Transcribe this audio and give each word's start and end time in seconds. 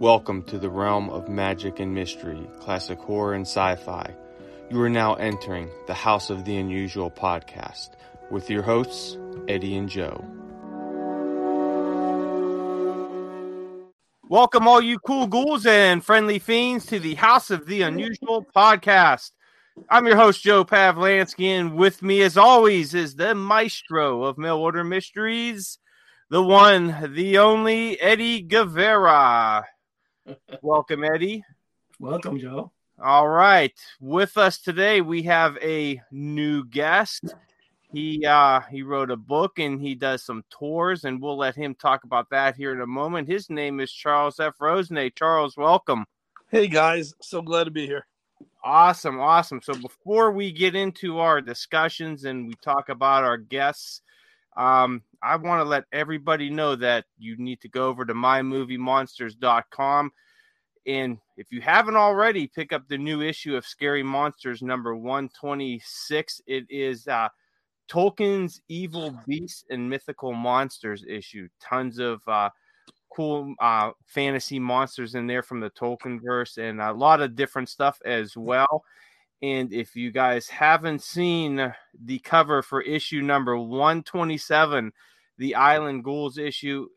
Welcome 0.00 0.44
to 0.44 0.58
the 0.58 0.70
realm 0.70 1.10
of 1.10 1.28
magic 1.28 1.78
and 1.78 1.94
mystery, 1.94 2.48
classic 2.58 2.98
horror 3.00 3.34
and 3.34 3.42
sci 3.42 3.76
fi. 3.76 4.14
You 4.70 4.80
are 4.80 4.88
now 4.88 5.12
entering 5.16 5.68
the 5.88 5.92
House 5.92 6.30
of 6.30 6.46
the 6.46 6.56
Unusual 6.56 7.10
podcast 7.10 7.90
with 8.30 8.48
your 8.48 8.62
hosts, 8.62 9.18
Eddie 9.46 9.76
and 9.76 9.90
Joe. 9.90 10.24
Welcome, 14.26 14.66
all 14.66 14.80
you 14.80 14.98
cool 15.00 15.26
ghouls 15.26 15.66
and 15.66 16.02
friendly 16.02 16.38
fiends, 16.38 16.86
to 16.86 16.98
the 16.98 17.16
House 17.16 17.50
of 17.50 17.66
the 17.66 17.82
Unusual 17.82 18.46
podcast. 18.56 19.32
I'm 19.90 20.06
your 20.06 20.16
host, 20.16 20.42
Joe 20.42 20.64
Pavlansky, 20.64 21.48
and 21.48 21.76
with 21.76 22.02
me, 22.02 22.22
as 22.22 22.38
always, 22.38 22.94
is 22.94 23.16
the 23.16 23.34
maestro 23.34 24.22
of 24.24 24.38
mail 24.38 24.56
order 24.56 24.82
mysteries, 24.82 25.78
the 26.30 26.42
one, 26.42 27.12
the 27.12 27.36
only 27.36 28.00
Eddie 28.00 28.40
Guevara. 28.40 29.66
Welcome, 30.62 31.04
Eddie. 31.04 31.44
Welcome, 31.98 32.38
Joe. 32.38 32.72
All 33.02 33.28
right. 33.28 33.72
With 34.00 34.36
us 34.36 34.58
today, 34.58 35.00
we 35.00 35.22
have 35.22 35.56
a 35.62 36.00
new 36.10 36.64
guest. 36.64 37.34
He 37.92 38.24
uh 38.24 38.60
he 38.70 38.82
wrote 38.82 39.10
a 39.10 39.16
book 39.16 39.58
and 39.58 39.80
he 39.80 39.94
does 39.94 40.22
some 40.22 40.44
tours, 40.50 41.04
and 41.04 41.20
we'll 41.20 41.38
let 41.38 41.56
him 41.56 41.74
talk 41.74 42.04
about 42.04 42.30
that 42.30 42.56
here 42.56 42.72
in 42.72 42.80
a 42.80 42.86
moment. 42.86 43.26
His 43.26 43.50
name 43.50 43.80
is 43.80 43.90
Charles 43.90 44.38
F. 44.38 44.54
Rosenay. 44.60 45.10
Charles, 45.16 45.56
welcome. 45.56 46.04
Hey 46.50 46.68
guys, 46.68 47.14
so 47.20 47.42
glad 47.42 47.64
to 47.64 47.70
be 47.70 47.86
here. 47.86 48.06
Awesome, 48.62 49.18
awesome. 49.18 49.60
So 49.62 49.74
before 49.74 50.32
we 50.32 50.52
get 50.52 50.74
into 50.74 51.18
our 51.18 51.40
discussions 51.40 52.24
and 52.24 52.46
we 52.46 52.54
talk 52.62 52.90
about 52.90 53.24
our 53.24 53.38
guests, 53.38 54.02
um, 54.60 55.02
I 55.22 55.36
want 55.36 55.60
to 55.60 55.68
let 55.68 55.84
everybody 55.90 56.50
know 56.50 56.76
that 56.76 57.06
you 57.18 57.36
need 57.38 57.62
to 57.62 57.68
go 57.68 57.88
over 57.88 58.04
to 58.04 58.12
mymoviemonsters.com. 58.12 60.12
And 60.86 61.18
if 61.38 61.50
you 61.50 61.62
haven't 61.62 61.96
already, 61.96 62.46
pick 62.46 62.72
up 62.72 62.86
the 62.86 62.98
new 62.98 63.22
issue 63.22 63.56
of 63.56 63.64
Scary 63.64 64.02
Monsters 64.02 64.60
number 64.60 64.94
126. 64.94 66.42
It 66.46 66.66
is 66.68 67.08
uh, 67.08 67.28
Tolkien's 67.90 68.60
Evil 68.68 69.18
Beasts 69.26 69.64
and 69.70 69.88
Mythical 69.88 70.34
Monsters 70.34 71.04
issue. 71.08 71.48
Tons 71.62 71.98
of 71.98 72.20
uh, 72.28 72.50
cool 73.16 73.54
uh, 73.60 73.92
fantasy 74.04 74.58
monsters 74.58 75.14
in 75.14 75.26
there 75.26 75.42
from 75.42 75.60
the 75.60 75.70
Tolkien 75.70 76.20
verse 76.22 76.58
and 76.58 76.82
a 76.82 76.92
lot 76.92 77.22
of 77.22 77.34
different 77.34 77.70
stuff 77.70 77.98
as 78.04 78.36
well. 78.36 78.84
And 79.42 79.72
if 79.72 79.96
you 79.96 80.10
guys 80.10 80.48
haven't 80.48 81.02
seen 81.02 81.72
the 81.98 82.18
cover 82.18 82.62
for 82.62 82.82
issue 82.82 83.22
number 83.22 83.56
127, 83.56 84.92
the 85.38 85.54
Island 85.54 86.04
Ghouls 86.04 86.36
issue, 86.36 86.88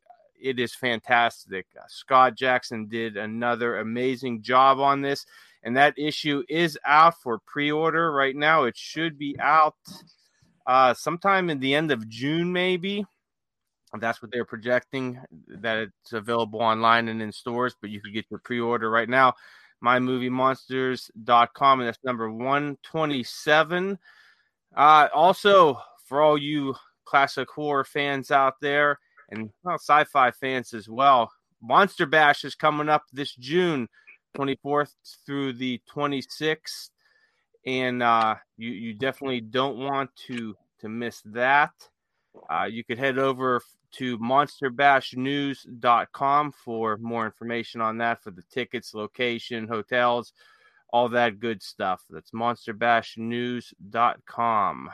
it 0.42 0.60
is 0.60 0.76
fantastic. 0.76 1.68
Uh, 1.78 1.84
Scott 1.88 2.36
Jackson 2.36 2.88
did 2.88 3.16
another 3.16 3.78
amazing 3.78 4.42
job 4.42 4.80
on 4.80 5.02
this. 5.02 5.26
And 5.64 5.78
that 5.78 5.98
issue 5.98 6.44
is 6.50 6.78
out 6.86 7.22
for 7.22 7.40
pre 7.40 7.72
order 7.72 8.12
right 8.12 8.36
now. 8.36 8.64
It 8.64 8.76
should 8.76 9.18
be 9.18 9.38
out 9.40 9.76
uh, 10.68 10.94
sometime 10.94 11.50
in 11.50 11.60
the 11.60 11.74
end 11.74 11.92
of 11.92 12.10
June, 12.10 12.52
maybe. 12.52 13.06
That's 13.98 14.22
what 14.22 14.32
they're 14.32 14.44
projecting 14.44 15.22
that 15.48 15.78
it's 15.78 16.12
available 16.12 16.60
online 16.60 17.08
and 17.08 17.22
in 17.22 17.32
stores, 17.32 17.76
but 17.80 17.92
you 17.92 18.02
could 18.02 18.14
get 18.14 18.26
your 18.30 18.40
pre 18.40 18.60
order 18.60 18.90
right 18.90 19.08
now 19.08 19.36
mymoviemonsters.com, 19.84 21.80
and 21.80 21.88
that's 21.88 22.04
number 22.04 22.32
127. 22.32 24.00
Uh, 24.76 25.08
also, 25.14 25.80
for 26.06 26.22
all 26.22 26.38
you 26.38 26.76
classic 27.06 27.50
horror 27.50 27.84
fans 27.84 28.32
out 28.32 28.56
there 28.62 28.98
and 29.30 29.50
well, 29.64 29.76
sci 29.76 30.04
fi 30.06 30.32
fans 30.32 30.74
as 30.74 30.90
well, 30.90 31.32
Monster 31.62 32.06
Bash 32.06 32.44
is 32.44 32.56
coming 32.56 32.90
up 32.90 33.04
this 33.12 33.36
June 33.36 33.88
24th 34.38 34.94
through 35.26 35.54
the 35.54 35.82
26th. 35.94 36.90
And 37.66 38.04
uh, 38.04 38.36
you, 38.58 38.72
you 38.72 38.94
definitely 38.94 39.42
don't 39.42 39.78
want 39.78 40.10
to, 40.28 40.56
to 40.82 40.90
miss 40.90 41.22
that. 41.26 41.72
Uh, 42.50 42.66
you 42.66 42.84
could 42.84 42.98
head 42.98 43.18
over 43.18 43.62
to 43.94 44.20
monsterbashnews.com 44.20 46.52
for 46.52 46.98
more 46.98 47.26
information 47.26 47.82
on 47.82 47.98
that 48.00 48.22
for 48.22 48.32
the 48.32 48.44
tickets, 48.52 48.94
location, 48.94 49.66
hotels, 49.68 50.34
all 50.92 51.08
that 51.10 51.40
good 51.40 51.64
stuff. 51.64 52.04
That's 52.10 52.32
monsterbashnews.com. 52.32 54.90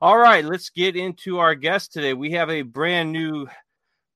All 0.00 0.18
right, 0.18 0.44
let's 0.44 0.70
get 0.70 0.96
into 0.96 1.38
our 1.38 1.54
guest 1.54 1.92
today. 1.92 2.14
We 2.14 2.32
have 2.32 2.50
a 2.50 2.62
brand 2.62 3.12
new 3.12 3.46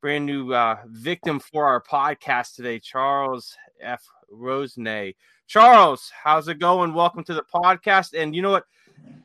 brand 0.03 0.27
new 0.27 0.53
uh, 0.53 0.77
victim 0.87 1.41
for 1.41 1.65
our 1.67 1.83
podcast 1.83 2.55
today, 2.55 2.79
Charles 2.79 3.57
F. 3.81 4.05
Rosenay. 4.31 5.15
Charles, 5.47 6.13
how's 6.25 6.49
it 6.49 6.59
going? 6.59 6.93
Welcome 6.93 7.25
to 7.25 7.35
the 7.35 7.45
podcast. 7.55 8.21
And 8.21 8.35
you 8.35 8.43
know 8.43 8.51
what? 8.51 8.65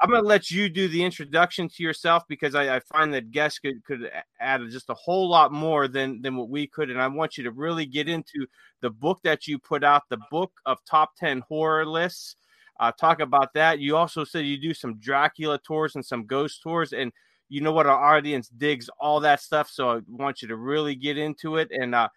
I'm 0.02 0.10
going 0.10 0.24
to 0.24 0.28
let 0.28 0.50
you 0.50 0.68
do 0.68 0.88
the 0.88 1.04
introduction 1.04 1.70
to 1.70 1.84
yourself 1.84 2.24
because 2.28 2.56
I, 2.56 2.78
I, 2.78 2.80
find 2.80 3.14
that 3.14 3.30
guests 3.30 3.60
could, 3.60 3.84
could 3.86 4.10
add 4.40 4.62
just 4.72 4.90
a 4.90 4.96
whole 4.96 5.30
lot 5.30 5.52
more 5.52 5.88
than, 5.88 6.24
than 6.24 6.36
what 6.36 6.50
we 6.50 6.66
could. 6.66 6.90
And 6.90 7.00
I 7.00 7.08
want 7.08 7.38
you 7.38 7.44
to 7.44 7.52
really 7.52 7.86
get 7.86 8.10
into 8.10 8.48
the 8.82 8.90
book 8.90 9.20
that 9.24 9.48
you 9.48 9.60
put 9.60 9.84
out, 9.84 10.04
the 10.10 10.18
book 10.32 10.52
of 10.66 10.80
top 10.90 11.16
10 11.18 11.44
horror 11.48 11.86
lists. 11.86 12.36
Uh, 12.80 12.92
talk 12.92 13.20
about 13.20 13.54
that. 13.54 13.78
You 13.78 13.96
also 13.96 14.24
said 14.24 14.46
you 14.46 14.58
do 14.58 14.74
some 14.74 14.98
Dracula 14.98 15.60
tours 15.60 15.94
and 15.94 16.04
some 16.04 16.26
ghost 16.26 16.64
tours. 16.64 16.94
And 16.94 17.12
you 17.48 17.62
know 17.62 17.72
what? 17.72 17.86
Our 17.86 18.16
audience 18.16 18.50
digs 18.50 18.90
all 19.00 19.20
that 19.20 19.40
stuff. 19.40 19.70
So 19.70 19.98
I 19.98 20.00
want 20.08 20.42
you 20.42 20.48
to 20.48 20.56
really 20.56 20.96
get 20.96 21.20
into 21.20 21.58
it 21.58 21.70
and 21.70 21.94
uh, 21.94 22.10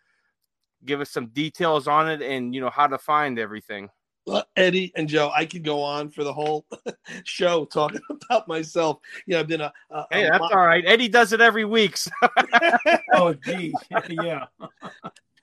give 0.86 1.02
us 1.02 1.10
some 1.10 1.26
details 1.26 1.86
on 1.86 2.10
it 2.10 2.22
and, 2.22 2.54
you 2.54 2.62
know, 2.62 2.70
how 2.70 2.86
to 2.86 2.96
find 2.96 3.38
everything. 3.38 3.90
Well, 4.26 4.44
Eddie 4.56 4.90
and 4.96 5.06
Joe, 5.06 5.30
I 5.34 5.44
could 5.44 5.64
go 5.64 5.82
on 5.82 6.08
for 6.08 6.24
the 6.24 6.32
whole 6.32 6.64
show 7.24 7.66
talking 7.66 8.00
about 8.10 8.48
myself. 8.48 8.98
Yeah, 9.26 9.40
I've 9.40 9.48
been 9.48 9.60
a. 9.60 9.72
a 9.90 10.06
hey, 10.10 10.28
that's 10.30 10.40
all 10.40 10.66
right. 10.66 10.84
Eddie 10.86 11.08
does 11.08 11.32
it 11.32 11.40
every 11.40 11.64
week. 11.64 11.96
So. 11.96 12.10
oh, 13.14 13.34
geez, 13.34 13.74
yeah. 14.08 14.46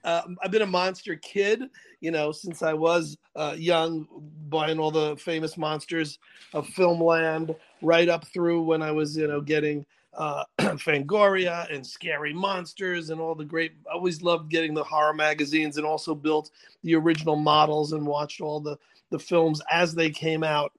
Uh, 0.04 0.22
I've 0.42 0.50
been 0.50 0.62
a 0.62 0.66
monster 0.66 1.14
kid, 1.14 1.62
you 2.00 2.10
know, 2.10 2.32
since 2.32 2.62
I 2.62 2.72
was 2.72 3.16
uh, 3.36 3.54
young, 3.56 4.08
buying 4.48 4.80
all 4.80 4.90
the 4.90 5.16
famous 5.16 5.56
monsters 5.56 6.18
of 6.52 6.66
Filmland, 6.66 7.54
right 7.82 8.08
up 8.08 8.26
through 8.26 8.62
when 8.62 8.82
I 8.82 8.90
was, 8.90 9.16
you 9.16 9.28
know, 9.28 9.40
getting 9.40 9.86
uh, 10.14 10.44
Fangoria 10.58 11.72
and 11.72 11.86
Scary 11.86 12.32
Monsters 12.32 13.10
and 13.10 13.20
all 13.20 13.34
the 13.34 13.44
great. 13.44 13.72
I 13.90 13.94
always 13.94 14.22
loved 14.22 14.50
getting 14.50 14.74
the 14.74 14.84
horror 14.84 15.14
magazines 15.14 15.76
and 15.76 15.86
also 15.86 16.14
built 16.14 16.50
the 16.82 16.94
original 16.94 17.36
models 17.36 17.92
and 17.92 18.06
watched 18.06 18.40
all 18.40 18.60
the 18.60 18.78
the 19.10 19.18
films 19.18 19.60
as 19.70 19.94
they 19.94 20.10
came 20.10 20.42
out. 20.42 20.72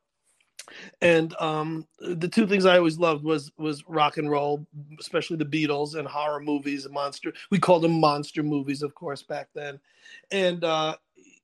And 1.01 1.35
um, 1.41 1.85
the 1.99 2.27
two 2.27 2.47
things 2.47 2.65
I 2.65 2.77
always 2.77 2.97
loved 2.97 3.23
was 3.23 3.51
was 3.57 3.83
rock 3.87 4.17
and 4.17 4.29
roll, 4.29 4.65
especially 4.99 5.37
the 5.37 5.45
Beatles 5.45 5.95
and 5.95 6.07
horror 6.07 6.39
movies 6.39 6.85
and 6.85 6.93
monster. 6.93 7.33
We 7.49 7.59
called 7.59 7.83
them 7.83 7.99
monster 7.99 8.43
movies, 8.43 8.81
of 8.81 8.95
course, 8.95 9.23
back 9.23 9.49
then. 9.53 9.79
And 10.31 10.63
uh, 10.63 10.95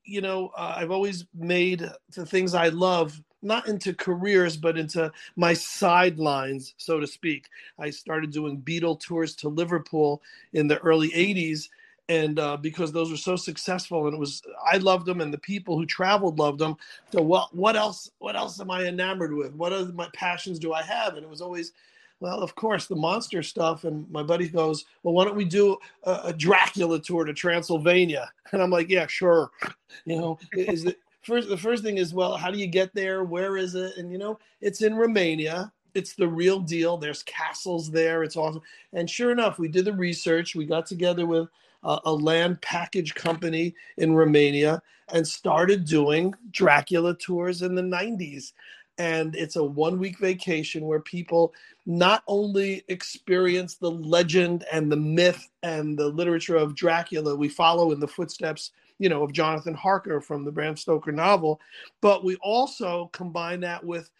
you 0.03 0.21
know, 0.21 0.51
uh, 0.57 0.75
I've 0.77 0.91
always 0.91 1.25
made 1.35 1.87
the 2.15 2.25
things 2.25 2.53
I 2.53 2.69
love 2.69 3.21
not 3.41 3.67
into 3.67 3.93
careers, 3.93 4.57
but 4.57 4.77
into 4.77 5.11
my 5.35 5.53
sidelines, 5.53 6.73
so 6.77 6.99
to 6.99 7.07
speak. 7.07 7.47
I 7.77 7.89
started 7.89 8.31
doing 8.31 8.61
Beatle 8.61 8.99
tours 8.99 9.35
to 9.37 9.49
Liverpool 9.49 10.21
in 10.53 10.67
the 10.67 10.79
early 10.79 11.09
80s. 11.09 11.69
And 12.09 12.39
uh, 12.39 12.57
because 12.57 12.91
those 12.91 13.11
were 13.11 13.17
so 13.17 13.35
successful, 13.35 14.07
and 14.07 14.15
it 14.15 14.19
was, 14.19 14.41
I 14.69 14.77
loved 14.77 15.05
them, 15.05 15.21
and 15.21 15.31
the 15.31 15.37
people 15.37 15.77
who 15.77 15.85
traveled 15.85 16.39
loved 16.39 16.57
them. 16.57 16.75
So, 17.11 17.21
what, 17.21 17.55
what 17.55 17.75
else? 17.75 18.09
What 18.17 18.35
else 18.35 18.59
am 18.59 18.71
I 18.71 18.85
enamored 18.85 19.31
with? 19.31 19.53
What 19.53 19.73
other 19.73 19.93
my 19.93 20.09
passions 20.15 20.57
do 20.57 20.73
I 20.73 20.81
have? 20.81 21.13
And 21.13 21.23
it 21.23 21.29
was 21.29 21.39
always, 21.39 21.71
well, 22.19 22.41
of 22.41 22.55
course, 22.55 22.87
the 22.87 22.95
monster 22.95 23.43
stuff. 23.43 23.83
And 23.83 24.09
my 24.09 24.23
buddy 24.23 24.49
goes, 24.49 24.85
well, 25.03 25.13
why 25.13 25.23
don't 25.23 25.35
we 25.35 25.45
do 25.45 25.77
a, 26.03 26.19
a 26.25 26.33
Dracula 26.33 26.99
tour 26.99 27.25
to 27.25 27.33
Transylvania? 27.33 28.31
And 28.51 28.63
I'm 28.63 28.71
like, 28.71 28.89
yeah, 28.89 29.05
sure. 29.05 29.51
You 30.05 30.17
know, 30.17 30.39
is 30.53 30.85
it 30.85 30.97
first 31.21 31.49
the 31.49 31.57
first 31.57 31.83
thing 31.83 31.97
is 31.97 32.13
well 32.13 32.37
how 32.37 32.51
do 32.51 32.57
you 32.57 32.67
get 32.67 32.93
there? 32.93 33.23
Where 33.23 33.57
is 33.57 33.75
it? 33.75 33.97
And 33.97 34.11
you 34.11 34.17
know 34.17 34.39
it's 34.61 34.81
in 34.81 34.95
romania. 34.95 35.71
It's 35.95 36.13
the 36.13 36.27
real 36.27 36.59
deal. 36.59 36.97
There's 36.97 37.23
castles 37.23 37.89
there. 37.91 38.23
It's 38.23 38.37
awesome. 38.37 38.61
And 38.93 39.09
sure 39.09 39.31
enough 39.31 39.59
we 39.59 39.67
did 39.67 39.85
the 39.85 39.93
research. 39.93 40.55
We 40.55 40.65
got 40.65 40.85
together 40.85 41.25
with 41.25 41.49
a, 41.83 41.99
a 42.05 42.13
land 42.13 42.61
package 42.61 43.15
company 43.15 43.73
in 43.97 44.13
romania 44.13 44.81
and 45.11 45.27
started 45.27 45.85
doing 45.85 46.33
dracula 46.51 47.15
tours 47.15 47.61
in 47.61 47.75
the 47.75 47.81
90s 47.81 48.51
and 48.99 49.33
it's 49.35 49.55
a 49.55 49.63
one 49.63 49.97
week 49.97 50.19
vacation 50.19 50.85
where 50.85 50.99
people 50.99 51.53
not 51.85 52.21
only 52.27 52.83
experience 52.89 53.75
the 53.75 53.89
legend 53.89 54.65
and 54.71 54.91
the 54.91 54.97
myth 54.97 55.47
and 55.63 55.97
the 55.97 56.07
literature 56.07 56.57
of 56.57 56.75
Dracula, 56.75 57.33
we 57.35 57.47
follow 57.47 57.91
in 57.93 57.99
the 57.99 58.07
footsteps 58.07 58.71
you 58.99 59.09
know, 59.09 59.23
of 59.23 59.31
Jonathan 59.31 59.73
Harker 59.73 60.21
from 60.21 60.43
the 60.43 60.51
Bram 60.51 60.77
Stoker 60.77 61.11
novel, 61.11 61.59
but 62.01 62.23
we 62.23 62.35
also 62.37 63.09
combine 63.13 63.61
that 63.61 63.83
with 63.83 64.11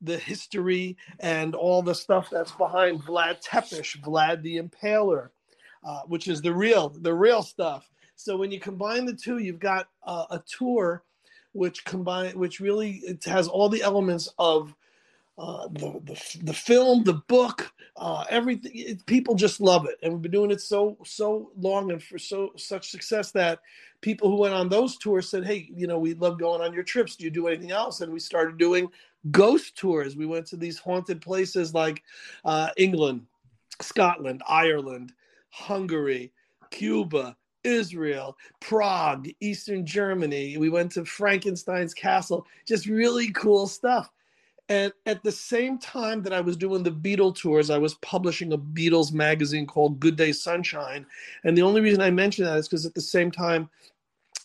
the 0.00 0.18
history 0.18 0.96
and 1.20 1.54
all 1.54 1.82
the 1.82 1.94
stuff 1.94 2.28
that's 2.30 2.52
behind 2.52 3.02
Vlad 3.02 3.40
Tepes, 3.40 3.96
Vlad 4.00 4.42
the 4.42 4.58
Impaler, 4.60 5.28
uh, 5.84 6.00
which 6.06 6.26
is 6.26 6.42
the 6.42 6.52
real, 6.52 6.88
the 6.88 7.14
real 7.14 7.42
stuff. 7.42 7.88
So 8.16 8.36
when 8.36 8.50
you 8.50 8.58
combine 8.58 9.06
the 9.06 9.14
two, 9.14 9.38
you've 9.38 9.60
got 9.60 9.88
uh, 10.04 10.26
a 10.30 10.42
tour 10.46 11.04
which 11.52 11.84
combine 11.84 12.38
which 12.38 12.60
really 12.60 13.02
it 13.04 13.24
has 13.24 13.46
all 13.46 13.68
the 13.68 13.82
elements 13.82 14.28
of 14.38 14.74
uh, 15.38 15.68
the, 15.68 16.00
the 16.04 16.38
the 16.44 16.52
film, 16.52 17.04
the 17.04 17.14
book, 17.28 17.72
uh, 17.96 18.24
everything. 18.28 18.72
It, 18.74 19.06
people 19.06 19.34
just 19.34 19.60
love 19.60 19.86
it, 19.86 19.98
and 20.02 20.12
we've 20.12 20.22
been 20.22 20.30
doing 20.30 20.50
it 20.50 20.60
so 20.60 20.98
so 21.04 21.50
long 21.58 21.90
and 21.90 22.02
for 22.02 22.18
so 22.18 22.52
such 22.56 22.90
success 22.90 23.32
that 23.32 23.60
people 24.02 24.30
who 24.30 24.36
went 24.36 24.54
on 24.54 24.68
those 24.68 24.98
tours 24.98 25.30
said, 25.30 25.46
"Hey, 25.46 25.70
you 25.74 25.86
know, 25.86 25.98
we 25.98 26.14
love 26.14 26.38
going 26.38 26.60
on 26.60 26.74
your 26.74 26.82
trips. 26.82 27.16
Do 27.16 27.24
you 27.24 27.30
do 27.30 27.48
anything 27.48 27.70
else?" 27.70 28.02
And 28.02 28.12
we 28.12 28.20
started 28.20 28.58
doing 28.58 28.88
ghost 29.30 29.76
tours. 29.76 30.16
We 30.16 30.26
went 30.26 30.46
to 30.48 30.56
these 30.56 30.78
haunted 30.78 31.22
places 31.22 31.72
like 31.72 32.02
uh, 32.44 32.68
England, 32.76 33.26
Scotland, 33.80 34.42
Ireland, 34.46 35.12
Hungary, 35.48 36.32
Cuba, 36.70 37.36
Israel, 37.64 38.36
Prague, 38.60 39.28
Eastern 39.40 39.86
Germany. 39.86 40.58
We 40.58 40.68
went 40.68 40.92
to 40.92 41.04
Frankenstein's 41.04 41.94
castle. 41.94 42.46
Just 42.66 42.86
really 42.86 43.30
cool 43.30 43.66
stuff. 43.66 44.10
And 44.72 44.90
at 45.04 45.22
the 45.22 45.30
same 45.30 45.76
time 45.76 46.22
that 46.22 46.32
I 46.32 46.40
was 46.40 46.56
doing 46.56 46.82
the 46.82 46.90
Beatle 46.90 47.36
tours, 47.36 47.68
I 47.68 47.76
was 47.76 47.92
publishing 47.96 48.54
a 48.54 48.58
Beatles 48.58 49.12
magazine 49.12 49.66
called 49.66 50.00
Good 50.00 50.16
Day 50.16 50.32
Sunshine. 50.32 51.04
And 51.44 51.54
the 51.54 51.60
only 51.60 51.82
reason 51.82 52.00
I 52.00 52.10
mention 52.10 52.46
that 52.46 52.56
is 52.56 52.68
because 52.68 52.86
at 52.86 52.94
the 52.94 53.02
same 53.02 53.30
time 53.30 53.68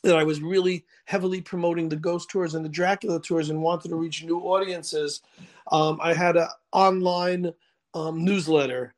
that 0.04 0.18
I 0.18 0.26
was 0.26 0.42
really 0.42 0.84
heavily 1.06 1.40
promoting 1.40 1.88
the 1.88 1.96
ghost 1.96 2.30
tours 2.30 2.56
and 2.56 2.66
the 2.66 2.70
Dracula 2.70 3.22
tours 3.22 3.50
and 3.50 3.62
wanted 3.62 3.88
to 3.88 3.96
reach 3.96 4.26
new 4.26 4.40
audiences, 4.40 5.22
um, 5.72 5.98
I 6.02 6.14
had 6.14 6.36
an 6.36 6.50
online 6.74 7.54
um, 7.94 8.26
newsletter 8.26 8.96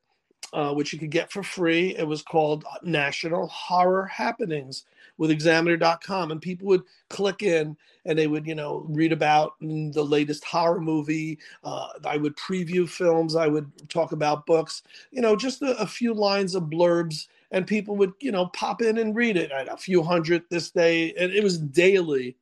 uh, 0.51 0.73
which 0.73 0.93
you 0.93 0.97
could 0.97 1.11
get 1.11 1.31
for 1.31 1.43
free. 1.43 1.95
It 1.95 2.07
was 2.07 2.23
called 2.23 2.65
National 2.81 3.45
Horror 3.49 4.05
Happenings 4.07 4.85
with 5.19 5.31
examiner.com 5.31 6.31
and 6.31 6.41
people 6.41 6.65
would 6.65 6.83
click 7.09 7.43
in 7.43 7.77
and 8.05 8.17
they 8.17 8.25
would 8.25 8.47
you 8.47 8.55
know 8.55 8.85
read 8.87 9.11
about 9.11 9.53
the 9.59 10.03
latest 10.03 10.43
horror 10.45 10.79
movie. 10.79 11.37
Uh, 11.63 11.89
i 12.05 12.17
would 12.17 12.35
preview 12.37 12.89
films. 12.89 13.35
I 13.35 13.45
would 13.45 13.69
talk 13.89 14.13
about 14.13 14.47
books. 14.47 14.81
You 15.11 15.21
know 15.21 15.35
just 15.35 15.61
a, 15.61 15.77
a, 15.77 15.85
few 15.85 16.13
lines 16.13 16.55
of 16.55 16.63
blurbs 16.63 17.27
and 17.51 17.67
people 17.67 17.97
would 17.97 18.13
you 18.19 18.31
know 18.31 18.47
pop 18.47 18.81
in 18.81 18.97
and 18.97 19.15
read 19.15 19.37
it 19.37 19.51
a 19.53 19.77
few 19.77 20.01
hundred 20.01 20.43
this 20.49 20.71
day 20.71 21.13
and 21.13 21.31
it 21.31 21.43
was 21.43 21.59
daily. 21.59 22.37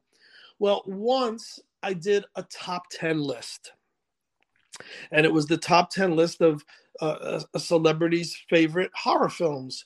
Well 0.60 0.84
once 0.86 1.60
i 1.84 1.94
did 1.94 2.26
a 2.36 2.44
top 2.44 2.86
10 2.92 3.22
list 3.22 3.74
and 5.12 5.26
it 5.26 5.34
was 5.34 5.46
the 5.46 5.58
top 5.58 5.92
10 5.92 6.16
list 6.16 6.42
of 6.42 6.64
uh, 7.02 7.42
a 7.54 7.60
celebrity's 7.60 8.36
favorite 8.50 8.92
horror 8.96 9.30
films 9.30 9.86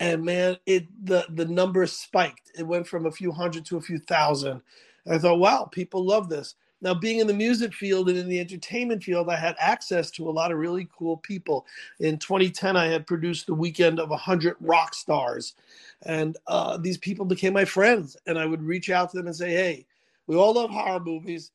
and 0.00 0.24
man, 0.24 0.56
it 0.66 0.86
the 1.04 1.26
the 1.30 1.44
number 1.44 1.86
spiked. 1.86 2.52
It 2.56 2.66
went 2.66 2.86
from 2.86 3.06
a 3.06 3.10
few 3.12 3.32
hundred 3.32 3.64
to 3.66 3.76
a 3.76 3.80
few 3.80 3.98
thousand. 3.98 4.62
And 5.04 5.14
I 5.14 5.18
thought, 5.18 5.38
wow, 5.38 5.68
people 5.70 6.04
love 6.04 6.28
this. 6.28 6.54
Now, 6.80 6.94
being 6.94 7.18
in 7.18 7.26
the 7.26 7.34
music 7.34 7.74
field 7.74 8.08
and 8.08 8.16
in 8.16 8.28
the 8.28 8.38
entertainment 8.38 9.02
field, 9.02 9.28
I 9.28 9.36
had 9.36 9.56
access 9.58 10.12
to 10.12 10.28
a 10.28 10.30
lot 10.30 10.52
of 10.52 10.58
really 10.58 10.88
cool 10.96 11.16
people. 11.16 11.66
In 11.98 12.18
2010, 12.18 12.76
I 12.76 12.86
had 12.86 13.06
produced 13.06 13.46
the 13.46 13.54
weekend 13.54 13.98
of 13.98 14.10
100 14.10 14.56
rock 14.60 14.94
stars, 14.94 15.54
and 16.02 16.36
uh, 16.46 16.76
these 16.76 16.98
people 16.98 17.24
became 17.24 17.52
my 17.52 17.64
friends. 17.64 18.16
And 18.26 18.38
I 18.38 18.46
would 18.46 18.62
reach 18.62 18.90
out 18.90 19.10
to 19.10 19.16
them 19.16 19.26
and 19.26 19.34
say, 19.34 19.50
"Hey, 19.50 19.86
we 20.28 20.36
all 20.36 20.54
love 20.54 20.70
horror 20.70 21.00
movies. 21.00 21.50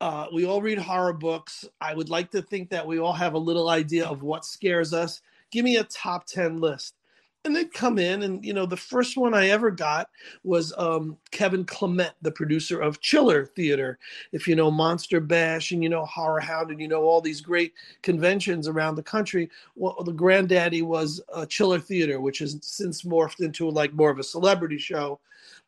Uh, 0.00 0.26
we 0.32 0.46
all 0.46 0.62
read 0.62 0.78
horror 0.78 1.12
books. 1.12 1.66
I 1.80 1.94
would 1.94 2.08
like 2.08 2.30
to 2.30 2.40
think 2.40 2.70
that 2.70 2.86
we 2.86 2.98
all 2.98 3.12
have 3.12 3.34
a 3.34 3.38
little 3.38 3.68
idea 3.68 4.06
of 4.06 4.22
what 4.22 4.46
scares 4.46 4.94
us. 4.94 5.20
Give 5.50 5.64
me 5.64 5.76
a 5.76 5.84
top 5.84 6.26
10 6.26 6.58
list." 6.58 6.94
And 7.44 7.54
they'd 7.54 7.72
come 7.72 7.98
in 7.98 8.22
and 8.22 8.44
you 8.44 8.54
know 8.54 8.66
the 8.66 8.76
first 8.76 9.16
one 9.16 9.34
i 9.34 9.48
ever 9.48 9.70
got 9.70 10.08
was 10.42 10.72
um, 10.78 11.16
kevin 11.30 11.64
clement 11.64 12.12
the 12.22 12.30
producer 12.30 12.80
of 12.80 13.00
chiller 13.00 13.46
theater. 13.46 13.98
If 14.32 14.48
you 14.48 14.56
know 14.56 14.70
monster 14.70 15.20
bash 15.20 15.72
and 15.72 15.82
you 15.82 15.88
know 15.88 16.04
horror 16.04 16.40
hound 16.40 16.70
and 16.70 16.80
you 16.80 16.88
know 16.88 17.02
all 17.02 17.20
these 17.20 17.40
great 17.40 17.74
conventions 18.02 18.66
around 18.68 18.96
the 18.96 19.02
country 19.02 19.50
well 19.76 20.02
the 20.04 20.12
granddaddy 20.12 20.82
was 20.82 21.20
uh, 21.32 21.46
chiller 21.46 21.78
theater 21.78 22.20
which 22.20 22.38
has 22.38 22.58
since 22.62 23.02
morphed 23.02 23.40
into 23.40 23.68
like 23.68 23.92
more 23.92 24.10
of 24.10 24.18
a 24.18 24.24
celebrity 24.24 24.78
show. 24.78 25.20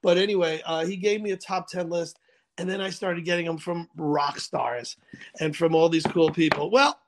But 0.02 0.18
anyway 0.18 0.62
uh, 0.66 0.84
he 0.84 0.96
gave 0.96 1.20
me 1.20 1.32
a 1.32 1.36
top 1.36 1.68
10 1.68 1.90
list 1.90 2.18
and 2.58 2.68
then 2.68 2.80
i 2.80 2.88
started 2.88 3.24
getting 3.24 3.44
them 3.44 3.58
from 3.58 3.88
rock 3.96 4.40
stars 4.40 4.96
and 5.40 5.54
from 5.54 5.74
all 5.74 5.88
these 5.88 6.06
cool 6.06 6.30
people. 6.30 6.70
Well 6.70 6.98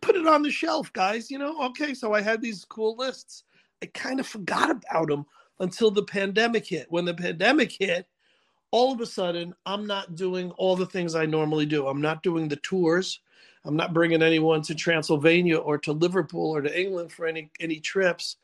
put 0.00 0.16
it 0.16 0.26
on 0.26 0.42
the 0.42 0.50
shelf, 0.50 0.92
guys. 0.92 1.30
You 1.30 1.38
know, 1.38 1.62
okay, 1.66 1.94
so 1.94 2.12
I 2.12 2.20
had 2.20 2.40
these 2.40 2.64
cool 2.64 2.96
lists. 2.96 3.44
I 3.82 3.86
kind 3.86 4.20
of 4.20 4.26
forgot 4.26 4.70
about 4.70 5.08
them 5.08 5.26
until 5.58 5.90
the 5.90 6.02
pandemic 6.02 6.66
hit. 6.66 6.86
When 6.90 7.04
the 7.04 7.14
pandemic 7.14 7.72
hit, 7.72 8.06
all 8.70 8.92
of 8.92 9.00
a 9.00 9.06
sudden, 9.06 9.54
I'm 9.66 9.86
not 9.86 10.14
doing 10.14 10.50
all 10.52 10.76
the 10.76 10.86
things 10.86 11.14
I 11.14 11.26
normally 11.26 11.66
do. 11.66 11.88
I'm 11.88 12.00
not 12.00 12.22
doing 12.22 12.48
the 12.48 12.56
tours. 12.56 13.20
I'm 13.64 13.76
not 13.76 13.92
bringing 13.92 14.22
anyone 14.22 14.62
to 14.62 14.74
Transylvania 14.74 15.58
or 15.58 15.76
to 15.78 15.92
Liverpool 15.92 16.50
or 16.50 16.62
to 16.62 16.80
England 16.80 17.12
for 17.12 17.26
any 17.26 17.50
any 17.60 17.80
trips. 17.80 18.36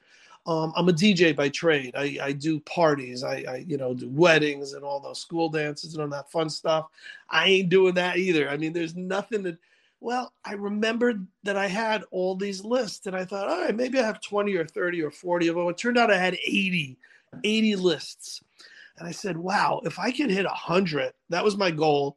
Um, 0.46 0.72
I'm 0.76 0.88
a 0.88 0.92
DJ 0.92 1.34
by 1.34 1.48
trade. 1.48 1.94
I, 1.96 2.18
I 2.22 2.32
do 2.32 2.60
parties. 2.60 3.24
I, 3.24 3.44
I, 3.48 3.64
you 3.66 3.76
know, 3.76 3.94
do 3.94 4.08
weddings 4.08 4.74
and 4.74 4.84
all 4.84 5.00
those 5.00 5.18
school 5.20 5.48
dances 5.48 5.94
and 5.94 6.02
all 6.02 6.08
that 6.08 6.30
fun 6.30 6.48
stuff. 6.48 6.86
I 7.28 7.48
ain't 7.48 7.68
doing 7.68 7.94
that 7.94 8.16
either. 8.16 8.48
I 8.48 8.56
mean, 8.56 8.72
there's 8.72 8.94
nothing 8.94 9.42
that 9.42 9.58
well, 10.00 10.32
I 10.44 10.54
remembered 10.54 11.26
that 11.44 11.56
I 11.56 11.68
had 11.68 12.04
all 12.10 12.36
these 12.36 12.64
lists 12.64 13.06
and 13.06 13.16
I 13.16 13.24
thought, 13.24 13.48
all 13.48 13.62
right, 13.62 13.74
maybe 13.74 13.98
I 13.98 14.06
have 14.06 14.20
20 14.20 14.54
or 14.54 14.66
30 14.66 15.02
or 15.02 15.10
40 15.10 15.48
of 15.48 15.56
them. 15.56 15.68
It 15.68 15.78
turned 15.78 15.98
out 15.98 16.10
I 16.10 16.18
had 16.18 16.34
80, 16.34 16.98
80 17.42 17.76
lists. 17.76 18.42
And 18.98 19.08
I 19.08 19.12
said, 19.12 19.36
wow, 19.36 19.80
if 19.84 19.98
I 19.98 20.10
could 20.10 20.30
hit 20.30 20.44
100, 20.44 21.12
that 21.30 21.44
was 21.44 21.56
my 21.56 21.70
goal. 21.70 22.16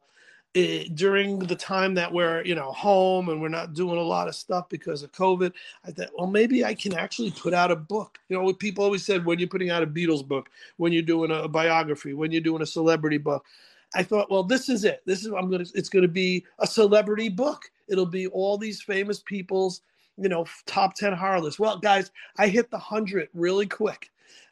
It, 0.52 0.86
eh, 0.86 0.88
during 0.94 1.38
the 1.38 1.54
time 1.54 1.94
that 1.94 2.12
we're 2.12 2.44
you 2.44 2.56
know 2.56 2.72
home 2.72 3.28
and 3.28 3.40
we're 3.40 3.46
not 3.46 3.72
doing 3.72 3.98
a 3.98 4.02
lot 4.02 4.26
of 4.26 4.34
stuff 4.34 4.68
because 4.68 5.04
of 5.04 5.12
covid 5.12 5.52
i 5.84 5.92
thought 5.92 6.08
well 6.18 6.26
maybe 6.26 6.64
i 6.64 6.74
can 6.74 6.92
actually 6.92 7.30
put 7.30 7.54
out 7.54 7.70
a 7.70 7.76
book 7.76 8.18
you 8.28 8.36
know 8.36 8.52
people 8.54 8.82
always 8.82 9.06
said 9.06 9.24
when 9.24 9.38
you're 9.38 9.46
putting 9.46 9.70
out 9.70 9.84
a 9.84 9.86
beatles 9.86 10.26
book 10.26 10.50
when 10.76 10.92
you're 10.92 11.02
doing 11.02 11.30
a 11.30 11.46
biography 11.46 12.14
when 12.14 12.32
you're 12.32 12.40
doing 12.40 12.62
a 12.62 12.66
celebrity 12.66 13.16
book 13.16 13.46
I 13.94 14.02
thought, 14.02 14.30
well, 14.30 14.44
this 14.44 14.68
is 14.68 14.84
it. 14.84 15.02
This 15.04 15.20
is 15.20 15.26
I'm 15.26 15.50
gonna. 15.50 15.66
It's 15.74 15.88
gonna 15.88 16.08
be 16.08 16.44
a 16.58 16.66
celebrity 16.66 17.28
book. 17.28 17.62
It'll 17.88 18.06
be 18.06 18.28
all 18.28 18.56
these 18.56 18.80
famous 18.80 19.20
people's, 19.20 19.82
you 20.16 20.28
know, 20.28 20.46
top 20.66 20.94
ten 20.94 21.16
list. 21.42 21.58
Well, 21.58 21.78
guys, 21.78 22.10
I 22.38 22.48
hit 22.48 22.70
the 22.70 22.78
hundred 22.78 23.28
really 23.34 23.66
quick. 23.66 24.10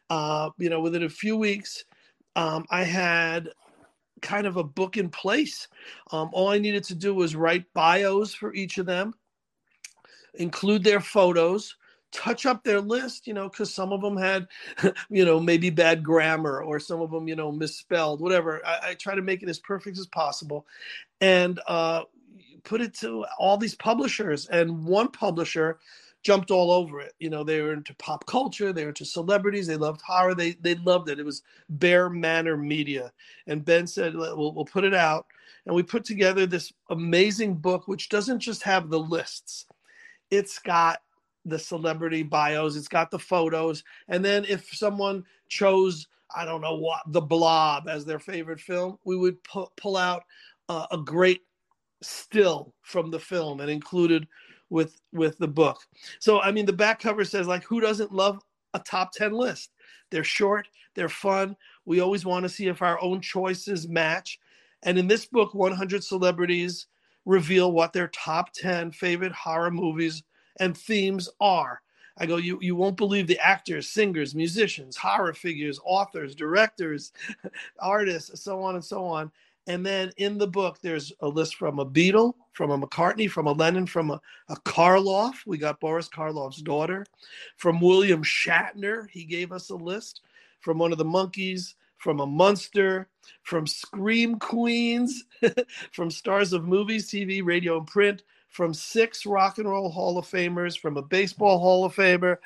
Uh, 0.09 0.49
you 0.57 0.69
know, 0.69 0.81
within 0.81 1.03
a 1.03 1.09
few 1.09 1.37
weeks, 1.37 1.85
um, 2.35 2.65
I 2.69 2.83
had 2.83 3.49
kind 4.21 4.47
of 4.47 4.57
a 4.57 4.63
book 4.63 4.97
in 4.97 5.09
place. 5.09 5.67
Um, 6.11 6.29
all 6.33 6.49
I 6.49 6.57
needed 6.57 6.83
to 6.85 6.95
do 6.95 7.13
was 7.13 7.35
write 7.35 7.65
bios 7.73 8.33
for 8.33 8.53
each 8.53 8.77
of 8.77 8.85
them, 8.85 9.13
include 10.33 10.83
their 10.83 10.99
photos, 10.99 11.75
touch 12.11 12.45
up 12.45 12.63
their 12.63 12.81
list, 12.81 13.27
you 13.27 13.33
know, 13.33 13.49
because 13.49 13.73
some 13.73 13.91
of 13.91 14.01
them 14.01 14.17
had, 14.17 14.47
you 15.09 15.25
know, 15.25 15.39
maybe 15.39 15.69
bad 15.69 16.03
grammar 16.03 16.61
or 16.61 16.79
some 16.79 17.01
of 17.01 17.11
them, 17.11 17.27
you 17.27 17.35
know, 17.35 17.51
misspelled, 17.51 18.21
whatever. 18.21 18.65
I, 18.65 18.89
I 18.89 18.93
try 18.95 19.15
to 19.15 19.21
make 19.21 19.43
it 19.43 19.49
as 19.49 19.59
perfect 19.59 19.97
as 19.97 20.07
possible 20.07 20.65
and 21.21 21.59
uh, 21.67 22.03
put 22.63 22.81
it 22.81 22.93
to 22.95 23.25
all 23.37 23.57
these 23.57 23.75
publishers. 23.75 24.47
And 24.47 24.85
one 24.85 25.09
publisher 25.09 25.79
jumped 26.21 26.51
all 26.51 26.71
over 26.71 26.99
it. 26.99 27.13
You 27.19 27.29
know, 27.29 27.43
they 27.43 27.61
were 27.61 27.73
into 27.73 27.95
pop 27.95 28.25
culture, 28.25 28.73
they 28.73 28.83
were 28.83 28.89
into 28.89 29.05
celebrities, 29.05 29.67
they 29.67 29.77
loved 29.77 30.01
horror, 30.01 30.35
they 30.35 30.51
they 30.61 30.75
loved 30.75 31.09
it. 31.09 31.19
It 31.19 31.25
was 31.25 31.43
Bear 31.69 32.09
Manor 32.09 32.57
Media. 32.57 33.11
And 33.47 33.63
Ben 33.63 33.87
said, 33.87 34.15
we'll, 34.15 34.53
we'll 34.53 34.65
put 34.65 34.83
it 34.83 34.93
out. 34.93 35.27
And 35.65 35.75
we 35.75 35.83
put 35.83 36.03
together 36.03 36.45
this 36.45 36.73
amazing 36.89 37.55
book, 37.55 37.87
which 37.87 38.09
doesn't 38.09 38.39
just 38.39 38.63
have 38.63 38.89
the 38.89 38.99
lists, 38.99 39.65
it's 40.31 40.59
got 40.59 40.99
the 41.45 41.59
celebrity 41.59 42.23
bios, 42.23 42.75
it's 42.75 42.87
got 42.87 43.11
the 43.11 43.19
photos, 43.19 43.83
and 44.07 44.23
then 44.23 44.45
if 44.45 44.73
someone 44.73 45.23
chose, 45.47 46.07
I 46.35 46.45
don't 46.45 46.61
know 46.61 46.75
what, 46.75 47.01
The 47.07 47.21
Blob 47.21 47.87
as 47.87 48.05
their 48.05 48.19
favorite 48.19 48.59
film, 48.59 48.97
we 49.05 49.17
would 49.17 49.43
pu- 49.43 49.67
pull 49.77 49.97
out 49.97 50.23
uh, 50.67 50.85
a 50.91 50.97
great 50.97 51.41
still 52.01 52.73
from 52.81 53.11
the 53.11 53.19
film 53.19 53.59
and 53.59 53.69
included 53.69 54.27
with 54.69 55.01
with 55.11 55.37
the 55.37 55.47
book. 55.47 55.79
So 56.19 56.41
I 56.41 56.51
mean, 56.51 56.65
the 56.65 56.73
back 56.73 56.99
cover 56.99 57.25
says 57.25 57.47
like, 57.47 57.63
who 57.63 57.81
doesn't 57.81 58.11
love 58.11 58.39
a 58.73 58.79
top 58.79 59.11
ten 59.13 59.33
list? 59.33 59.71
They're 60.11 60.23
short, 60.23 60.67
they're 60.95 61.09
fun. 61.09 61.55
We 61.85 61.99
always 61.99 62.25
want 62.25 62.43
to 62.43 62.49
see 62.49 62.67
if 62.67 62.81
our 62.81 63.01
own 63.01 63.21
choices 63.21 63.87
match. 63.87 64.39
And 64.83 64.97
in 64.97 65.07
this 65.07 65.25
book, 65.25 65.53
100 65.53 66.03
celebrities 66.03 66.87
reveal 67.25 67.71
what 67.71 67.93
their 67.93 68.07
top 68.09 68.53
10 68.53 68.91
favorite 68.91 69.33
horror 69.33 69.71
movies 69.71 70.23
and 70.59 70.77
themes 70.77 71.29
are. 71.39 71.81
I 72.17 72.25
go, 72.25 72.35
you, 72.35 72.59
you 72.61 72.75
won't 72.75 72.97
believe 72.97 73.27
the 73.27 73.39
actors, 73.39 73.89
singers, 73.89 74.35
musicians, 74.35 74.97
horror 74.97 75.33
figures, 75.33 75.79
authors, 75.85 76.35
directors, 76.35 77.13
artists, 77.79 78.43
so 78.43 78.61
on 78.61 78.75
and 78.75 78.83
so 78.83 79.05
on. 79.05 79.31
And 79.67 79.85
then 79.85 80.11
in 80.17 80.37
the 80.37 80.47
book, 80.47 80.79
there's 80.81 81.13
a 81.21 81.27
list 81.27 81.55
from 81.55 81.79
a 81.79 81.85
Beatle, 81.85 82.33
from 82.53 82.71
a 82.71 82.79
McCartney, 82.79 83.29
from 83.29 83.47
a 83.47 83.51
Lennon, 83.51 83.85
from 83.85 84.11
a, 84.11 84.19
a 84.49 84.55
Karloff. 84.61 85.35
We 85.45 85.57
got 85.57 85.79
Boris 85.79 86.09
Karloff's 86.09 86.61
daughter. 86.61 87.05
From 87.57 87.79
William 87.79 88.23
Shatner, 88.23 89.07
he 89.09 89.23
gave 89.23 89.51
us 89.51 89.69
a 89.69 89.75
list. 89.75 90.21
from 90.59 90.77
one 90.79 90.91
of 90.91 90.97
the 90.97 91.05
Monkees, 91.05 91.75
from 91.97 92.19
a 92.19 92.25
Munster, 92.25 93.09
from 93.43 93.67
Scream 93.67 94.39
Queens, 94.39 95.23
from 95.91 96.09
stars 96.09 96.51
of 96.51 96.65
movies, 96.65 97.09
TV, 97.09 97.45
radio, 97.45 97.77
and 97.77 97.87
print, 97.87 98.23
from 98.49 98.73
six 98.73 99.25
Rock 99.25 99.57
and 99.57 99.69
Roll 99.69 99.89
Hall 99.89 100.17
of 100.17 100.25
Famers, 100.25 100.77
from 100.77 100.97
a 100.97 101.01
Baseball 101.01 101.59
Hall 101.59 101.85
of 101.85 101.95
Famer. 101.95 102.37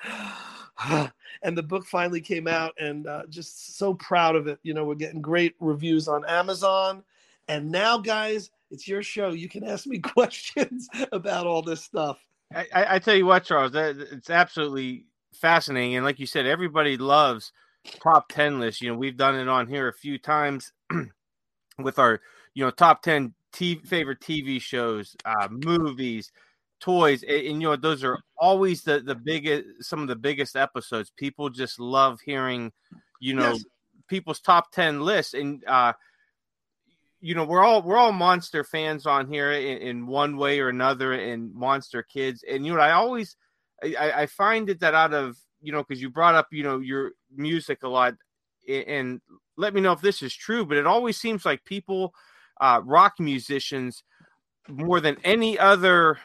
and 1.44 1.58
the 1.58 1.64
book 1.64 1.86
finally 1.86 2.22
came 2.22 2.48
out, 2.48 2.74
and 2.80 3.08
uh, 3.08 3.24
just 3.30 3.78
so 3.78 3.94
proud 3.96 4.36
of 4.36 4.48
it. 4.48 4.60
You 4.64 4.74
know, 4.74 4.86
we're 4.86 4.96
getting 4.96 5.22
great 5.22 5.56
reviews 5.60 6.08
on 6.08 6.26
Amazon. 6.26 7.04
And 7.48 7.72
now, 7.72 7.98
guys, 7.98 8.52
it's 8.72 8.88
your 8.88 9.04
show. 9.04 9.30
You 9.30 9.50
can 9.50 9.64
ask 9.64 9.86
me 9.88 10.00
questions 10.00 10.88
about 11.12 11.48
all 11.48 11.62
this 11.62 11.84
stuff. 11.84 12.20
I, 12.54 12.68
I 12.74 13.00
tell 13.00 13.16
you 13.16 13.26
what, 13.26 13.46
Charles, 13.46 13.72
it's 13.74 14.30
absolutely 14.30 15.06
fascinating. 15.34 15.96
And 15.96 16.06
like 16.06 16.20
you 16.20 16.28
said, 16.28 16.46
everybody 16.46 16.98
loves 16.98 17.52
top 18.02 18.30
10 18.30 18.60
lists. 18.60 18.82
You 18.82 18.92
know, 18.92 18.98
we've 18.98 19.18
done 19.18 19.36
it 19.36 19.48
on 19.48 19.68
here 19.68 19.88
a 19.88 19.94
few 19.94 20.18
times 20.18 20.72
with 21.80 21.98
our, 21.98 22.22
you 22.54 22.64
know, 22.64 22.72
top 22.72 23.02
10 23.02 23.34
TV, 23.54 23.86
favorite 23.88 24.20
TV 24.20 24.62
shows, 24.62 25.16
uh, 25.26 25.48
movies, 25.50 26.32
toys. 26.80 27.24
And, 27.24 27.48
and, 27.48 27.62
you 27.62 27.70
know, 27.70 27.76
those 27.76 28.04
are 28.04 28.20
always 28.38 28.84
the, 28.84 29.00
the 29.00 29.16
biggest, 29.16 29.66
some 29.82 30.02
of 30.02 30.08
the 30.08 30.16
biggest 30.16 30.56
episodes. 30.56 31.12
People 31.16 31.50
just 31.50 31.80
love 31.80 32.20
hearing, 32.26 32.72
you 33.20 33.34
know, 33.34 33.54
yes. 33.54 33.64
people's 34.08 34.40
top 34.40 34.72
10 34.72 35.02
lists. 35.02 35.34
And, 35.34 35.64
uh, 35.66 35.94
you 37.24 37.34
know 37.34 37.46
we're 37.46 37.64
all 37.64 37.82
we're 37.82 37.96
all 37.96 38.12
monster 38.12 38.66
fans 38.66 39.06
on 39.08 39.28
here 39.28 39.54
in, 39.54 39.78
in, 39.78 40.08
one 40.08 40.36
way 40.36 40.60
or 40.60 40.68
another 40.68 41.14
and 41.14 41.54
monster 41.56 42.04
kids 42.04 42.44
and 42.44 42.66
you 42.66 42.74
know 42.74 42.82
i 42.82 42.92
always 42.92 43.38
i, 43.82 44.12
I 44.14 44.26
find 44.26 44.70
it 44.70 44.82
that 44.82 44.94
out 44.94 45.14
of 45.14 45.38
you 45.62 45.72
know 45.72 45.82
because 45.82 46.02
you 46.02 46.10
brought 46.10 46.36
up 46.36 46.48
you 46.52 46.64
know 46.64 46.80
your 46.80 47.14
music 47.34 47.84
a 47.84 47.88
lot 47.88 48.16
and 48.68 49.22
let 49.56 49.74
me 49.74 49.80
know 49.80 49.94
if 49.94 50.02
this 50.02 50.22
is 50.22 50.36
true 50.36 50.66
but 50.66 50.76
it 50.76 50.86
always 50.86 51.18
seems 51.18 51.46
like 51.46 51.64
people 51.64 52.14
uh 52.62 52.82
rock 52.84 53.14
musicians 53.20 54.04
more 54.70 55.00
than 55.00 55.18
any 55.24 55.58
other 55.60 56.18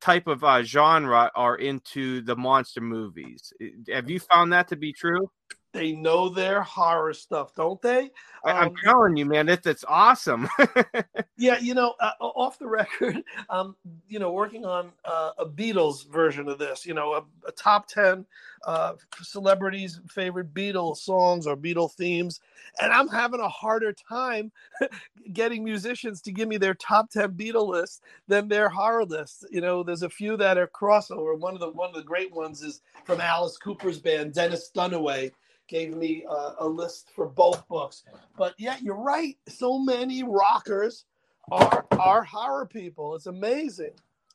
type 0.00 0.26
of 0.26 0.44
uh, 0.44 0.62
genre 0.62 1.30
are 1.34 1.56
into 1.56 2.20
the 2.22 2.36
monster 2.36 2.80
movies. 2.80 3.52
Have 3.90 4.10
you 4.10 4.20
found 4.20 4.52
that 4.52 4.68
to 4.68 4.76
be 4.76 4.92
true 4.92 5.30
they 5.74 5.92
know 5.92 6.28
their 6.28 6.62
horror 6.62 7.12
stuff, 7.12 7.54
don't 7.54 7.82
they? 7.82 8.10
I'm 8.44 8.68
um, 8.68 8.74
telling 8.82 9.16
you, 9.16 9.26
man, 9.26 9.48
it's 9.48 9.66
it's 9.66 9.84
awesome. 9.88 10.48
yeah, 11.36 11.58
you 11.58 11.74
know, 11.74 11.94
uh, 11.98 12.12
off 12.20 12.58
the 12.58 12.68
record, 12.68 13.22
um, 13.50 13.74
you 14.08 14.18
know, 14.18 14.32
working 14.32 14.64
on 14.64 14.92
uh, 15.04 15.32
a 15.38 15.44
Beatles 15.44 16.08
version 16.08 16.48
of 16.48 16.58
this, 16.58 16.86
you 16.86 16.94
know, 16.94 17.14
a, 17.14 17.24
a 17.48 17.52
top 17.52 17.88
ten 17.88 18.24
uh, 18.66 18.92
celebrities' 19.20 20.00
favorite 20.08 20.54
Beatles 20.54 20.98
songs 20.98 21.46
or 21.46 21.56
Beatle 21.56 21.90
themes, 21.90 22.40
and 22.80 22.92
I'm 22.92 23.08
having 23.08 23.40
a 23.40 23.48
harder 23.48 23.92
time 23.92 24.52
getting 25.32 25.64
musicians 25.64 26.20
to 26.22 26.32
give 26.32 26.48
me 26.48 26.56
their 26.56 26.74
top 26.74 27.10
ten 27.10 27.32
Beatle 27.32 27.68
list 27.68 28.02
than 28.28 28.46
their 28.46 28.68
horror 28.68 29.04
list. 29.04 29.44
You 29.50 29.60
know, 29.60 29.82
there's 29.82 30.02
a 30.02 30.10
few 30.10 30.36
that 30.36 30.56
are 30.56 30.68
crossover. 30.68 31.36
One 31.36 31.54
of 31.54 31.60
the 31.60 31.70
one 31.70 31.88
of 31.88 31.96
the 31.96 32.02
great 32.02 32.32
ones 32.32 32.62
is 32.62 32.82
from 33.04 33.20
Alice 33.20 33.56
Cooper's 33.56 33.98
band, 33.98 34.34
Dennis 34.34 34.70
Dunaway 34.72 35.32
gave 35.68 35.96
me 35.96 36.24
uh, 36.28 36.52
a 36.58 36.68
list 36.68 37.10
for 37.14 37.26
both 37.26 37.66
books. 37.68 38.04
But 38.36 38.54
yeah, 38.58 38.76
you're 38.80 38.96
right. 38.96 39.36
So 39.48 39.78
many 39.78 40.22
rockers 40.22 41.04
are 41.50 41.86
are 41.92 42.24
horror 42.24 42.66
people. 42.66 43.14
It's 43.14 43.26
amazing. 43.26 43.92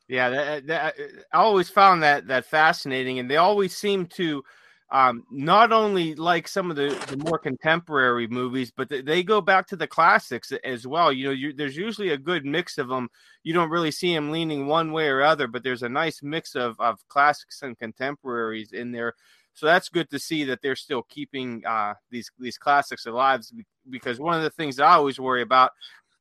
Yeah, 0.08 0.30
that, 0.30 0.68
that, 0.68 0.96
I 1.32 1.38
always 1.38 1.70
found 1.70 2.02
that 2.02 2.28
that 2.28 2.46
fascinating, 2.46 3.20
and 3.20 3.30
they 3.30 3.38
always 3.38 3.76
seem 3.76 4.08
to 4.08 4.44
um, 4.92 5.24
not 5.30 5.72
only 5.72 6.16
like 6.16 6.48
some 6.48 6.72
of 6.72 6.76
the, 6.76 6.90
the 7.10 7.18
more 7.18 7.38
contemporary 7.38 8.28
movies, 8.28 8.72
but 8.76 8.90
they, 8.90 9.02
they 9.02 9.22
go 9.22 9.40
back 9.40 9.68
to 9.68 9.76
the 9.76 9.86
classics 9.86 10.52
as 10.64 10.88
well. 10.88 11.14
You 11.14 11.26
know, 11.26 11.32
you, 11.32 11.54
there's 11.54 11.78
usually 11.78 12.10
a 12.10 12.18
good 12.18 12.44
mix 12.44 12.80
of 12.80 12.88
them. 12.88 13.08
You 13.44 13.54
don't 13.54 13.70
really 13.70 13.92
see 13.92 14.14
them 14.14 14.32
leaning 14.32 14.66
one 14.66 14.92
way 14.92 15.08
or 15.08 15.22
other, 15.22 15.48
but 15.48 15.64
there's 15.64 15.84
a 15.84 15.90
nice 15.90 16.24
mix 16.24 16.56
of, 16.56 16.80
of 16.80 17.08
classics 17.08 17.62
and 17.62 17.78
contemporaries 17.78 18.72
in 18.72 18.92
there. 18.92 19.14
So 19.60 19.66
that's 19.66 19.90
good 19.90 20.10
to 20.12 20.20
see 20.20 20.46
that 20.46 20.62
they're 20.62 20.78
still 20.78 21.04
keeping 21.10 21.66
uh, 21.66 21.96
these 22.10 22.32
these 22.40 22.58
classics 22.58 23.06
alive. 23.06 23.42
Because 23.90 24.18
one 24.18 24.36
of 24.36 24.42
the 24.42 24.50
things 24.52 24.80
I 24.80 24.94
always 24.94 25.20
worry 25.20 25.42
about, 25.42 25.72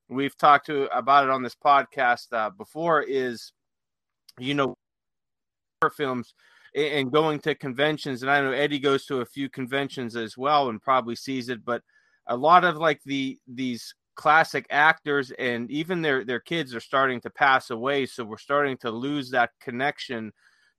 we've 0.09 0.37
talked 0.37 0.67
to 0.67 0.87
about 0.97 1.23
it 1.23 1.31
on 1.31 1.45
this 1.45 1.55
podcast 1.55 2.33
uh, 2.33 2.51
before, 2.51 3.01
is 3.03 3.53
you 4.41 4.55
know 4.55 4.75
films 5.97 6.35
and 6.75 7.13
going 7.13 7.39
to 7.41 7.55
conventions. 7.55 8.23
And 8.23 8.31
I 8.31 8.41
know 8.41 8.51
Eddie 8.51 8.81
goes 8.81 9.07
to 9.07 9.21
a 9.21 9.27
few 9.27 9.49
conventions 9.49 10.17
as 10.17 10.37
well 10.37 10.69
and 10.69 10.83
probably 10.83 11.15
sees 11.15 11.49
it, 11.49 11.65
but 11.65 11.83
a 12.27 12.37
lot 12.37 12.65
of 12.65 12.77
like 12.77 13.01
the 13.05 13.39
these 13.47 13.95
classic 14.17 14.67
actors 14.69 15.31
and 15.39 15.71
even 15.71 16.03
their 16.03 16.25
their 16.25 16.41
kids 16.41 16.75
are 16.75 16.81
starting 16.81 17.21
to 17.21 17.31
pass 17.31 17.71
away 17.71 18.05
so 18.05 18.25
we're 18.25 18.37
starting 18.37 18.77
to 18.77 18.91
lose 18.91 19.31
that 19.31 19.51
connection 19.61 20.33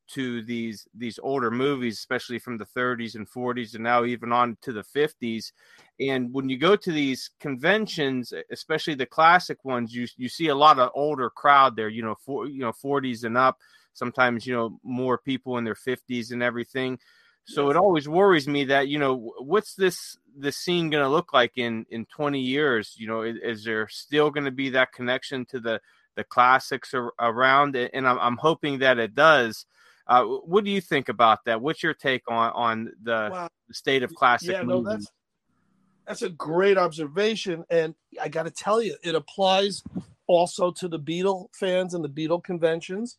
to 0.09 0.41
these 0.41 0.87
these 0.93 1.19
older 1.21 1.51
movies, 1.51 1.97
especially 1.97 2.39
from 2.39 2.57
the 2.57 2.65
30s 2.65 3.15
and 3.15 3.29
40s, 3.29 3.75
and 3.75 3.83
now 3.83 4.03
even 4.05 4.31
on 4.31 4.57
to 4.61 4.73
the 4.73 4.83
50s. 4.83 5.51
And 5.99 6.33
when 6.33 6.49
you 6.49 6.57
go 6.57 6.75
to 6.75 6.91
these 6.91 7.31
conventions, 7.39 8.33
especially 8.51 8.95
the 8.95 9.05
classic 9.05 9.63
ones, 9.63 9.93
you 9.93 10.07
you 10.17 10.29
see 10.29 10.47
a 10.47 10.55
lot 10.55 10.79
of 10.79 10.91
older 10.95 11.29
crowd 11.29 11.75
there. 11.75 11.89
You 11.89 12.01
know, 12.01 12.15
for, 12.25 12.47
you 12.47 12.59
know 12.59 12.73
40s 12.73 13.23
and 13.23 13.37
up. 13.37 13.59
Sometimes 13.93 14.47
you 14.47 14.55
know 14.55 14.79
more 14.83 15.17
people 15.17 15.57
in 15.57 15.63
their 15.63 15.75
50s 15.75 16.31
and 16.31 16.41
everything. 16.41 16.99
So 17.45 17.67
yes. 17.67 17.71
it 17.71 17.77
always 17.77 18.07
worries 18.07 18.47
me 18.47 18.65
that 18.65 18.87
you 18.87 18.97
know 18.97 19.33
what's 19.39 19.75
this 19.75 20.17
the 20.37 20.51
scene 20.51 20.89
going 20.89 21.03
to 21.03 21.09
look 21.09 21.33
like 21.33 21.57
in 21.57 21.85
in 21.91 22.05
20 22.05 22.39
years? 22.39 22.95
You 22.97 23.07
know, 23.07 23.21
is, 23.21 23.37
is 23.43 23.63
there 23.63 23.87
still 23.89 24.31
going 24.31 24.45
to 24.45 24.51
be 24.51 24.69
that 24.71 24.91
connection 24.91 25.45
to 25.47 25.59
the 25.59 25.81
the 26.15 26.23
classics 26.23 26.95
around? 27.19 27.75
And 27.75 28.07
I'm, 28.07 28.19
I'm 28.19 28.37
hoping 28.37 28.79
that 28.79 28.97
it 28.97 29.13
does 29.13 29.65
uh, 30.09 30.23
what 30.23 30.65
do 30.65 30.71
you 30.71 30.81
think 30.81 31.07
about 31.07 31.45
that? 31.45 31.61
What's 31.61 31.83
your 31.83 31.93
take 31.93 32.23
on 32.27 32.51
on 32.53 32.91
the, 33.03 33.29
wow. 33.31 33.49
state 33.71 34.01
of 34.01 34.13
classic 34.15 34.49
yeah, 34.49 34.63
movies? 34.63 34.83
No, 34.83 34.89
that's, 34.89 35.11
that's 36.07 36.21
a 36.23 36.29
great 36.29 36.79
observation, 36.79 37.63
and 37.69 37.93
I 38.19 38.27
got 38.27 38.43
to 38.43 38.51
tell 38.51 38.81
you, 38.81 38.97
it 39.03 39.13
applies 39.13 39.83
also 40.25 40.71
to 40.71 40.87
the 40.87 40.99
Beatle 40.99 41.49
fans 41.53 41.93
and 41.93 42.03
the 42.03 42.09
Beatle 42.09 42.43
conventions. 42.43 43.17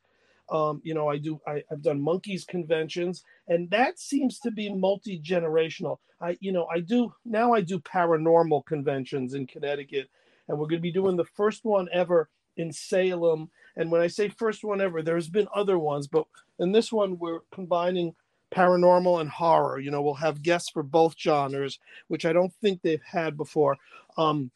Um, 0.51 0.81
you 0.83 0.95
know, 0.95 1.09
I 1.09 1.19
do. 1.19 1.41
I, 1.47 1.63
have 1.71 1.81
done 1.81 2.01
Monkees 2.01 2.45
conventions, 2.45 3.23
and 3.47 3.71
that 3.71 4.01
seems 4.01 4.41
to 4.41 4.51
be 4.51 4.75
multi 4.75 5.21
generational. 5.21 5.99
I, 6.21 6.37
you 6.41 6.51
know, 6.51 6.67
I 6.67 6.81
do 6.81 7.13
now. 7.25 7.53
I 7.53 7.61
do 7.61 7.79
paranormal 7.79 8.67
conventions 8.67 9.35
in 9.35 9.47
Connecticut, 9.47 10.11
and 10.49 10.59
we're 10.59 10.67
going 10.67 10.81
to 10.81 10.83
be 10.83 10.91
doing 10.91 11.17
the 11.17 11.25
first 11.25 11.65
one 11.65 11.89
ever 11.93 12.29
in 12.57 12.73
Salem 12.73 13.49
and 13.77 13.91
when 13.91 14.01
I 14.01 14.07
say 14.07 14.29
first 14.29 14.65
one 14.65 14.81
ever, 14.81 15.03
there's 15.03 15.29
been 15.29 15.49
other 15.55 15.79
ones, 15.79 16.07
but 16.07 16.27
in 16.59 16.73
this 16.73 16.93
one, 16.93 17.19
we're 17.19 17.41
combining 17.53 18.15
paranormal 18.51 19.21
and 19.21 19.31
horror. 19.31 19.79
You 19.79 19.91
know, 19.91 20.03
we'll 20.03 20.15
have 20.15 20.43
guests 20.43 20.71
for 20.71 20.83
both 20.83 21.19
genres, 21.19 21.79
which 22.09 22.25
I 22.25 22.33
don't 22.33 22.53
think 22.55 22.83
they've 22.83 23.03
had 23.03 23.37
before. 23.37 23.77
Um, 24.17 24.51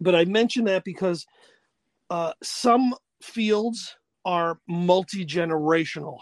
but 0.00 0.14
I 0.14 0.24
mention 0.24 0.64
that 0.64 0.84
because 0.84 1.26
uh, 2.08 2.32
some 2.42 2.94
fields 3.22 3.96
are 4.24 4.58
multi 4.66 5.24
generational 5.24 6.18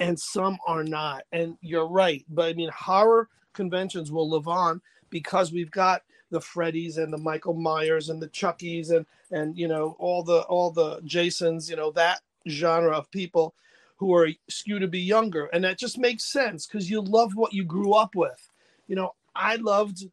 and 0.00 0.18
some 0.18 0.58
are 0.66 0.84
not. 0.84 1.24
And 1.32 1.56
you're 1.60 1.88
right. 1.88 2.24
But 2.28 2.50
I 2.50 2.52
mean, 2.54 2.70
horror 2.74 3.28
conventions 3.52 4.12
will 4.12 4.28
live 4.28 4.48
on 4.48 4.80
because 5.10 5.52
we've 5.52 5.70
got 5.70 6.02
the 6.30 6.40
Freddys 6.40 6.98
and 6.98 7.12
the 7.12 7.18
Michael 7.18 7.54
Myers 7.54 8.08
and 8.08 8.20
the 8.20 8.28
Chuckies 8.28 8.90
and 8.90 9.06
and 9.30 9.56
you 9.56 9.68
know 9.68 9.96
all 9.98 10.22
the 10.22 10.40
all 10.42 10.70
the 10.70 11.00
Jasons, 11.04 11.68
you 11.70 11.76
know 11.76 11.90
that 11.92 12.20
genre 12.48 12.96
of 12.96 13.10
people 13.10 13.54
who 13.96 14.14
are 14.14 14.28
skewed 14.48 14.82
to 14.82 14.88
be 14.88 15.00
younger, 15.00 15.46
and 15.46 15.64
that 15.64 15.78
just 15.78 15.98
makes 15.98 16.24
sense 16.24 16.66
because 16.66 16.90
you 16.90 17.00
love 17.00 17.34
what 17.34 17.52
you 17.52 17.64
grew 17.64 17.94
up 17.94 18.14
with. 18.14 18.50
You 18.88 18.96
know, 18.96 19.14
I 19.34 19.56
loved 19.56 20.04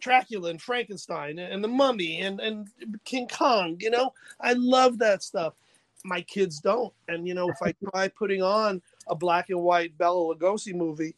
Dracula 0.00 0.50
and 0.50 0.60
Frankenstein 0.60 1.38
and 1.38 1.62
the 1.62 1.68
Mummy 1.68 2.20
and 2.20 2.40
and 2.40 2.68
King 3.04 3.28
Kong. 3.28 3.76
You 3.80 3.90
know, 3.90 4.12
I 4.40 4.54
love 4.54 4.98
that 4.98 5.22
stuff. 5.22 5.54
My 6.04 6.20
kids 6.22 6.60
don't, 6.60 6.92
and 7.08 7.26
you 7.26 7.34
know, 7.34 7.50
if 7.50 7.60
I 7.62 7.74
try 7.90 8.08
putting 8.08 8.42
on 8.42 8.80
a 9.08 9.14
black 9.14 9.50
and 9.50 9.60
white 9.60 9.96
Bela 9.98 10.34
Lugosi 10.34 10.74
movie, 10.74 11.14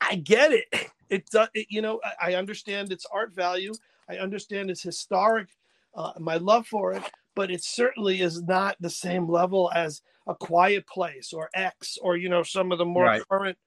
I 0.00 0.16
get 0.16 0.52
it. 0.52 0.90
It 1.08 1.28
does, 1.30 1.48
you 1.54 1.82
know, 1.82 2.00
I, 2.04 2.30
I, 2.30 2.34
understand 2.34 2.92
its 2.92 3.06
art 3.12 3.34
value. 3.34 3.72
I 4.08 4.16
understand 4.16 4.70
its 4.70 4.82
historic, 4.82 5.48
uh, 5.94 6.12
my 6.18 6.36
love 6.36 6.66
for 6.66 6.92
it, 6.92 7.02
but 7.34 7.50
it 7.50 7.62
certainly 7.62 8.20
is 8.20 8.42
not 8.42 8.76
the 8.80 8.90
same 8.90 9.28
level 9.28 9.70
as 9.74 10.02
A 10.26 10.34
Quiet 10.34 10.86
Place 10.86 11.32
or 11.32 11.50
X 11.54 11.98
or 12.00 12.16
you 12.16 12.28
know 12.28 12.42
some 12.42 12.72
of 12.72 12.78
the 12.78 12.84
more 12.84 13.04
right. 13.04 13.22
current 13.28 13.58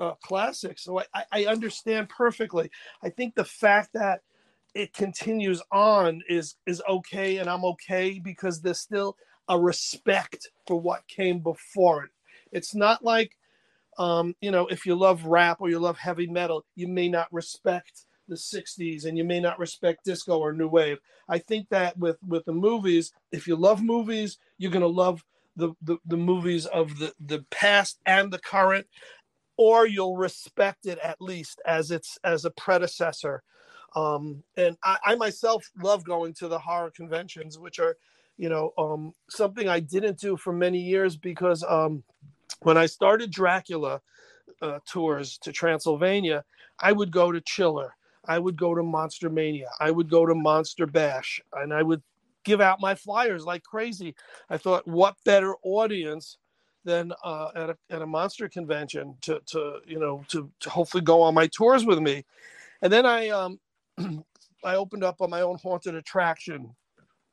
uh, 0.00 0.14
classics. 0.22 0.84
So 0.84 1.00
I, 1.14 1.24
I 1.32 1.44
understand 1.46 2.08
perfectly. 2.08 2.70
I 3.02 3.10
think 3.10 3.34
the 3.34 3.44
fact 3.44 3.92
that 3.94 4.20
it 4.74 4.92
continues 4.92 5.62
on 5.70 6.22
is 6.28 6.56
is 6.66 6.82
okay, 6.88 7.38
and 7.38 7.48
I'm 7.48 7.64
okay 7.64 8.18
because 8.18 8.60
there's 8.60 8.80
still 8.80 9.16
a 9.48 9.58
respect 9.58 10.48
for 10.66 10.80
what 10.80 11.06
came 11.06 11.38
before 11.38 12.04
it. 12.04 12.10
It's 12.50 12.74
not 12.74 13.04
like 13.04 13.36
um, 13.98 14.34
you 14.40 14.50
know, 14.50 14.66
if 14.66 14.86
you 14.86 14.94
love 14.94 15.24
rap 15.24 15.58
or 15.60 15.68
you 15.68 15.78
love 15.78 15.98
heavy 15.98 16.26
metal, 16.26 16.64
you 16.74 16.88
may 16.88 17.08
not 17.08 17.28
respect 17.32 18.06
the 18.28 18.36
60s 18.36 19.04
and 19.04 19.18
you 19.18 19.24
may 19.24 19.40
not 19.40 19.58
respect 19.58 20.04
disco 20.04 20.38
or 20.38 20.52
new 20.52 20.68
wave. 20.68 20.98
I 21.28 21.38
think 21.38 21.68
that 21.70 21.96
with 21.98 22.16
with 22.26 22.44
the 22.44 22.52
movies, 22.52 23.12
if 23.32 23.46
you 23.46 23.56
love 23.56 23.82
movies, 23.82 24.38
you're 24.58 24.70
going 24.70 24.82
to 24.82 24.88
love 24.88 25.22
the, 25.56 25.72
the 25.82 25.98
the 26.06 26.16
movies 26.16 26.66
of 26.66 26.98
the 26.98 27.12
the 27.20 27.44
past 27.50 27.98
and 28.06 28.32
the 28.32 28.38
current 28.38 28.86
or 29.56 29.86
you'll 29.86 30.16
respect 30.16 30.86
it 30.86 30.98
at 30.98 31.20
least 31.20 31.60
as 31.66 31.90
its 31.90 32.18
as 32.24 32.44
a 32.44 32.50
predecessor. 32.50 33.42
Um, 33.94 34.42
and 34.56 34.76
I, 34.82 34.98
I 35.04 35.14
myself 35.14 35.70
love 35.80 36.04
going 36.04 36.34
to 36.34 36.48
the 36.48 36.58
horror 36.58 36.90
conventions, 36.90 37.58
which 37.58 37.78
are, 37.78 37.96
you 38.36 38.48
know, 38.48 38.72
um, 38.76 39.12
something 39.30 39.68
I 39.68 39.78
didn't 39.78 40.18
do 40.18 40.36
for 40.36 40.52
many 40.52 40.80
years 40.80 41.16
because 41.16 41.62
um, 41.62 42.02
when 42.64 42.76
I 42.76 42.86
started 42.86 43.30
Dracula 43.30 44.00
uh, 44.60 44.80
tours 44.90 45.38
to 45.38 45.52
Transylvania, 45.52 46.44
I 46.80 46.92
would 46.92 47.10
go 47.10 47.30
to 47.30 47.40
Chiller, 47.40 47.94
I 48.26 48.38
would 48.38 48.56
go 48.56 48.74
to 48.74 48.82
Monster 48.82 49.30
Mania, 49.30 49.70
I 49.80 49.90
would 49.90 50.10
go 50.10 50.26
to 50.26 50.34
Monster 50.34 50.86
Bash, 50.86 51.40
and 51.52 51.72
I 51.72 51.82
would 51.82 52.02
give 52.44 52.60
out 52.60 52.80
my 52.80 52.94
flyers 52.94 53.44
like 53.44 53.62
crazy. 53.62 54.14
I 54.50 54.58
thought, 54.58 54.86
what 54.86 55.16
better 55.24 55.54
audience 55.62 56.38
than 56.84 57.12
uh, 57.24 57.48
at, 57.54 57.70
a, 57.70 57.76
at 57.90 58.02
a 58.02 58.06
monster 58.06 58.48
convention 58.48 59.16
to, 59.22 59.40
to 59.46 59.78
you 59.86 59.98
know 59.98 60.22
to, 60.28 60.50
to 60.60 60.70
hopefully 60.70 61.02
go 61.02 61.22
on 61.22 61.34
my 61.34 61.46
tours 61.46 61.84
with 61.84 61.98
me. 61.98 62.24
And 62.82 62.92
then 62.92 63.06
i 63.06 63.28
um 63.30 63.58
i 64.64 64.74
opened 64.76 65.02
up 65.02 65.20
on 65.20 65.30
my 65.30 65.40
own 65.40 65.58
haunted 65.62 65.94
attraction. 65.94 66.74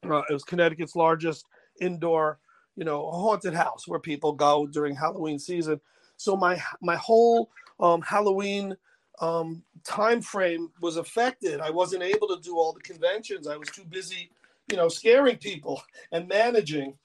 Uh, 0.04 0.22
it 0.30 0.34
was 0.34 0.44
connecticut's 0.44 0.96
largest 0.96 1.46
indoor 1.82 2.40
you 2.76 2.84
know 2.86 3.08
a 3.08 3.12
haunted 3.12 3.54
house 3.54 3.88
where 3.88 4.00
people 4.00 4.34
go 4.34 4.68
during 4.68 4.96
halloween 4.96 5.40
season. 5.40 5.80
So 6.18 6.36
my 6.36 6.62
my 6.82 6.96
whole 6.96 7.50
um, 7.80 8.02
halloween 8.02 8.76
um, 9.20 9.64
time 9.84 10.22
frame 10.22 10.72
was 10.82 10.98
affected. 10.98 11.60
I 11.60 11.70
wasn't 11.70 12.04
able 12.04 12.28
to 12.30 12.40
do 12.42 12.58
all 12.58 12.74
the 12.74 12.82
conventions. 12.82 13.48
I 13.48 13.58
was 13.58 13.70
too 13.70 13.86
busy 13.86 14.30
you 14.70 14.78
know 14.78 14.88
scaring 14.88 15.38
people 15.38 15.82
and 16.12 16.28
managing. 16.28 16.98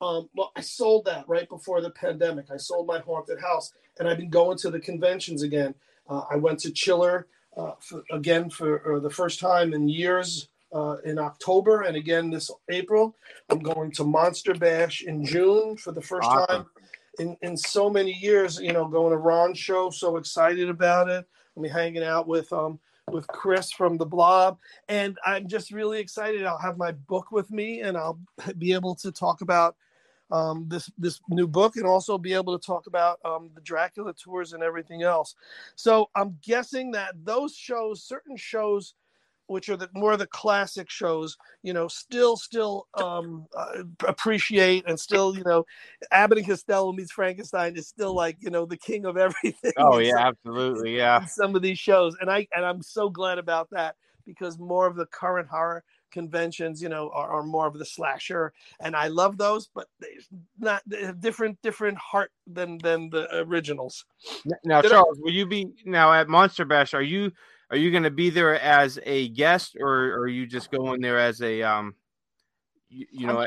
Um, 0.00 0.28
well, 0.36 0.52
I 0.54 0.60
sold 0.60 1.06
that 1.06 1.28
right 1.28 1.48
before 1.48 1.80
the 1.80 1.90
pandemic. 1.90 2.52
I 2.52 2.56
sold 2.56 2.86
my 2.86 3.00
haunted 3.00 3.40
house, 3.40 3.72
and 3.98 4.08
I've 4.08 4.18
been 4.18 4.30
going 4.30 4.56
to 4.58 4.70
the 4.70 4.78
conventions 4.78 5.42
again. 5.42 5.74
Uh, 6.08 6.22
I 6.30 6.36
went 6.36 6.60
to 6.60 6.70
Chiller 6.70 7.26
uh, 7.56 7.72
for, 7.80 8.04
again 8.12 8.48
for 8.48 8.96
uh, 8.96 9.00
the 9.00 9.10
first 9.10 9.40
time 9.40 9.74
in 9.74 9.88
years 9.88 10.48
uh, 10.72 10.96
in 11.04 11.18
October, 11.18 11.82
and 11.82 11.96
again 11.96 12.30
this 12.30 12.50
April. 12.70 13.16
I'm 13.50 13.60
going 13.60 13.90
to 13.92 14.04
Monster 14.04 14.54
Bash 14.54 15.02
in 15.02 15.24
June 15.24 15.76
for 15.76 15.92
the 15.92 16.02
first 16.02 16.28
awesome. 16.28 16.46
time 16.46 16.66
in, 17.18 17.36
in 17.42 17.56
so 17.56 17.88
many 17.90 18.12
years. 18.12 18.58
You 18.60 18.72
know, 18.72 18.86
going 18.86 19.12
to 19.12 19.18
Ron's 19.18 19.58
show, 19.58 19.90
so 19.90 20.16
excited 20.16 20.68
about 20.68 21.08
it. 21.08 21.26
I'll 21.56 21.62
be 21.62 21.68
hanging 21.68 22.04
out 22.04 22.26
with 22.26 22.52
um, 22.52 22.78
with 23.10 23.26
Chris 23.26 23.72
from 23.72 23.96
the 23.96 24.06
Blob, 24.06 24.58
and 24.88 25.18
I'm 25.24 25.48
just 25.48 25.70
really 25.70 26.00
excited. 26.00 26.44
I'll 26.44 26.58
have 26.58 26.76
my 26.76 26.92
book 26.92 27.32
with 27.32 27.50
me, 27.50 27.80
and 27.80 27.96
I'll 27.96 28.20
be 28.58 28.72
able 28.72 28.94
to 28.96 29.10
talk 29.10 29.40
about 29.40 29.76
um, 30.30 30.66
this 30.68 30.90
this 30.98 31.20
new 31.28 31.46
book 31.46 31.76
and 31.76 31.86
also 31.86 32.18
be 32.18 32.34
able 32.34 32.58
to 32.58 32.64
talk 32.64 32.86
about 32.86 33.18
um, 33.24 33.50
the 33.54 33.60
Dracula 33.60 34.12
tours 34.12 34.52
and 34.52 34.62
everything 34.62 35.02
else. 35.02 35.34
So 35.74 36.10
I'm 36.14 36.38
guessing 36.42 36.92
that 36.92 37.14
those 37.24 37.54
shows, 37.54 38.02
certain 38.02 38.36
shows, 38.36 38.94
which 39.48 39.68
are 39.68 39.76
the 39.76 39.88
more 39.94 40.12
of 40.12 40.18
the 40.18 40.26
classic 40.26 40.88
shows, 40.90 41.36
you 41.62 41.72
know, 41.72 41.88
still 41.88 42.36
still 42.36 42.86
um, 42.94 43.46
uh, 43.56 43.82
appreciate 44.06 44.84
and 44.86 44.98
still 44.98 45.36
you 45.36 45.42
know, 45.44 45.64
Abbott 46.12 46.38
and 46.38 46.46
Costello 46.46 46.92
meets 46.92 47.12
Frankenstein 47.12 47.76
is 47.76 47.88
still 47.88 48.14
like 48.14 48.36
you 48.40 48.50
know 48.50 48.64
the 48.64 48.76
king 48.76 49.04
of 49.04 49.16
everything. 49.16 49.72
Oh 49.76 49.98
yeah, 49.98 50.12
some, 50.12 50.26
absolutely, 50.26 50.96
yeah. 50.96 51.24
Some 51.24 51.56
of 51.56 51.62
these 51.62 51.78
shows, 51.78 52.16
and 52.20 52.30
I 52.30 52.46
and 52.54 52.64
I'm 52.64 52.82
so 52.82 53.08
glad 53.10 53.38
about 53.38 53.68
that 53.70 53.96
because 54.24 54.58
more 54.58 54.86
of 54.86 54.94
the 54.94 55.06
current 55.06 55.48
horror 55.48 55.82
conventions, 56.10 56.82
you 56.82 56.88
know, 56.88 57.10
are, 57.10 57.30
are 57.30 57.42
more 57.42 57.66
of 57.66 57.78
the 57.78 57.84
slasher, 57.84 58.52
and 58.80 58.94
I 58.94 59.08
love 59.08 59.38
those, 59.38 59.68
but 59.74 59.88
they 60.00 60.18
not 60.58 60.82
they 60.86 61.04
have 61.04 61.20
different 61.20 61.60
different 61.62 61.98
heart 61.98 62.30
than 62.46 62.78
than 62.78 63.10
the 63.10 63.28
originals. 63.40 64.04
Now, 64.64 64.82
Did 64.82 64.90
Charles, 64.90 65.18
I, 65.18 65.22
will 65.22 65.32
you 65.32 65.46
be 65.46 65.68
now 65.84 66.12
at 66.12 66.28
Monster 66.28 66.64
Bash? 66.64 66.94
Are 66.94 67.02
you 67.02 67.32
are 67.70 67.76
you 67.76 67.90
going 67.90 68.04
to 68.04 68.10
be 68.10 68.30
there 68.30 68.58
as 68.60 68.98
a 69.04 69.28
guest, 69.28 69.76
or, 69.78 70.12
or 70.12 70.20
are 70.20 70.28
you 70.28 70.46
just 70.46 70.70
going 70.70 71.00
there 71.00 71.18
as 71.18 71.42
a 71.42 71.62
um, 71.62 71.94
you, 72.88 73.06
you 73.10 73.26
know, 73.26 73.46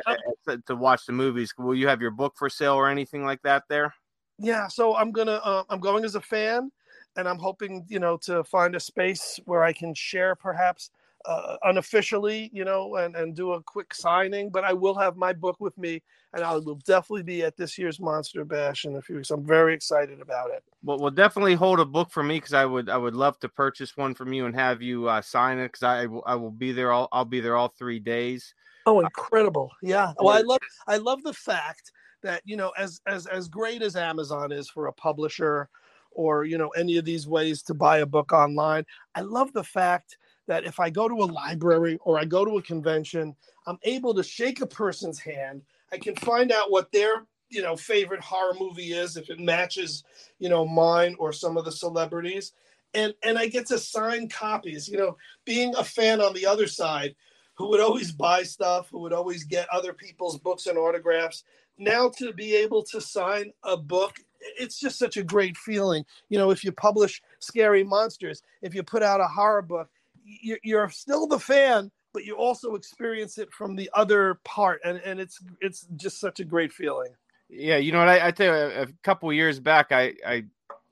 to 0.68 0.76
watch 0.76 1.06
the 1.06 1.14
movies? 1.14 1.54
Will 1.58 1.76
you 1.76 1.88
have 1.88 2.02
your 2.02 2.12
book 2.12 2.34
for 2.38 2.50
sale 2.50 2.74
or 2.74 2.90
anything 2.90 3.26
like 3.26 3.42
that 3.44 3.64
there? 3.68 3.94
Yeah, 4.38 4.68
so 4.68 4.96
I'm 4.96 5.12
gonna 5.12 5.40
uh, 5.44 5.64
I'm 5.70 5.80
going 5.80 6.04
as 6.04 6.16
a 6.16 6.22
fan, 6.22 6.72
and 7.16 7.28
I'm 7.28 7.40
hoping 7.40 7.86
you 7.88 8.00
know 8.00 8.18
to 8.24 8.44
find 8.44 8.76
a 8.76 8.80
space 8.80 9.40
where 9.46 9.64
I 9.64 9.74
can 9.74 9.94
share 9.94 10.36
perhaps 10.36 10.92
uh, 11.26 11.58
unofficially, 11.64 12.50
you 12.54 12.66
know, 12.66 12.96
and, 12.96 13.16
and 13.16 13.36
do 13.36 13.54
a 13.54 13.64
quick 13.64 13.94
signing. 13.94 14.50
But 14.50 14.64
I 14.64 14.74
will 14.74 14.96
have 14.96 15.16
my 15.16 15.34
book 15.34 15.58
with 15.60 15.78
me, 15.78 16.02
and 16.34 16.44
I 16.44 16.54
will 16.56 16.80
definitely 16.86 17.24
be 17.24 17.44
at 17.44 17.58
this 17.58 17.78
year's 17.78 18.00
Monster 18.00 18.46
Bash 18.46 18.86
in 18.86 18.96
a 18.96 19.02
few 19.02 19.16
weeks. 19.16 19.32
I'm 19.32 19.46
very 19.46 19.74
excited 19.74 20.22
about 20.22 20.52
it. 20.52 20.64
Well, 20.84 21.00
we'll 21.00 21.12
definitely 21.12 21.56
hold 21.56 21.80
a 21.80 21.86
book 21.86 22.12
for 22.12 22.24
me 22.24 22.38
because 22.38 22.54
I 22.54 22.66
would 22.66 22.90
I 22.90 22.98
would 22.98 23.16
love 23.16 23.40
to 23.40 23.50
purchase 23.50 23.96
one 23.96 24.14
from 24.14 24.34
you 24.34 24.46
and 24.46 24.56
have 24.56 24.82
you 24.82 25.08
uh, 25.08 25.22
sign 25.22 25.58
it 25.60 25.72
because 25.72 25.84
I 25.84 26.08
I 26.26 26.36
will 26.36 26.52
be 26.52 26.72
there 26.72 26.92
all 26.92 27.08
I'll 27.12 27.26
be 27.26 27.40
there 27.42 27.56
all 27.56 27.70
three 27.70 28.00
days. 28.00 28.54
Oh, 28.86 29.00
incredible! 29.00 29.72
Yeah. 29.82 30.14
Well, 30.18 30.36
I 30.36 30.42
love 30.42 30.60
I 30.88 30.98
love 30.98 31.22
the 31.24 31.34
fact 31.34 31.92
that 32.24 32.42
you 32.46 32.58
know 32.58 32.72
as 32.78 33.02
as 33.06 33.28
as 33.28 33.48
great 33.48 33.82
as 33.82 33.96
Amazon 33.96 34.52
is 34.52 34.70
for 34.70 34.88
a 34.88 34.94
publisher 34.94 35.70
or 36.12 36.44
you 36.44 36.58
know 36.58 36.70
any 36.70 36.98
of 36.98 37.06
these 37.06 37.28
ways 37.28 37.62
to 37.64 37.74
buy 37.74 38.00
a 38.00 38.06
book 38.06 38.32
online 38.32 38.86
i 39.16 39.22
love 39.22 39.52
the 39.54 39.64
fact 39.64 40.18
that 40.52 40.66
if 40.66 40.82
I 40.82 40.90
go 40.90 41.08
to 41.08 41.16
a 41.16 41.32
library 41.32 41.98
or 42.02 42.20
I 42.20 42.26
go 42.26 42.44
to 42.44 42.58
a 42.58 42.62
convention, 42.62 43.34
I'm 43.68 43.78
able 43.84 44.14
to 44.14 44.22
shake 44.22 44.60
a 44.60 44.68
person's 44.68 45.18
hand. 45.18 45.62
I 45.94 45.98
can 45.98 46.14
find 46.18 46.52
out 46.52 46.70
what 46.70 46.92
their 46.92 47.26
you 47.50 47.62
know 47.62 47.78
favorite 47.78 48.20
horror 48.20 48.54
movie 48.60 48.92
is 48.92 49.16
if 49.16 49.30
it 49.30 49.40
matches 49.40 50.04
you 50.40 50.50
know 50.50 50.68
mine 50.68 51.16
or 51.20 51.32
some 51.32 51.56
of 51.56 51.64
the 51.64 51.72
celebrities. 51.72 52.52
And 52.94 53.14
and 53.24 53.38
I 53.38 53.48
get 53.48 53.66
to 53.68 53.78
sign 53.78 54.28
copies 54.28 54.90
you 54.90 54.98
know 54.98 55.16
being 55.46 55.74
a 55.78 55.86
fan 55.86 56.20
on 56.20 56.34
the 56.34 56.46
other 56.46 56.68
side 56.68 57.16
who 57.54 57.70
would 57.70 57.80
always 57.80 58.12
buy 58.12 58.44
stuff 58.44 58.90
who 58.92 59.00
would 59.00 59.14
always 59.14 59.46
get 59.46 59.70
other 59.70 59.94
people's 59.94 60.38
books 60.38 60.68
and 60.68 60.78
autographs. 60.78 61.46
Now 61.78 62.10
to 62.18 62.34
be 62.34 62.58
able 62.58 62.84
to 62.92 63.00
sign 63.00 63.54
a 63.64 63.78
book 63.78 64.18
it's 64.60 64.80
just 64.80 65.00
such 65.00 65.16
a 65.16 65.24
great 65.24 65.56
feeling. 65.56 66.04
You 66.28 66.40
know 66.40 66.52
if 66.52 66.62
you 66.66 66.74
publish 66.74 67.22
scary 67.40 67.86
monsters 67.86 68.44
if 68.62 68.76
you 68.76 68.84
put 68.84 69.02
out 69.02 69.22
a 69.22 69.28
horror 69.30 69.62
book 69.62 69.88
you're 70.24 70.90
still 70.90 71.28
the 71.28 71.40
fan, 71.40 71.92
but 72.14 72.26
you 72.26 72.36
also 72.36 72.76
experience 72.76 73.38
it 73.38 73.52
from 73.52 73.76
the 73.76 73.90
other 73.94 74.40
part, 74.44 74.82
and 74.84 74.98
and 75.00 75.20
it's 75.20 75.40
it's 75.62 75.88
just 75.96 76.20
such 76.20 76.40
a 76.40 76.46
great 76.46 76.72
feeling. 76.72 77.12
Yeah, 77.50 77.78
you 77.78 77.92
know 77.92 78.00
what? 78.00 78.10
I, 78.10 78.28
I 78.28 78.32
tell 78.32 78.48
you, 78.48 78.54
a, 78.54 78.82
a 78.84 78.88
couple 79.04 79.32
years 79.34 79.60
back, 79.60 79.92
I 79.92 80.14
I 80.26 80.44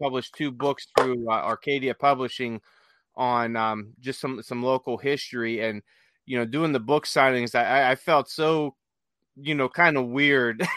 published 0.01 0.35
two 0.35 0.51
books 0.51 0.87
through 0.97 1.29
uh, 1.29 1.33
Arcadia 1.33 1.93
Publishing 1.93 2.61
on 3.15 3.55
um, 3.55 3.93
just 3.99 4.19
some 4.19 4.41
some 4.41 4.63
local 4.63 4.97
history, 4.97 5.61
and 5.61 5.81
you 6.25 6.37
know, 6.37 6.45
doing 6.45 6.71
the 6.71 6.79
book 6.79 7.05
signings, 7.05 7.55
I 7.55 7.91
I 7.91 7.95
felt 7.95 8.29
so 8.29 8.75
you 9.41 9.55
know, 9.55 9.69
kind 9.69 9.97
of 9.97 10.07
weird 10.07 10.59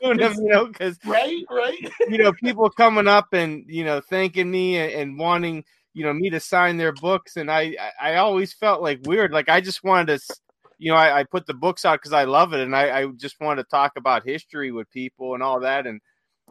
doing 0.00 0.18
them, 0.18 0.34
you 0.34 0.48
know, 0.48 0.66
because 0.66 0.98
right, 1.06 1.44
right, 1.50 1.78
you 2.08 2.18
know, 2.18 2.32
people 2.32 2.68
coming 2.70 3.06
up 3.06 3.32
and 3.32 3.64
you 3.68 3.84
know 3.84 4.00
thanking 4.00 4.50
me 4.50 4.76
and, 4.76 4.92
and 4.92 5.18
wanting 5.18 5.64
you 5.94 6.04
know 6.04 6.12
me 6.12 6.30
to 6.30 6.40
sign 6.40 6.76
their 6.76 6.92
books 6.92 7.36
and 7.36 7.50
i 7.50 7.76
i 8.00 8.16
always 8.16 8.52
felt 8.52 8.82
like 8.82 9.00
weird 9.04 9.32
like 9.32 9.48
i 9.48 9.60
just 9.60 9.84
wanted 9.84 10.18
to 10.18 10.34
you 10.78 10.90
know 10.90 10.96
i, 10.96 11.20
I 11.20 11.24
put 11.24 11.46
the 11.46 11.54
books 11.54 11.84
out 11.84 12.00
because 12.00 12.12
i 12.12 12.24
love 12.24 12.52
it 12.52 12.60
and 12.60 12.74
I, 12.74 13.00
I 13.02 13.06
just 13.16 13.40
wanted 13.40 13.64
to 13.64 13.68
talk 13.68 13.92
about 13.96 14.24
history 14.24 14.72
with 14.72 14.90
people 14.90 15.34
and 15.34 15.42
all 15.42 15.60
that 15.60 15.86
and 15.86 16.00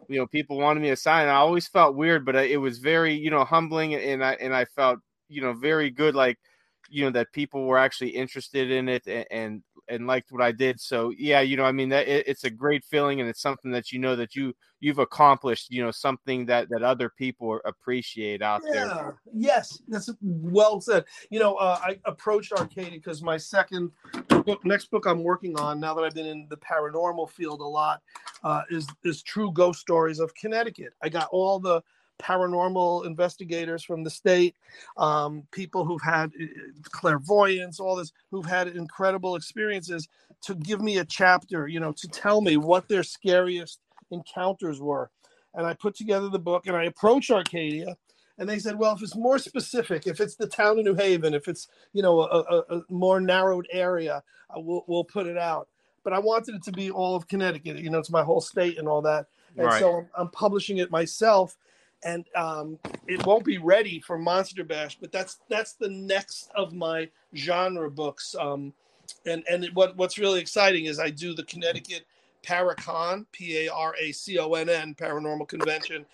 you 0.08 0.18
know 0.18 0.28
people 0.28 0.58
wanted 0.58 0.82
me 0.82 0.90
to 0.90 0.96
sign 0.96 1.28
i 1.28 1.36
always 1.36 1.68
felt 1.68 1.96
weird 1.96 2.26
but 2.26 2.36
it 2.36 2.60
was 2.60 2.80
very 2.80 3.14
you 3.14 3.30
know 3.30 3.44
humbling 3.44 3.96
and 3.96 4.24
i 4.24 4.34
and 4.34 4.54
i 4.54 4.66
felt 4.66 5.00
you 5.30 5.42
know 5.42 5.54
very 5.54 5.90
good 5.90 6.16
like 6.16 6.38
you 6.90 7.04
know 7.06 7.12
that 7.12 7.32
people 7.32 7.66
were 7.66 7.78
actually 7.78 8.10
interested 8.10 8.70
in 8.72 8.90
it 8.90 9.08
and, 9.08 9.26
and 9.32 9.64
and 9.92 10.08
liked 10.08 10.32
what 10.32 10.42
I 10.42 10.52
did. 10.52 10.80
So 10.80 11.14
yeah, 11.18 11.42
you 11.42 11.58
know, 11.58 11.66
I 11.66 11.72
mean, 11.72 11.90
that 11.90 12.08
it, 12.08 12.28
it's 12.28 12.46
a 12.46 12.50
great 12.50 12.84
feeling, 12.86 13.20
and 13.20 13.30
it's 13.30 13.42
something 13.42 13.72
that 13.72 13.92
you 13.92 14.00
know 14.00 14.16
that 14.16 14.36
you 14.36 14.54
you've 14.80 15.00
accomplished. 15.00 15.70
You 15.70 15.84
know, 15.84 15.92
something 15.92 16.46
that 16.48 16.70
that 16.70 16.84
other 16.84 17.10
people 17.10 17.60
appreciate 17.66 18.42
out 18.42 18.62
yeah. 18.66 18.72
there. 18.72 19.22
Yes, 19.34 19.82
that's 19.88 20.10
well 20.22 20.82
said. 20.82 21.06
You 21.30 21.40
know, 21.40 21.56
uh, 21.56 21.80
I 21.84 22.00
approached 22.06 22.54
Arcadia 22.54 22.92
because 22.92 23.22
my 23.22 23.38
second 23.38 23.92
book, 24.28 24.66
next 24.66 24.90
book 24.90 25.06
I'm 25.06 25.24
working 25.24 25.60
on 25.60 25.80
now 25.80 25.94
that 25.94 26.04
I've 26.04 26.16
been 26.16 26.26
in 26.26 26.48
the 26.50 26.58
paranormal 26.58 27.30
field 27.30 27.62
a 27.62 27.66
lot, 27.66 28.02
uh, 28.44 28.62
is 28.70 28.88
is 29.04 29.22
True 29.22 29.52
Ghost 29.52 29.82
Stories 29.82 30.20
of 30.20 30.34
Connecticut. 30.36 30.94
I 31.04 31.10
got 31.10 31.28
all 31.32 31.60
the 31.60 31.82
paranormal 32.22 33.06
investigators 33.08 33.84
from 33.84 34.04
the 34.06 34.12
state, 34.12 34.56
um, 34.98 35.44
people 35.52 35.86
who've 35.86 36.04
had 36.04 36.32
uh, 36.42 36.46
clairvoyance, 36.92 37.80
all 37.80 37.98
this, 37.98 38.14
who've 38.32 38.46
had 38.48 38.70
incredible 38.70 39.36
experiences 39.36 40.10
to 40.44 40.56
give 40.56 40.82
me 40.82 41.00
a 41.00 41.06
chapter, 41.06 41.68
you 41.68 41.80
know, 41.82 41.94
to 41.94 42.10
tell 42.10 42.42
me 42.42 42.58
what 42.58 42.90
their 42.90 43.04
scariest 43.04 43.80
encounters 44.12 44.82
were. 44.82 45.12
and 45.56 45.68
I 45.68 45.76
put 45.76 45.96
together 45.96 46.30
the 46.30 46.40
book 46.40 46.68
and 46.68 46.78
I 46.78 46.86
approached 46.86 47.32
Arcadia 47.32 47.98
and 48.40 48.50
they 48.50 48.60
said, 48.60 48.80
well, 48.80 48.96
if 48.96 49.04
it's 49.04 49.18
more 49.18 49.40
specific, 49.40 50.08
if 50.08 50.22
it's 50.22 50.36
the 50.38 50.48
town 50.48 50.80
of 50.80 50.86
New 50.86 50.96
Haven, 50.96 51.36
if 51.36 51.48
it's 51.50 51.70
you 51.94 52.04
know 52.04 52.22
a, 52.22 52.26
a, 52.72 52.78
a 52.80 52.84
more 52.90 53.22
narrowed 53.22 53.68
area, 53.72 54.24
uh, 54.56 54.62
we'll 54.62 54.86
we'll 54.88 55.06
put 55.06 55.28
it 55.28 55.38
out. 55.40 55.70
But 56.04 56.14
I 56.14 56.20
wanted 56.20 56.56
it 56.56 56.64
to 56.66 56.74
be 56.74 56.92
all 56.92 57.16
of 57.16 57.28
Connecticut. 57.30 57.80
You 57.80 57.92
know, 57.92 58.00
it's 58.00 58.12
my 58.12 58.24
whole 58.24 58.42
state 58.42 58.80
and 58.80 58.90
all 58.90 59.04
that. 59.04 59.28
And 59.58 59.74
Right. 59.74 59.74
so 59.74 59.98
I'm, 60.00 60.10
I'm 60.18 60.30
publishing 60.32 60.80
it 60.80 60.92
myself, 60.92 61.58
and 62.04 62.26
um, 62.36 62.80
it 63.08 63.26
won't 63.26 63.46
be 63.46 63.58
ready 63.58 64.00
for 64.00 64.18
Monster 64.18 64.64
Bash. 64.64 64.98
But 65.00 65.12
that's 65.12 65.40
that's 65.50 65.74
the 65.74 65.90
next 65.90 66.50
of 66.56 66.74
my 66.74 67.10
genre 67.36 67.90
books. 67.90 68.36
Um, 68.40 68.74
and 69.26 69.44
and 69.50 69.70
what 69.74 69.96
what's 69.98 70.18
really 70.18 70.40
exciting 70.40 70.86
is 70.86 71.00
I 71.00 71.10
do 71.10 71.34
the 71.34 71.44
Connecticut 71.44 72.06
ParaConn, 72.44 73.26
P 73.32 73.66
A 73.66 73.74
R 73.74 73.96
A 74.00 74.12
C 74.12 74.40
O 74.40 74.54
N 74.54 74.70
N, 74.70 74.96
Paranormal 74.96 75.48
Convention 75.48 76.06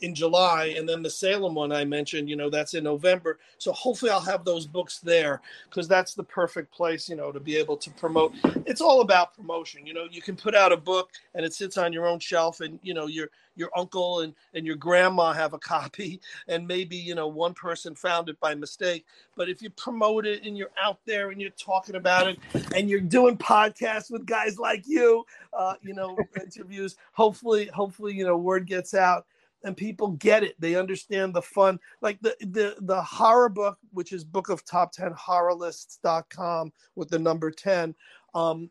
in 0.00 0.14
July, 0.14 0.74
and 0.76 0.88
then 0.88 1.02
the 1.02 1.10
Salem 1.10 1.54
one 1.54 1.72
I 1.72 1.84
mentioned, 1.84 2.28
you 2.28 2.36
know, 2.36 2.50
that's 2.50 2.74
in 2.74 2.84
November. 2.84 3.38
So 3.58 3.72
hopefully 3.72 4.10
I'll 4.10 4.20
have 4.20 4.44
those 4.44 4.66
books 4.66 4.98
there 4.98 5.40
because 5.68 5.88
that's 5.88 6.14
the 6.14 6.24
perfect 6.24 6.72
place, 6.72 7.08
you 7.08 7.16
know, 7.16 7.32
to 7.32 7.40
be 7.40 7.56
able 7.56 7.76
to 7.78 7.90
promote. 7.92 8.34
It's 8.66 8.80
all 8.80 9.00
about 9.00 9.34
promotion. 9.34 9.86
You 9.86 9.94
know, 9.94 10.06
you 10.10 10.20
can 10.20 10.36
put 10.36 10.54
out 10.54 10.72
a 10.72 10.76
book 10.76 11.10
and 11.34 11.44
it 11.44 11.54
sits 11.54 11.78
on 11.78 11.92
your 11.92 12.06
own 12.06 12.18
shelf, 12.18 12.60
and 12.60 12.78
you 12.82 12.94
know 12.94 13.06
your 13.06 13.30
your 13.56 13.70
uncle 13.76 14.20
and 14.20 14.34
and 14.54 14.66
your 14.66 14.76
grandma 14.76 15.32
have 15.32 15.54
a 15.54 15.58
copy, 15.66 16.20
and 16.48 16.66
maybe 16.66 16.96
you 16.96 17.14
know 17.14 17.28
one 17.28 17.54
person 17.54 17.94
found 17.94 18.28
it 18.28 18.38
by 18.40 18.54
mistake. 18.54 19.06
But 19.34 19.48
if 19.48 19.62
you 19.62 19.70
promote 19.70 20.26
it 20.26 20.44
and 20.44 20.56
you're 20.56 20.70
out 20.82 20.98
there 21.06 21.30
and 21.30 21.40
you're 21.40 21.50
talking 21.50 21.96
about 21.96 22.26
it 22.26 22.38
and 22.74 22.88
you're 22.88 23.00
doing 23.00 23.36
podcasts 23.36 24.10
with 24.10 24.26
guys 24.26 24.58
like 24.58 24.86
you, 24.86 25.24
uh, 25.52 25.74
you 25.82 25.94
know, 25.94 26.16
interviews, 26.40 26.96
hopefully, 27.12 27.66
hopefully, 27.66 28.14
you 28.14 28.24
know, 28.24 28.36
word 28.36 28.66
gets 28.66 28.94
out 28.94 29.26
and 29.66 29.76
people 29.76 30.12
get 30.12 30.44
it. 30.44 30.58
They 30.58 30.76
understand 30.76 31.34
the 31.34 31.42
fun. 31.42 31.78
Like 32.00 32.18
the 32.22 32.36
the 32.40 32.76
the 32.80 33.02
horror 33.02 33.50
book, 33.50 33.78
which 33.92 34.12
is 34.12 34.24
book 34.24 34.48
of 34.48 34.64
top 34.64 34.92
10 34.92 35.12
horror 35.12 35.54
lists.com 35.54 36.72
with 36.94 37.10
the 37.10 37.18
number 37.18 37.50
10. 37.50 37.94
Um 38.34 38.70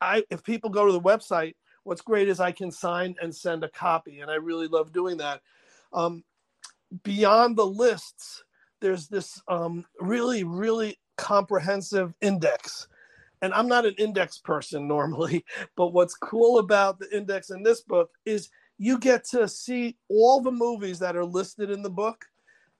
I 0.00 0.24
if 0.30 0.42
people 0.44 0.70
go 0.70 0.86
to 0.86 0.92
the 0.92 1.00
website, 1.00 1.54
what's 1.84 2.02
great 2.02 2.28
is 2.28 2.40
I 2.40 2.52
can 2.52 2.70
sign 2.70 3.14
and 3.22 3.34
send 3.34 3.64
a 3.64 3.68
copy, 3.68 4.20
and 4.20 4.30
I 4.30 4.34
really 4.34 4.66
love 4.66 4.92
doing 4.92 5.16
that. 5.18 5.40
Um, 5.92 6.24
beyond 7.02 7.56
the 7.56 7.66
lists, 7.66 8.42
there's 8.80 9.08
this 9.08 9.40
um, 9.48 9.84
really, 10.00 10.44
really 10.44 10.98
comprehensive 11.16 12.12
index. 12.20 12.88
And 13.42 13.52
I'm 13.52 13.68
not 13.68 13.86
an 13.86 13.94
index 13.98 14.38
person 14.38 14.88
normally, 14.88 15.44
but 15.76 15.92
what's 15.92 16.14
cool 16.14 16.58
about 16.58 16.98
the 16.98 17.14
index 17.14 17.50
in 17.50 17.62
this 17.62 17.82
book 17.82 18.10
is 18.24 18.48
you 18.78 18.98
get 18.98 19.24
to 19.26 19.48
see 19.48 19.96
all 20.08 20.40
the 20.40 20.50
movies 20.50 20.98
that 20.98 21.16
are 21.16 21.24
listed 21.24 21.70
in 21.70 21.82
the 21.82 21.90
book, 21.90 22.24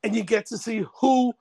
and 0.02 0.14
you 0.14 0.22
get 0.22 0.46
to 0.46 0.58
see 0.58 0.84
who 1.00 1.32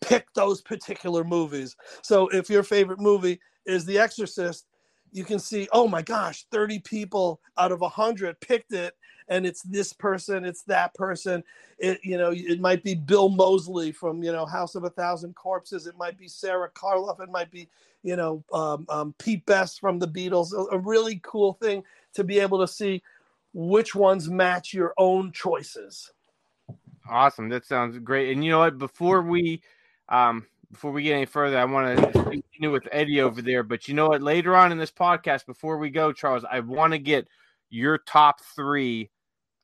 picked 0.00 0.34
those 0.34 0.60
particular 0.60 1.24
movies. 1.24 1.76
So 2.02 2.28
if 2.28 2.50
your 2.50 2.62
favorite 2.62 3.00
movie 3.00 3.40
is 3.66 3.84
The 3.84 3.98
Exorcist, 3.98 4.66
you 5.12 5.24
can 5.24 5.38
see, 5.38 5.68
oh 5.72 5.86
my 5.86 6.02
gosh, 6.02 6.46
30 6.50 6.80
people 6.80 7.40
out 7.56 7.72
of 7.72 7.80
100 7.80 8.40
picked 8.40 8.72
it 8.72 8.94
and 9.28 9.46
it's 9.46 9.62
this 9.62 9.92
person, 9.92 10.44
it's 10.44 10.62
that 10.64 10.94
person. 10.94 11.44
It 11.78 12.00
you 12.02 12.18
know, 12.18 12.32
it 12.34 12.60
might 12.60 12.82
be 12.82 12.94
Bill 12.94 13.28
Moseley 13.28 13.92
from, 13.92 14.22
you 14.22 14.32
know, 14.32 14.46
House 14.46 14.74
of 14.74 14.84
a 14.84 14.90
Thousand 14.90 15.34
Corpses, 15.34 15.86
it 15.86 15.96
might 15.96 16.18
be 16.18 16.28
Sara 16.28 16.70
Karloff, 16.70 17.20
it 17.20 17.30
might 17.30 17.50
be, 17.50 17.68
you 18.02 18.16
know, 18.16 18.42
um, 18.52 18.86
um, 18.88 19.14
Pete 19.18 19.44
Best 19.46 19.80
from 19.80 19.98
the 19.98 20.08
Beatles. 20.08 20.52
A, 20.52 20.76
a 20.76 20.78
really 20.78 21.20
cool 21.22 21.54
thing 21.54 21.84
to 22.14 22.24
be 22.24 22.40
able 22.40 22.58
to 22.58 22.68
see 22.68 23.02
which 23.52 23.94
ones 23.94 24.28
match 24.28 24.72
your 24.72 24.94
own 24.98 25.32
choices. 25.32 26.10
Awesome. 27.08 27.48
That 27.48 27.66
sounds 27.66 27.98
great. 27.98 28.32
And 28.32 28.44
you 28.44 28.50
know 28.50 28.60
what? 28.60 28.78
Before 28.78 29.22
we 29.22 29.62
um 30.08 30.46
before 30.70 30.90
we 30.90 31.02
get 31.02 31.14
any 31.14 31.26
further, 31.26 31.58
I 31.58 31.64
want 31.64 31.98
to 31.98 32.12
continue 32.12 32.72
with 32.72 32.88
Eddie 32.90 33.20
over 33.20 33.42
there. 33.42 33.62
But 33.62 33.88
you 33.88 33.94
know 33.94 34.08
what? 34.08 34.22
Later 34.22 34.56
on 34.56 34.72
in 34.72 34.78
this 34.78 34.90
podcast, 34.90 35.44
before 35.44 35.76
we 35.76 35.90
go, 35.90 36.12
Charles, 36.12 36.44
I 36.50 36.60
want 36.60 36.92
to 36.94 36.98
get 36.98 37.28
your 37.68 37.98
top 37.98 38.40
three 38.56 39.10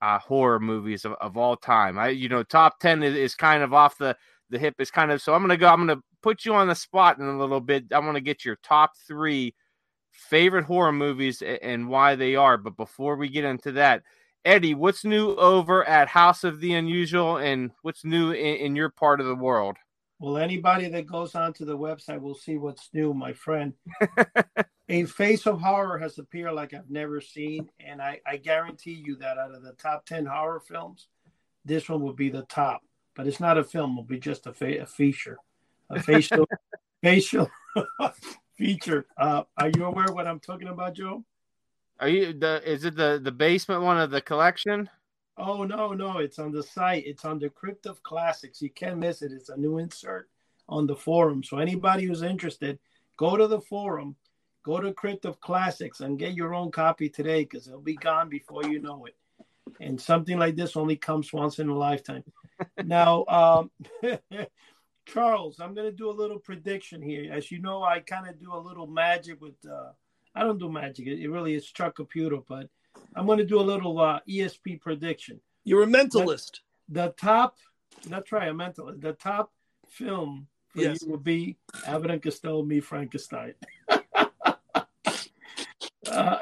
uh, 0.02 0.18
horror 0.18 0.60
movies 0.60 1.04
of, 1.04 1.12
of 1.14 1.36
all 1.36 1.56
time. 1.56 1.98
I, 1.98 2.08
you 2.08 2.28
know, 2.28 2.42
top 2.42 2.78
ten 2.80 3.02
is, 3.02 3.14
is 3.14 3.34
kind 3.34 3.62
of 3.62 3.72
off 3.72 3.98
the 3.98 4.16
the 4.50 4.58
hip. 4.58 4.74
Is 4.78 4.90
kind 4.90 5.10
of 5.10 5.22
so. 5.22 5.34
I'm 5.34 5.42
gonna 5.42 5.56
go. 5.56 5.68
I'm 5.68 5.86
gonna 5.86 6.02
put 6.22 6.44
you 6.44 6.54
on 6.54 6.68
the 6.68 6.74
spot 6.74 7.18
in 7.18 7.26
a 7.26 7.38
little 7.38 7.60
bit. 7.60 7.92
I 7.92 7.98
want 8.00 8.16
to 8.16 8.20
get 8.20 8.44
your 8.44 8.56
top 8.62 8.92
three 9.06 9.54
favorite 10.18 10.64
horror 10.64 10.92
movies 10.92 11.42
and 11.42 11.88
why 11.88 12.14
they 12.14 12.34
are. 12.34 12.58
But 12.58 12.76
before 12.76 13.16
we 13.16 13.28
get 13.28 13.44
into 13.44 13.72
that, 13.72 14.02
Eddie, 14.44 14.74
what's 14.74 15.04
new 15.04 15.34
over 15.36 15.84
at 15.84 16.08
House 16.08 16.44
of 16.44 16.60
the 16.60 16.74
Unusual, 16.74 17.36
and 17.36 17.70
what's 17.82 18.04
new 18.04 18.32
in, 18.32 18.56
in 18.56 18.76
your 18.76 18.88
part 18.88 19.20
of 19.20 19.26
the 19.26 19.34
world? 19.34 19.76
Well, 20.20 20.38
anybody 20.38 20.88
that 20.88 21.06
goes 21.06 21.34
onto 21.34 21.64
the 21.64 21.78
website 21.78 22.20
will 22.20 22.34
see 22.34 22.56
what's 22.56 22.90
new, 22.92 23.14
my 23.14 23.32
friend. 23.32 23.74
a 24.88 25.04
face 25.04 25.46
of 25.46 25.60
horror 25.60 25.98
has 25.98 26.18
appeared 26.18 26.54
like 26.54 26.74
I've 26.74 26.90
never 26.90 27.20
seen, 27.20 27.70
and 27.78 28.02
I, 28.02 28.20
I 28.26 28.36
guarantee 28.36 29.02
you 29.04 29.16
that 29.16 29.38
out 29.38 29.54
of 29.54 29.62
the 29.62 29.72
top 29.72 30.06
ten 30.06 30.26
horror 30.26 30.60
films, 30.60 31.08
this 31.64 31.88
one 31.88 32.02
will 32.02 32.14
be 32.14 32.30
the 32.30 32.42
top. 32.42 32.80
But 33.14 33.26
it's 33.26 33.40
not 33.40 33.58
a 33.58 33.64
film; 33.64 33.92
it'll 33.92 34.04
be 34.04 34.18
just 34.18 34.46
a, 34.46 34.52
fa- 34.52 34.82
a 34.82 34.86
feature, 34.86 35.38
a 35.90 36.02
facial 36.02 36.46
facial 37.02 37.48
feature. 38.58 39.06
Uh, 39.16 39.44
are 39.56 39.70
you 39.74 39.84
aware 39.84 40.12
what 40.12 40.26
I'm 40.26 40.40
talking 40.40 40.68
about, 40.68 40.94
Joe? 40.94 41.24
Are 42.00 42.08
you 42.08 42.32
the? 42.32 42.60
Is 42.70 42.84
it 42.84 42.96
the 42.96 43.20
the 43.22 43.32
basement 43.32 43.82
one 43.82 43.98
of 43.98 44.10
the 44.10 44.20
collection? 44.20 44.90
Oh 45.36 45.64
no, 45.64 45.92
no, 45.92 46.18
it's 46.18 46.38
on 46.38 46.52
the 46.52 46.62
site. 46.62 47.06
It's 47.06 47.24
on 47.24 47.38
the 47.38 47.48
Crypt 47.48 47.86
of 47.86 48.02
Classics. 48.02 48.60
You 48.60 48.70
can't 48.70 48.98
miss 48.98 49.22
it. 49.22 49.32
It's 49.32 49.48
a 49.48 49.56
new 49.56 49.78
insert 49.78 50.28
on 50.68 50.86
the 50.86 50.96
forum. 50.96 51.42
So 51.42 51.58
anybody 51.58 52.04
who's 52.04 52.22
interested, 52.22 52.78
go 53.16 53.36
to 53.36 53.46
the 53.46 53.60
forum, 53.60 54.16
go 54.64 54.80
to 54.80 54.92
Crypt 54.92 55.24
of 55.24 55.40
Classics, 55.40 56.00
and 56.00 56.18
get 56.18 56.34
your 56.34 56.54
own 56.54 56.70
copy 56.70 57.08
today 57.08 57.44
because 57.44 57.68
it'll 57.68 57.80
be 57.80 57.96
gone 57.96 58.28
before 58.28 58.64
you 58.64 58.80
know 58.80 59.06
it. 59.06 59.16
And 59.80 60.00
something 60.00 60.38
like 60.38 60.56
this 60.56 60.76
only 60.76 60.96
comes 60.96 61.32
once 61.32 61.58
in 61.58 61.68
a 61.68 61.76
lifetime. 61.76 62.24
now, 62.84 63.24
um, 63.26 63.70
Charles, 65.12 65.60
I'm 65.60 65.74
going 65.74 65.86
to 65.90 65.96
do 65.96 66.10
a 66.10 66.12
little 66.12 66.38
prediction 66.38 67.00
here. 67.00 67.32
As 67.32 67.50
you 67.50 67.60
know, 67.60 67.82
I 67.82 68.00
kind 68.00 68.28
of 68.28 68.38
do 68.38 68.54
a 68.54 68.58
little 68.58 68.86
magic 68.86 69.40
with. 69.40 69.54
Uh, 69.68 69.92
I 70.34 70.42
don't 70.42 70.58
do 70.58 70.70
magic. 70.70 71.06
It, 71.06 71.20
it 71.20 71.28
really 71.30 71.54
is 71.54 71.66
Chuck 71.66 71.96
Computer, 71.96 72.38
but 72.46 72.68
I'm 73.16 73.26
going 73.26 73.38
to 73.38 73.44
do 73.44 73.60
a 73.60 73.62
little 73.62 73.98
uh, 73.98 74.20
ESP 74.28 74.80
prediction. 74.80 75.40
You're 75.64 75.82
a 75.82 75.86
mentalist. 75.86 76.60
The 76.88 77.14
top, 77.16 77.56
not 78.08 78.24
try 78.26 78.46
a 78.46 78.52
mentalist. 78.52 79.00
the 79.00 79.14
top 79.14 79.52
film 79.88 80.46
for 80.68 80.80
Yes. 80.80 81.02
you 81.02 81.10
will 81.10 81.18
be 81.18 81.56
Abbott 81.86 82.10
and 82.10 82.22
Costello, 82.22 82.62
Me 82.62 82.80
Frankenstein. 82.80 83.54
uh, 83.88 84.84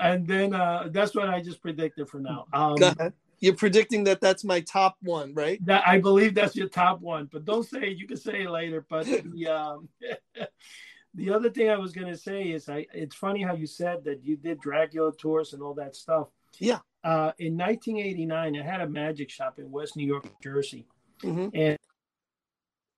and 0.00 0.26
then 0.26 0.54
uh, 0.54 0.88
that's 0.90 1.14
what 1.14 1.28
I 1.28 1.40
just 1.40 1.62
predicted 1.62 2.08
for 2.08 2.18
now. 2.20 2.46
Um, 2.52 2.74
Go 2.76 2.88
ahead. 2.88 3.12
You're 3.40 3.54
predicting 3.54 4.04
that 4.04 4.20
that's 4.20 4.44
my 4.44 4.60
top 4.60 4.96
one, 5.02 5.34
right? 5.34 5.64
that 5.66 5.86
I 5.86 6.00
believe 6.00 6.34
that's 6.34 6.56
your 6.56 6.68
top 6.68 7.00
one, 7.00 7.28
but 7.30 7.44
don't 7.44 7.64
say 7.68 7.90
it. 7.90 7.98
You 7.98 8.06
can 8.06 8.16
say 8.16 8.42
it 8.44 8.50
later. 8.50 8.84
But 8.88 9.04
the 9.34 9.46
um, 9.48 9.88
the 11.14 11.30
other 11.30 11.50
thing 11.50 11.70
I 11.70 11.76
was 11.76 11.92
gonna 11.92 12.16
say 12.16 12.44
is, 12.44 12.68
I 12.68 12.86
it's 12.94 13.14
funny 13.14 13.42
how 13.42 13.54
you 13.54 13.66
said 13.66 14.04
that 14.04 14.24
you 14.24 14.36
did 14.36 14.60
Dracula 14.60 15.12
tours 15.14 15.52
and 15.52 15.62
all 15.62 15.74
that 15.74 15.96
stuff. 15.96 16.28
Yeah. 16.58 16.78
Uh, 17.04 17.32
in 17.38 17.56
1989, 17.56 18.56
I 18.58 18.62
had 18.62 18.80
a 18.80 18.88
magic 18.88 19.30
shop 19.30 19.58
in 19.58 19.70
West 19.70 19.96
New 19.96 20.06
York, 20.06 20.24
New 20.24 20.36
Jersey, 20.42 20.86
Mhm. 21.22 21.50
and 21.54 21.78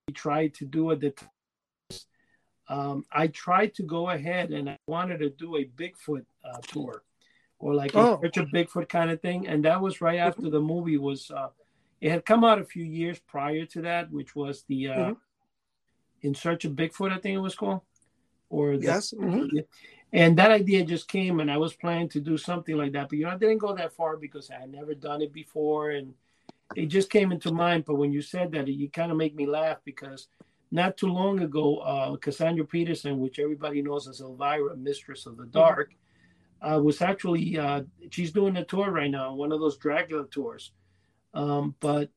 we 0.06 0.14
tried 0.14 0.54
to 0.54 0.64
do 0.64 0.90
it. 0.92 1.00
The 1.00 1.14
um, 2.68 3.04
I 3.10 3.28
tried 3.28 3.74
to 3.76 3.82
go 3.82 4.10
ahead 4.10 4.50
and 4.52 4.68
I 4.68 4.76
wanted 4.86 5.18
to 5.18 5.30
do 5.30 5.56
a 5.56 5.64
Bigfoot 5.64 6.24
uh, 6.44 6.58
tour, 6.62 7.02
or 7.58 7.74
like 7.74 7.94
a 7.94 7.98
Oh. 7.98 8.20
Search 8.22 8.36
of 8.36 8.48
Bigfoot 8.48 8.88
kind 8.88 9.10
of 9.10 9.20
thing, 9.20 9.46
and 9.48 9.64
that 9.64 9.80
was 9.80 10.00
right 10.00 10.18
after 10.18 10.48
the 10.48 10.60
movie 10.60 10.98
was. 10.98 11.30
Uh, 11.30 11.48
it 12.00 12.10
had 12.10 12.24
come 12.24 12.44
out 12.44 12.60
a 12.60 12.64
few 12.64 12.84
years 12.84 13.18
prior 13.18 13.66
to 13.66 13.82
that, 13.82 14.10
which 14.12 14.36
was 14.36 14.62
the 14.64 14.88
uh, 14.88 14.94
Mhm. 15.10 15.16
In 16.22 16.34
Search 16.34 16.64
of 16.64 16.72
Bigfoot, 16.72 17.12
I 17.12 17.18
think 17.18 17.36
it 17.36 17.40
was 17.40 17.54
called, 17.54 17.80
or 18.50 18.76
the, 18.76 18.84
Yes. 18.86 19.12
mhm. 19.16 19.64
and 20.12 20.36
that 20.38 20.50
idea 20.50 20.84
just 20.84 21.06
came, 21.08 21.38
and 21.40 21.50
I 21.50 21.58
was 21.58 21.74
planning 21.74 22.08
to 22.10 22.20
do 22.20 22.36
something 22.36 22.76
like 22.76 22.92
that, 22.92 23.08
but 23.08 23.18
you 23.18 23.24
know, 23.24 23.30
I 23.30 23.36
didn't 23.38 23.58
go 23.58 23.74
that 23.74 23.92
far 23.92 24.16
because 24.16 24.50
I 24.50 24.60
had 24.60 24.72
never 24.72 24.94
done 24.94 25.22
it 25.22 25.32
before, 25.32 25.90
and 25.90 26.14
it 26.76 26.86
just 26.86 27.08
came 27.10 27.30
into 27.32 27.52
mind. 27.52 27.84
But 27.84 27.96
when 27.96 28.12
you 28.12 28.20
said 28.22 28.52
that, 28.52 28.66
you 28.68 28.88
kind 28.90 29.10
of 29.12 29.16
make 29.18 29.34
me 29.34 29.46
laugh 29.46 29.78
because 29.84 30.28
not 30.70 30.96
too 30.96 31.08
long 31.08 31.40
ago, 31.40 31.78
uh, 31.78 32.16
Cassandra 32.16 32.64
Peterson, 32.64 33.18
which 33.20 33.38
everybody 33.38 33.80
knows 33.82 34.06
as 34.08 34.20
Elvira, 34.20 34.76
Mistress 34.76 35.26
of 35.26 35.36
the 35.36 35.46
Dark, 35.46 35.94
uh, 36.60 36.80
was 36.82 37.02
actually 37.02 37.58
uh, 37.58 37.82
she's 38.10 38.32
doing 38.32 38.56
a 38.56 38.64
tour 38.64 38.90
right 38.90 39.10
now, 39.10 39.34
one 39.34 39.52
of 39.52 39.60
those 39.60 39.76
Dracula 39.76 40.26
tours. 40.30 40.72
Um, 41.34 41.74
but 41.80 42.10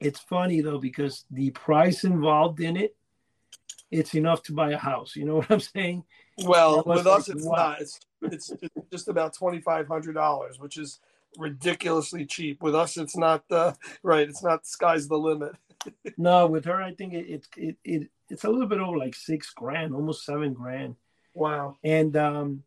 it's 0.00 0.20
funny 0.20 0.60
though 0.60 0.78
because 0.78 1.24
the 1.30 1.50
price 1.50 2.04
involved 2.04 2.60
in 2.60 2.76
it, 2.76 2.96
it's 3.90 4.14
enough 4.14 4.42
to 4.44 4.52
buy 4.52 4.70
a 4.70 4.78
house. 4.78 5.16
You 5.16 5.24
know 5.24 5.36
what 5.38 5.50
I'm 5.50 5.60
saying? 5.60 6.04
Well, 6.44 6.82
with 6.86 7.06
us, 7.06 7.28
it's 7.28 7.44
wow. 7.44 7.56
not. 7.56 7.80
It's, 7.80 8.00
it's 8.22 8.52
just 8.90 9.08
about 9.08 9.34
twenty 9.34 9.60
five 9.60 9.86
hundred 9.86 10.14
dollars, 10.14 10.58
which 10.58 10.78
is 10.78 11.00
ridiculously 11.38 12.24
cheap. 12.24 12.62
With 12.62 12.74
us, 12.74 12.96
it's 12.96 13.16
not 13.16 13.44
uh, 13.50 13.72
right. 14.02 14.28
It's 14.28 14.42
not 14.42 14.66
sky's 14.66 15.08
the 15.08 15.18
limit. 15.18 15.52
no, 16.16 16.46
with 16.46 16.64
her, 16.64 16.80
I 16.80 16.94
think 16.94 17.12
it, 17.12 17.26
it 17.28 17.46
it 17.56 17.76
it 17.84 18.10
it's 18.30 18.44
a 18.44 18.48
little 18.48 18.66
bit 18.66 18.80
over 18.80 18.96
like 18.96 19.14
six 19.14 19.50
grand, 19.50 19.94
almost 19.94 20.24
seven 20.24 20.54
grand. 20.54 20.96
Wow. 21.34 21.76
And 21.82 22.16
um, 22.16 22.62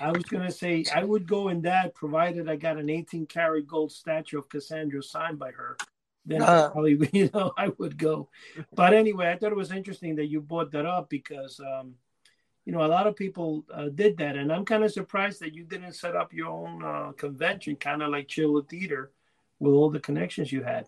I 0.00 0.10
was 0.10 0.24
gonna 0.24 0.50
say 0.50 0.84
I 0.94 1.04
would 1.04 1.26
go 1.26 1.48
in 1.48 1.62
that 1.62 1.94
provided 1.94 2.48
I 2.48 2.56
got 2.56 2.76
an 2.76 2.90
18 2.90 3.26
karat 3.26 3.66
gold 3.66 3.92
statue 3.92 4.38
of 4.38 4.48
Cassandra 4.48 5.02
signed 5.02 5.38
by 5.38 5.50
her. 5.52 5.76
Then 6.24 6.42
uh, 6.42 6.70
probably 6.70 6.98
you 7.12 7.30
know 7.32 7.52
I 7.56 7.68
would 7.78 7.96
go. 7.98 8.28
But 8.74 8.94
anyway, 8.94 9.30
I 9.30 9.36
thought 9.36 9.52
it 9.52 9.56
was 9.56 9.72
interesting 9.72 10.16
that 10.16 10.26
you 10.26 10.40
brought 10.40 10.72
that 10.72 10.86
up 10.86 11.08
because 11.08 11.60
um, 11.60 11.94
you 12.64 12.72
know 12.72 12.84
a 12.84 12.88
lot 12.88 13.06
of 13.06 13.16
people 13.16 13.64
uh, 13.72 13.88
did 13.94 14.16
that, 14.18 14.36
and 14.36 14.52
I'm 14.52 14.64
kind 14.64 14.84
of 14.84 14.92
surprised 14.92 15.40
that 15.40 15.54
you 15.54 15.64
didn't 15.64 15.94
set 15.94 16.16
up 16.16 16.32
your 16.32 16.48
own 16.48 16.84
uh, 16.84 17.12
convention, 17.12 17.76
kind 17.76 18.02
of 18.02 18.10
like 18.10 18.28
Chill 18.28 18.60
Theater, 18.62 19.12
with 19.60 19.72
all 19.72 19.90
the 19.90 20.00
connections 20.00 20.52
you 20.52 20.62
had. 20.62 20.86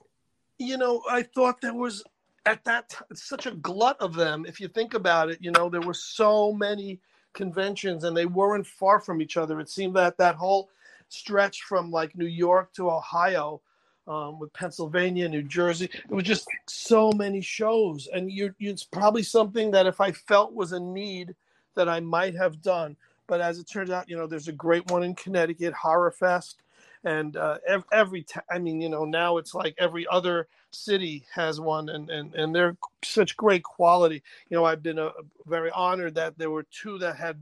You 0.58 0.76
know, 0.76 1.02
I 1.08 1.22
thought 1.22 1.60
there 1.60 1.74
was 1.74 2.02
at 2.44 2.64
that 2.64 2.88
time 2.88 3.06
such 3.14 3.46
a 3.46 3.52
glut 3.52 3.96
of 4.00 4.14
them. 4.14 4.44
If 4.46 4.60
you 4.60 4.68
think 4.68 4.94
about 4.94 5.30
it, 5.30 5.38
you 5.40 5.52
know, 5.52 5.68
there 5.68 5.80
were 5.80 5.94
so 5.94 6.52
many 6.52 7.00
conventions 7.34 8.04
and 8.04 8.16
they 8.16 8.26
weren't 8.26 8.66
far 8.66 9.00
from 9.00 9.20
each 9.22 9.36
other. 9.36 9.60
It 9.60 9.70
seemed 9.70 9.96
that 9.96 10.18
that 10.18 10.36
whole 10.36 10.70
stretch 11.08 11.62
from 11.62 11.90
like 11.90 12.16
New 12.16 12.26
York 12.26 12.72
to 12.74 12.90
Ohio, 12.90 13.60
um, 14.08 14.38
with 14.38 14.52
Pennsylvania, 14.54 15.28
New 15.28 15.42
Jersey, 15.42 15.84
it 15.84 16.10
was 16.10 16.24
just 16.24 16.48
so 16.66 17.12
many 17.12 17.42
shows. 17.42 18.08
And 18.12 18.32
you, 18.32 18.54
it's 18.58 18.84
probably 18.84 19.22
something 19.22 19.70
that 19.72 19.86
if 19.86 20.00
I 20.00 20.12
felt 20.12 20.54
was 20.54 20.72
a 20.72 20.80
need 20.80 21.34
that 21.74 21.88
I 21.88 22.00
might 22.00 22.34
have 22.34 22.62
done. 22.62 22.96
But 23.26 23.42
as 23.42 23.58
it 23.58 23.68
turns 23.68 23.90
out, 23.90 24.08
you 24.08 24.16
know, 24.16 24.26
there's 24.26 24.48
a 24.48 24.52
great 24.52 24.90
one 24.90 25.02
in 25.02 25.14
Connecticut, 25.14 25.74
Horror 25.74 26.10
Fest 26.10 26.62
and 27.04 27.36
uh, 27.36 27.58
every, 27.66 27.84
every 27.92 28.22
t- 28.22 28.40
I 28.50 28.58
mean, 28.58 28.80
you 28.80 28.88
know, 28.88 29.04
now 29.04 29.38
it's 29.38 29.54
like 29.54 29.74
every 29.78 30.06
other 30.10 30.48
city 30.72 31.24
has 31.34 31.60
one, 31.60 31.88
and 31.88 32.10
and 32.10 32.34
and 32.34 32.54
they're 32.54 32.76
such 33.04 33.36
great 33.36 33.62
quality. 33.64 34.22
You 34.50 34.56
know, 34.56 34.64
I've 34.64 34.82
been 34.82 34.98
uh, 34.98 35.10
very 35.46 35.70
honored 35.70 36.14
that 36.16 36.38
there 36.38 36.50
were 36.50 36.66
two 36.70 36.98
that 36.98 37.16
had 37.16 37.38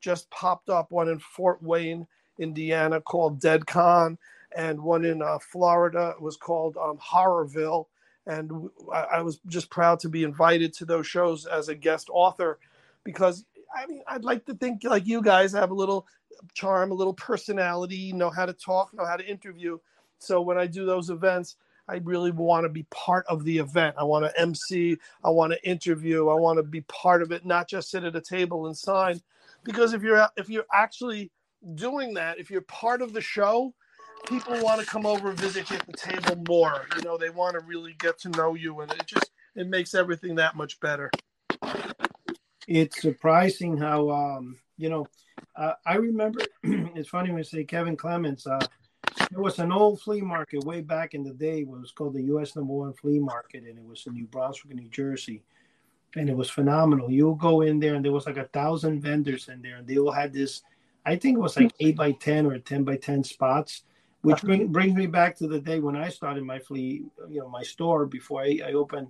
just 0.00 0.30
popped 0.30 0.70
up. 0.70 0.92
One 0.92 1.08
in 1.08 1.18
Fort 1.18 1.62
Wayne, 1.62 2.06
Indiana, 2.38 3.00
called 3.00 3.40
Dead 3.40 3.66
Con, 3.66 4.18
and 4.56 4.80
one 4.82 5.04
in 5.04 5.22
uh, 5.22 5.38
Florida 5.40 6.14
was 6.20 6.36
called 6.36 6.76
um, 6.76 6.98
Horrorville. 6.98 7.86
And 8.26 8.70
I, 8.92 9.00
I 9.02 9.22
was 9.22 9.40
just 9.46 9.70
proud 9.70 10.00
to 10.00 10.08
be 10.08 10.24
invited 10.24 10.74
to 10.74 10.84
those 10.84 11.06
shows 11.06 11.46
as 11.46 11.68
a 11.68 11.74
guest 11.74 12.08
author, 12.12 12.58
because 13.04 13.44
I 13.74 13.86
mean, 13.86 14.02
I'd 14.06 14.24
like 14.24 14.46
to 14.46 14.54
think 14.54 14.84
like 14.84 15.06
you 15.06 15.22
guys 15.22 15.52
have 15.52 15.70
a 15.70 15.74
little 15.74 16.06
charm, 16.54 16.90
a 16.90 16.94
little 16.94 17.14
personality, 17.14 18.12
know 18.12 18.30
how 18.30 18.46
to 18.46 18.52
talk, 18.52 18.92
know 18.94 19.04
how 19.04 19.16
to 19.16 19.26
interview. 19.26 19.78
So 20.18 20.40
when 20.40 20.58
I 20.58 20.66
do 20.66 20.84
those 20.84 21.10
events, 21.10 21.56
I 21.88 21.96
really 21.96 22.30
want 22.30 22.64
to 22.64 22.68
be 22.68 22.84
part 22.90 23.26
of 23.26 23.44
the 23.44 23.58
event. 23.58 23.96
I 23.98 24.04
want 24.04 24.24
to 24.24 24.40
MC, 24.40 24.96
I 25.24 25.30
want 25.30 25.52
to 25.52 25.68
interview, 25.68 26.28
I 26.28 26.34
want 26.34 26.58
to 26.58 26.62
be 26.62 26.82
part 26.82 27.20
of 27.20 27.32
it, 27.32 27.44
not 27.44 27.68
just 27.68 27.90
sit 27.90 28.04
at 28.04 28.14
a 28.14 28.20
table 28.20 28.66
and 28.66 28.76
sign. 28.76 29.20
Because 29.64 29.92
if 29.92 30.02
you're 30.02 30.26
if 30.36 30.48
you're 30.48 30.66
actually 30.72 31.30
doing 31.74 32.14
that, 32.14 32.38
if 32.38 32.50
you're 32.50 32.62
part 32.62 33.02
of 33.02 33.12
the 33.12 33.20
show, 33.20 33.74
people 34.28 34.62
want 34.62 34.80
to 34.80 34.86
come 34.86 35.04
over 35.04 35.32
visit 35.32 35.68
you 35.70 35.76
at 35.76 35.86
the 35.86 35.92
table 35.92 36.42
more. 36.48 36.86
You 36.96 37.02
know, 37.02 37.18
they 37.18 37.30
want 37.30 37.54
to 37.54 37.60
really 37.60 37.94
get 37.98 38.18
to 38.20 38.28
know 38.30 38.54
you, 38.54 38.80
and 38.80 38.92
it 38.92 39.06
just 39.06 39.30
it 39.56 39.68
makes 39.68 39.94
everything 39.94 40.36
that 40.36 40.56
much 40.56 40.78
better. 40.80 41.10
It's 42.68 43.00
surprising 43.00 43.76
how 43.76 44.10
um, 44.10 44.56
you 44.80 44.88
know 44.88 45.06
uh, 45.56 45.74
I 45.86 45.96
remember 45.96 46.40
it's 46.62 47.08
funny 47.08 47.30
when 47.30 47.38
you 47.38 47.44
say 47.44 47.64
Kevin 47.64 47.96
Clements. 47.96 48.46
Uh, 48.46 48.60
there 49.30 49.42
was 49.42 49.58
an 49.58 49.72
old 49.72 50.00
flea 50.00 50.20
market 50.20 50.64
way 50.64 50.80
back 50.80 51.14
in 51.14 51.22
the 51.22 51.32
day. 51.32 51.60
It 51.60 51.68
was 51.68 51.92
called 51.92 52.14
the 52.14 52.22
U.S. 52.22 52.56
Number 52.56 52.72
One 52.72 52.92
Flea 52.94 53.18
Market, 53.18 53.64
and 53.64 53.78
it 53.78 53.84
was 53.84 54.06
in 54.06 54.14
New 54.14 54.26
Brunswick, 54.26 54.74
New 54.74 54.88
Jersey, 54.88 55.42
and 56.16 56.28
it 56.28 56.36
was 56.36 56.50
phenomenal. 56.50 57.10
You'll 57.10 57.34
go 57.34 57.60
in 57.62 57.78
there, 57.78 57.94
and 57.94 58.04
there 58.04 58.12
was 58.12 58.26
like 58.26 58.36
a 58.36 58.48
thousand 58.48 59.00
vendors 59.02 59.48
in 59.48 59.62
there, 59.62 59.76
and 59.76 59.86
they 59.86 59.98
all 59.98 60.12
had 60.12 60.32
this. 60.32 60.62
I 61.06 61.16
think 61.16 61.36
it 61.36 61.40
was 61.40 61.56
like 61.56 61.72
eight 61.80 61.96
by 61.96 62.12
ten 62.12 62.46
or 62.46 62.58
ten 62.58 62.84
by 62.84 62.96
ten 62.96 63.24
spots, 63.24 63.84
which 64.22 64.42
bring, 64.42 64.68
brings 64.68 64.94
me 64.94 65.06
back 65.06 65.36
to 65.36 65.48
the 65.48 65.60
day 65.60 65.80
when 65.80 65.96
I 65.96 66.08
started 66.08 66.44
my 66.44 66.58
flea, 66.58 67.04
you 67.28 67.40
know, 67.40 67.48
my 67.48 67.62
store 67.62 68.06
before 68.06 68.42
I, 68.42 68.60
I 68.66 68.72
opened 68.72 69.08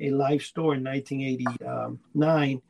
a 0.00 0.10
live 0.10 0.42
store 0.42 0.74
in 0.74 0.84
1989 0.84 2.62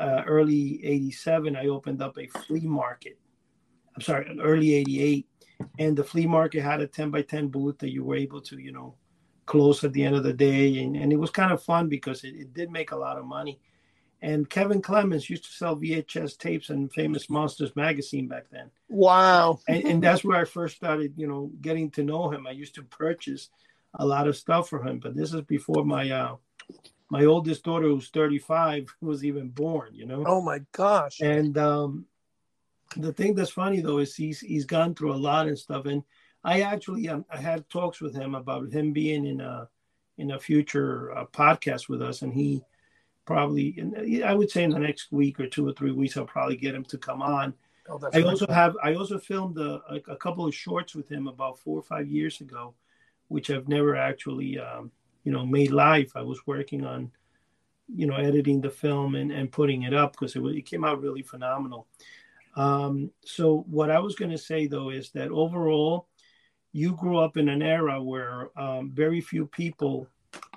uh, 0.00 0.22
early 0.26 0.84
87, 0.84 1.54
I 1.54 1.66
opened 1.66 2.02
up 2.02 2.18
a 2.18 2.26
flea 2.26 2.66
market. 2.66 3.18
I'm 3.94 4.02
sorry, 4.02 4.38
early 4.40 4.74
88. 4.74 5.28
And 5.78 5.96
the 5.96 6.04
flea 6.04 6.26
market 6.26 6.62
had 6.62 6.80
a 6.80 6.86
10 6.86 7.10
by 7.10 7.22
10 7.22 7.48
booth 7.48 7.78
that 7.78 7.92
you 7.92 8.02
were 8.02 8.16
able 8.16 8.40
to, 8.42 8.58
you 8.58 8.72
know, 8.72 8.94
close 9.44 9.84
at 9.84 9.92
the 9.92 10.02
end 10.02 10.16
of 10.16 10.24
the 10.24 10.32
day. 10.32 10.78
And, 10.78 10.96
and 10.96 11.12
it 11.12 11.16
was 11.16 11.30
kind 11.30 11.52
of 11.52 11.62
fun 11.62 11.88
because 11.88 12.24
it, 12.24 12.34
it 12.34 12.54
did 12.54 12.70
make 12.70 12.92
a 12.92 12.96
lot 12.96 13.18
of 13.18 13.26
money. 13.26 13.60
And 14.22 14.48
Kevin 14.48 14.82
Clements 14.82 15.30
used 15.30 15.44
to 15.44 15.50
sell 15.50 15.76
VHS 15.76 16.38
tapes 16.38 16.70
and 16.70 16.92
Famous 16.92 17.30
Monsters 17.30 17.74
magazine 17.76 18.28
back 18.28 18.44
then. 18.50 18.70
Wow. 18.88 19.60
and, 19.68 19.84
and 19.84 20.02
that's 20.02 20.24
where 20.24 20.38
I 20.38 20.44
first 20.44 20.76
started, 20.76 21.14
you 21.16 21.26
know, 21.26 21.50
getting 21.60 21.90
to 21.92 22.02
know 22.02 22.30
him. 22.30 22.46
I 22.46 22.50
used 22.50 22.74
to 22.76 22.82
purchase 22.82 23.50
a 23.94 24.06
lot 24.06 24.28
of 24.28 24.36
stuff 24.36 24.68
for 24.68 24.82
him, 24.86 24.98
but 24.98 25.16
this 25.16 25.32
is 25.32 25.40
before 25.42 25.84
my 25.84 26.10
uh, 26.10 26.36
my 27.10 27.24
oldest 27.24 27.64
daughter 27.64 27.86
who's 27.86 28.08
35 28.10 28.94
was 29.00 29.24
even 29.24 29.48
born 29.48 29.94
you 29.94 30.06
know? 30.06 30.24
Oh 30.26 30.40
my 30.40 30.60
gosh. 30.72 31.20
And 31.20 31.56
um 31.58 32.06
the 32.96 33.12
thing 33.12 33.34
that's 33.34 33.50
funny 33.50 33.80
though 33.80 33.98
is 33.98 34.16
he's 34.16 34.40
he's 34.40 34.64
gone 34.64 34.94
through 34.94 35.12
a 35.12 35.16
lot 35.16 35.48
and 35.48 35.58
stuff. 35.58 35.86
And 35.86 36.02
i 36.42 36.62
actually 36.62 37.08
um, 37.08 37.24
i 37.30 37.36
had 37.36 37.68
talks 37.68 38.00
with 38.00 38.14
him 38.14 38.34
about 38.34 38.72
him 38.72 38.92
being 38.92 39.26
in 39.26 39.40
a 39.40 39.68
in 40.18 40.32
a 40.32 40.38
future 40.38 41.12
uh, 41.16 41.26
podcast 41.26 41.88
with 41.88 42.02
us. 42.02 42.22
And 42.22 42.32
he 42.32 42.62
probably 43.30 43.68
in, 43.78 44.22
i 44.24 44.34
would 44.34 44.50
say 44.50 44.64
in 44.64 44.70
the 44.70 44.78
next 44.78 45.12
week 45.12 45.38
or 45.38 45.46
two 45.46 45.68
or 45.68 45.72
three 45.72 45.92
weeks 45.92 46.16
i'll 46.16 46.24
probably 46.24 46.56
get 46.56 46.74
him 46.74 46.84
to 46.84 46.98
come 46.98 47.22
on. 47.22 47.54
Oh, 47.88 48.00
i 48.12 48.22
also 48.22 48.46
have 48.48 48.76
i 48.82 48.94
also 48.94 49.18
filmed 49.18 49.56
a, 49.58 49.80
a, 49.88 50.00
a, 50.08 50.16
couple 50.16 50.46
of 50.46 50.54
shorts 50.54 50.96
with 50.96 51.08
him 51.08 51.28
about 51.28 51.58
four 51.58 51.78
or 51.78 51.82
five 51.82 52.08
years 52.08 52.40
ago 52.40 52.74
which 53.28 53.50
i've 53.50 53.68
never 53.68 53.94
actually 53.94 54.58
um, 54.58 54.90
you 55.24 55.32
know 55.32 55.44
made 55.46 55.70
Life. 55.70 56.12
i 56.16 56.22
was 56.22 56.46
working 56.46 56.84
on 56.84 57.10
you 57.94 58.06
know 58.06 58.16
editing 58.16 58.60
the 58.60 58.70
film 58.70 59.14
and, 59.14 59.30
and 59.32 59.50
putting 59.50 59.82
it 59.82 59.94
up 59.94 60.12
because 60.12 60.36
it, 60.36 60.42
it 60.42 60.66
came 60.66 60.84
out 60.84 61.00
really 61.00 61.22
phenomenal 61.22 61.86
um, 62.56 63.10
so 63.24 63.64
what 63.68 63.90
i 63.90 63.98
was 63.98 64.14
going 64.14 64.30
to 64.30 64.38
say 64.38 64.66
though 64.66 64.90
is 64.90 65.10
that 65.10 65.30
overall 65.30 66.06
you 66.72 66.94
grew 66.94 67.18
up 67.18 67.36
in 67.36 67.48
an 67.48 67.62
era 67.62 68.00
where 68.02 68.50
um, 68.58 68.90
very 68.92 69.20
few 69.20 69.46
people 69.46 70.06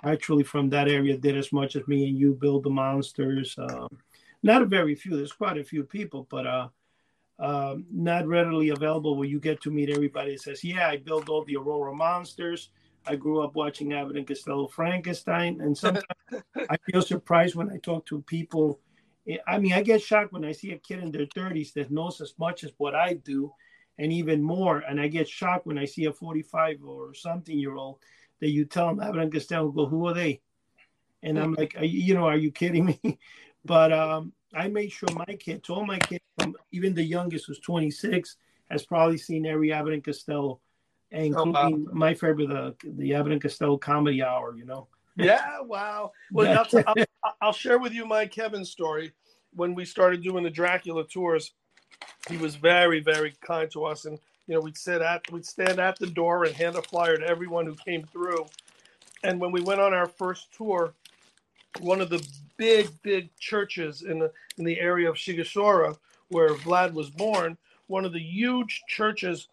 actually 0.04 0.44
from 0.44 0.70
that 0.70 0.88
area 0.88 1.18
did 1.18 1.36
as 1.36 1.52
much 1.52 1.76
as 1.76 1.88
me 1.88 2.08
and 2.08 2.18
you 2.18 2.34
build 2.34 2.64
the 2.64 2.70
monsters 2.70 3.56
um, 3.58 3.88
not 4.44 4.62
a 4.62 4.66
very 4.66 4.96
few 4.96 5.16
there's 5.16 5.32
quite 5.32 5.58
a 5.58 5.64
few 5.64 5.84
people 5.84 6.28
but 6.30 6.46
uh, 6.46 6.68
uh, 7.40 7.76
not 7.92 8.28
readily 8.28 8.70
available 8.70 9.18
where 9.18 9.28
you 9.28 9.40
get 9.40 9.60
to 9.62 9.72
meet 9.72 9.90
everybody 9.90 10.34
that 10.34 10.42
says 10.42 10.64
yeah 10.64 10.88
i 10.88 10.98
built 10.98 11.30
all 11.30 11.44
the 11.46 11.56
aurora 11.56 11.94
monsters 11.94 12.70
I 13.06 13.16
grew 13.16 13.42
up 13.42 13.56
watching 13.56 13.94
Abbott 13.94 14.18
and 14.18 14.28
Costello 14.28 14.68
Frankenstein, 14.68 15.62
and 15.62 15.78
sometimes 15.78 16.06
I 16.70 16.78
feel 16.90 17.02
surprised 17.02 17.56
when 17.56 17.70
I 17.70 17.78
talk 17.78 18.06
to 18.08 18.22
people. 18.22 18.80
I 19.48 19.58
mean, 19.58 19.74
I 19.74 19.82
get 19.82 20.02
shocked 20.02 20.34
when 20.34 20.44
I 20.44 20.52
see 20.52 20.72
a 20.72 20.78
kid 20.78 21.00
in 21.00 21.12
their 21.12 21.26
30s 21.28 21.74
that 21.74 21.92
knows 21.92 22.20
as 22.20 22.34
much 22.38 22.64
as 22.64 22.72
what 22.78 22.96
I 22.96 23.14
do, 23.14 23.54
and 23.98 24.12
even 24.12 24.42
more. 24.42 24.80
And 24.80 25.00
I 25.00 25.08
get 25.08 25.28
shocked 25.30 25.66
when 25.66 25.78
I 25.78 25.86
see 25.86 26.06
a 26.06 26.14
45 26.14 26.84
or 26.84 27.14
something 27.14 27.58
year 27.58 27.76
old 27.76 28.00
that 28.40 28.50
you 28.50 28.66
tell 28.66 28.88
them 28.88 29.00
Abbott 29.00 29.22
and 29.22 29.32
Costello, 29.32 29.70
go, 29.70 29.86
who 29.86 30.08
are 30.08 30.14
they? 30.14 30.42
And 31.22 31.40
I'm 31.40 31.54
like, 31.54 31.76
you 31.80 32.14
know, 32.14 32.26
are 32.26 32.36
you 32.36 32.52
kidding 32.52 32.86
me? 32.86 33.00
but 33.66 33.94
um, 33.94 34.34
I 34.54 34.68
made 34.68 34.92
sure 34.92 35.08
my 35.14 35.36
kids, 35.36 35.70
all 35.70 35.86
my 35.86 36.00
kids, 36.00 36.24
even 36.72 36.94
the 36.94 37.04
youngest 37.04 37.46
who's 37.48 37.60
26, 37.60 38.36
has 38.70 38.86
probably 38.86 39.18
seen 39.18 39.46
every 39.46 39.72
Abbott 39.72 39.94
and 39.94 40.04
Costello 40.04 40.60
including 41.14 41.56
oh, 41.56 41.70
wow. 41.70 41.90
my 41.94 42.14
favorite, 42.14 42.52
uh, 42.52 42.72
the 42.84 42.92
the 42.98 43.14
Abbott 43.14 43.34
and 43.34 43.42
Costello 43.42 43.78
Comedy 43.78 44.22
Hour. 44.24 44.56
You 44.56 44.66
know. 44.66 44.88
Yeah. 45.16 45.60
Wow. 45.62 46.12
Well, 46.32 46.66
I'll, 46.74 46.84
I'll, 47.24 47.36
I'll 47.40 47.54
share 47.54 47.78
with 47.78 47.94
you 47.94 48.04
my 48.04 48.26
Kevin 48.26 48.66
story. 48.66 49.12
When 49.54 49.76
we 49.76 49.86
started 49.86 50.24
doing 50.24 50.44
the 50.44 50.50
Dracula 50.50 51.06
tours, 51.06 51.52
he 52.28 52.38
was 52.38 52.56
very, 52.56 53.00
very 53.00 53.36
kind 53.40 53.70
to 53.74 53.86
us, 53.86 54.06
and 54.06 54.18
you 54.48 54.56
know 54.56 54.62
we'd 54.62 54.76
sit 54.76 55.04
at 55.04 55.32
we'd 55.32 55.46
stand 55.46 55.78
at 55.78 56.00
the 56.00 56.08
door 56.08 56.46
and 56.46 56.56
hand 56.56 56.78
a 56.78 56.82
flyer 56.82 57.18
to 57.18 57.28
everyone 57.28 57.68
who 57.68 57.76
came 57.76 58.06
through. 58.06 58.48
And 59.24 59.40
when 59.40 59.52
we 59.52 59.62
went 59.62 59.82
on 59.82 59.94
our 59.94 60.08
first 60.08 60.52
tour, 60.52 60.96
one 61.80 62.02
of 62.02 62.10
the 62.10 62.26
big, 62.58 62.90
big 63.04 63.30
churches 63.38 64.02
in 64.02 64.20
the 64.20 64.32
in 64.58 64.66
the 64.66 64.80
area 64.80 65.10
of 65.10 65.16
Sighisoara, 65.16 65.96
where 66.30 66.56
Vlad 66.56 66.94
was 66.94 67.10
born, 67.10 67.58
one 67.88 68.06
of 68.06 68.14
the 68.14 68.20
huge 68.20 68.84
churches 68.88 69.48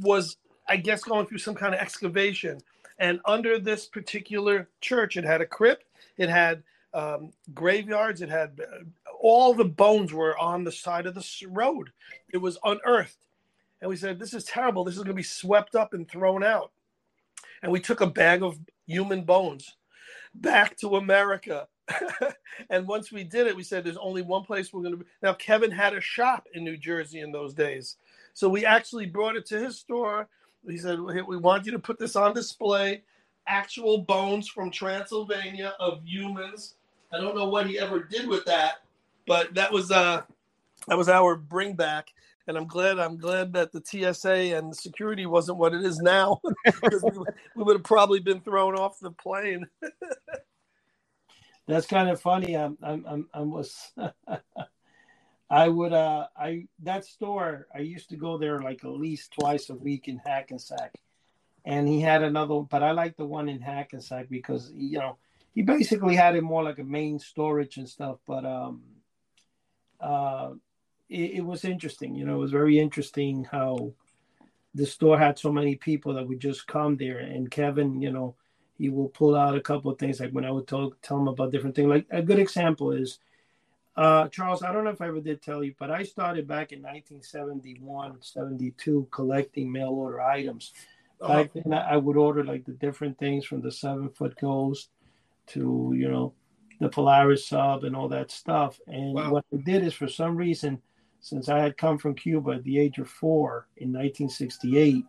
was 0.00 0.36
I 0.68 0.76
guess, 0.76 1.02
going 1.02 1.26
through 1.26 1.38
some 1.38 1.54
kind 1.54 1.74
of 1.74 1.80
excavation. 1.80 2.60
And 2.98 3.20
under 3.24 3.58
this 3.58 3.86
particular 3.86 4.68
church, 4.80 5.16
it 5.16 5.24
had 5.24 5.40
a 5.40 5.46
crypt, 5.46 5.86
it 6.16 6.28
had 6.28 6.62
um, 6.92 7.32
graveyards, 7.52 8.22
it 8.22 8.28
had 8.28 8.60
uh, 8.60 8.84
all 9.20 9.52
the 9.52 9.64
bones 9.64 10.12
were 10.12 10.38
on 10.38 10.64
the 10.64 10.72
side 10.72 11.06
of 11.06 11.14
the 11.14 11.46
road. 11.48 11.90
It 12.32 12.38
was 12.38 12.58
unearthed. 12.64 13.16
and 13.80 13.88
we 13.88 13.96
said, 13.96 14.18
"This 14.18 14.32
is 14.34 14.44
terrible. 14.44 14.84
This 14.84 14.94
is 14.94 15.00
going 15.00 15.08
to 15.08 15.14
be 15.14 15.22
swept 15.22 15.74
up 15.74 15.92
and 15.92 16.08
thrown 16.08 16.44
out." 16.44 16.70
And 17.62 17.72
we 17.72 17.80
took 17.80 18.00
a 18.00 18.06
bag 18.06 18.42
of 18.42 18.58
human 18.86 19.22
bones 19.22 19.76
back 20.34 20.76
to 20.78 20.96
America. 20.96 21.66
and 22.70 22.86
once 22.86 23.10
we 23.10 23.24
did 23.24 23.46
it, 23.46 23.56
we 23.56 23.64
said, 23.64 23.84
"There's 23.84 23.96
only 23.96 24.22
one 24.22 24.44
place 24.44 24.72
we're 24.72 24.82
going 24.82 24.98
to 24.98 25.04
be." 25.04 25.10
Now, 25.22 25.34
Kevin 25.34 25.72
had 25.72 25.94
a 25.94 26.00
shop 26.00 26.46
in 26.54 26.62
New 26.62 26.76
Jersey 26.76 27.20
in 27.20 27.32
those 27.32 27.54
days, 27.54 27.96
so 28.34 28.48
we 28.48 28.64
actually 28.64 29.06
brought 29.06 29.36
it 29.36 29.46
to 29.46 29.58
his 29.58 29.78
store. 29.78 30.28
He 30.68 30.78
said, 30.78 31.00
"We 31.00 31.36
want 31.36 31.66
you 31.66 31.72
to 31.72 31.78
put 31.78 31.98
this 31.98 32.16
on 32.16 32.34
display." 32.34 33.02
Actual 33.46 33.98
bones 33.98 34.48
from 34.48 34.70
Transylvania 34.70 35.74
of 35.78 36.02
humans. 36.04 36.76
I 37.12 37.20
don't 37.20 37.36
know 37.36 37.48
what 37.48 37.66
he 37.66 37.78
ever 37.78 38.02
did 38.02 38.26
with 38.26 38.46
that, 38.46 38.76
but 39.26 39.54
that 39.54 39.70
was 39.70 39.90
uh 39.90 40.22
that 40.88 40.96
was 40.96 41.08
our 41.08 41.36
bring 41.36 41.74
back 41.74 42.08
and 42.46 42.56
I'm 42.56 42.66
glad 42.66 42.98
I'm 42.98 43.16
glad 43.16 43.52
that 43.54 43.72
the 43.72 43.82
TSA 43.84 44.56
and 44.56 44.70
the 44.70 44.76
security 44.76 45.26
wasn't 45.26 45.58
what 45.58 45.74
it 45.74 45.84
is 45.84 45.98
now 45.98 46.40
because 46.64 47.02
we, 47.02 47.10
we, 47.56 47.64
would 47.64 47.76
have 47.76 47.84
probably 47.84 48.20
been 48.20 48.40
thrown 48.40 48.76
off 48.76 49.00
the 49.00 49.10
plane. 49.10 49.66
That's 51.66 51.86
kind 51.86 52.10
of 52.10 52.20
funny. 52.20 52.56
I'm 52.56 52.76
I'm 52.82 53.04
I'm, 53.08 53.28
I'm 53.32 53.50
was 53.50 53.92
I 55.50 55.68
would 55.68 55.92
uh 55.92 56.26
I 56.36 56.66
that 56.82 57.04
store 57.04 57.66
I 57.74 57.80
used 57.80 58.10
to 58.10 58.16
go 58.16 58.38
there 58.38 58.60
like 58.60 58.84
at 58.84 58.90
least 58.90 59.32
twice 59.38 59.70
a 59.70 59.74
week 59.74 60.08
in 60.08 60.18
Hackensack, 60.18 60.94
and 61.64 61.88
he 61.88 62.00
had 62.00 62.22
another 62.22 62.60
but 62.60 62.82
I 62.82 62.92
like 62.92 63.16
the 63.16 63.26
one 63.26 63.48
in 63.48 63.60
Hackensack 63.60 64.28
because 64.28 64.72
you 64.74 64.98
know 64.98 65.16
he 65.54 65.62
basically 65.62 66.16
had 66.16 66.34
it 66.36 66.42
more 66.42 66.64
like 66.64 66.78
a 66.78 66.84
main 66.84 67.18
storage 67.18 67.76
and 67.76 67.88
stuff, 67.88 68.18
but 68.26 68.44
um 68.44 68.82
uh 70.00 70.52
it, 71.08 71.32
it, 71.34 71.44
was 71.44 71.64
interesting. 71.64 72.14
You 72.14 72.24
know, 72.24 72.36
it 72.36 72.38
was 72.38 72.50
very 72.50 72.78
interesting 72.78 73.44
how 73.44 73.92
the 74.74 74.86
store 74.86 75.18
had 75.18 75.38
so 75.38 75.52
many 75.52 75.76
people 75.76 76.14
that 76.14 76.26
would 76.26 76.40
just 76.40 76.66
come 76.66 76.96
there. 76.96 77.18
And 77.18 77.50
Kevin, 77.50 78.00
you 78.00 78.10
know, 78.10 78.34
he 78.76 78.88
will 78.88 79.08
pull 79.08 79.36
out 79.36 79.56
a 79.56 79.60
couple 79.60 79.90
of 79.90 79.98
things 79.98 80.18
like 80.18 80.32
when 80.32 80.44
I 80.44 80.50
would 80.50 80.66
talk, 80.66 81.00
tell 81.02 81.18
him 81.18 81.28
about 81.28 81.52
different 81.52 81.76
things. 81.76 81.88
Like 81.88 82.06
a 82.10 82.22
good 82.22 82.38
example 82.38 82.90
is 82.90 83.18
uh, 83.96 84.28
Charles. 84.28 84.62
I 84.62 84.72
don't 84.72 84.84
know 84.84 84.90
if 84.90 85.00
I 85.00 85.08
ever 85.08 85.20
did 85.20 85.42
tell 85.42 85.62
you, 85.62 85.74
but 85.78 85.90
I 85.90 86.02
started 86.02 86.48
back 86.48 86.72
in 86.72 86.80
1971, 86.80 88.18
72 88.20 89.08
collecting 89.10 89.70
mail 89.70 89.90
order 89.90 90.20
items. 90.20 90.72
Back 91.20 91.52
then, 91.54 91.72
I 91.72 91.96
would 91.96 92.16
order 92.16 92.44
like 92.44 92.64
the 92.64 92.72
different 92.72 93.18
things 93.18 93.46
from 93.46 93.62
the 93.62 93.70
seven 93.70 94.10
foot 94.10 94.38
ghost 94.38 94.90
to 95.46 95.92
you 95.96 96.08
know 96.08 96.34
the 96.80 96.88
Polaris 96.88 97.46
sub 97.48 97.84
and 97.84 97.96
all 97.96 98.08
that 98.08 98.30
stuff. 98.30 98.78
And 98.86 99.14
wow. 99.14 99.30
what 99.30 99.44
I 99.52 99.56
did 99.64 99.84
is 99.84 99.94
for 99.94 100.08
some 100.08 100.36
reason 100.36 100.82
since 101.24 101.48
I 101.48 101.58
had 101.58 101.78
come 101.78 101.96
from 101.96 102.14
Cuba 102.14 102.50
at 102.52 102.64
the 102.64 102.78
age 102.78 102.98
of 102.98 103.08
four 103.08 103.66
in 103.78 103.88
1968, 103.88 105.06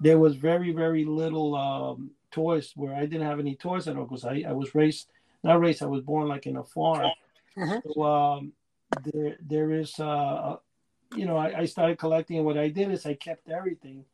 there 0.00 0.18
was 0.18 0.36
very, 0.36 0.72
very 0.72 1.06
little 1.06 1.56
um, 1.56 2.10
toys 2.30 2.74
where 2.76 2.94
I 2.94 3.06
didn't 3.06 3.26
have 3.26 3.40
any 3.40 3.56
toys 3.56 3.88
at 3.88 3.96
all 3.96 4.04
because 4.04 4.26
I, 4.26 4.44
I 4.46 4.52
was 4.52 4.74
raised, 4.74 5.08
not 5.42 5.60
raised, 5.60 5.82
I 5.82 5.86
was 5.86 6.02
born 6.02 6.28
like 6.28 6.46
in 6.46 6.58
a 6.58 6.64
farm. 6.64 7.10
Mm-hmm. 7.58 7.92
So 7.92 8.02
um, 8.02 8.52
there, 9.04 9.36
there 9.40 9.72
is, 9.72 9.98
uh, 10.00 10.56
you 11.14 11.26
know, 11.26 11.36
I, 11.36 11.60
I, 11.60 11.64
started 11.66 11.98
collecting. 11.98 12.38
And 12.38 12.46
what 12.46 12.58
I 12.58 12.68
did 12.68 12.90
is 12.90 13.06
I 13.06 13.14
kept 13.14 13.48
everything 13.48 14.04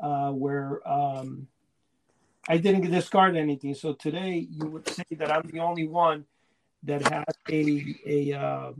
uh, 0.00 0.30
where 0.30 0.80
um, 0.88 1.46
I 2.48 2.56
didn't 2.56 2.90
discard 2.90 3.36
anything. 3.36 3.74
So 3.74 3.92
today 3.92 4.46
you 4.50 4.66
would 4.66 4.88
say 4.88 5.04
that 5.18 5.30
I'm 5.30 5.48
the 5.50 5.60
only 5.60 5.86
one 5.86 6.24
that 6.84 7.02
has 7.08 7.34
a, 7.50 7.96
a, 8.06 8.32
uh, 8.32 8.72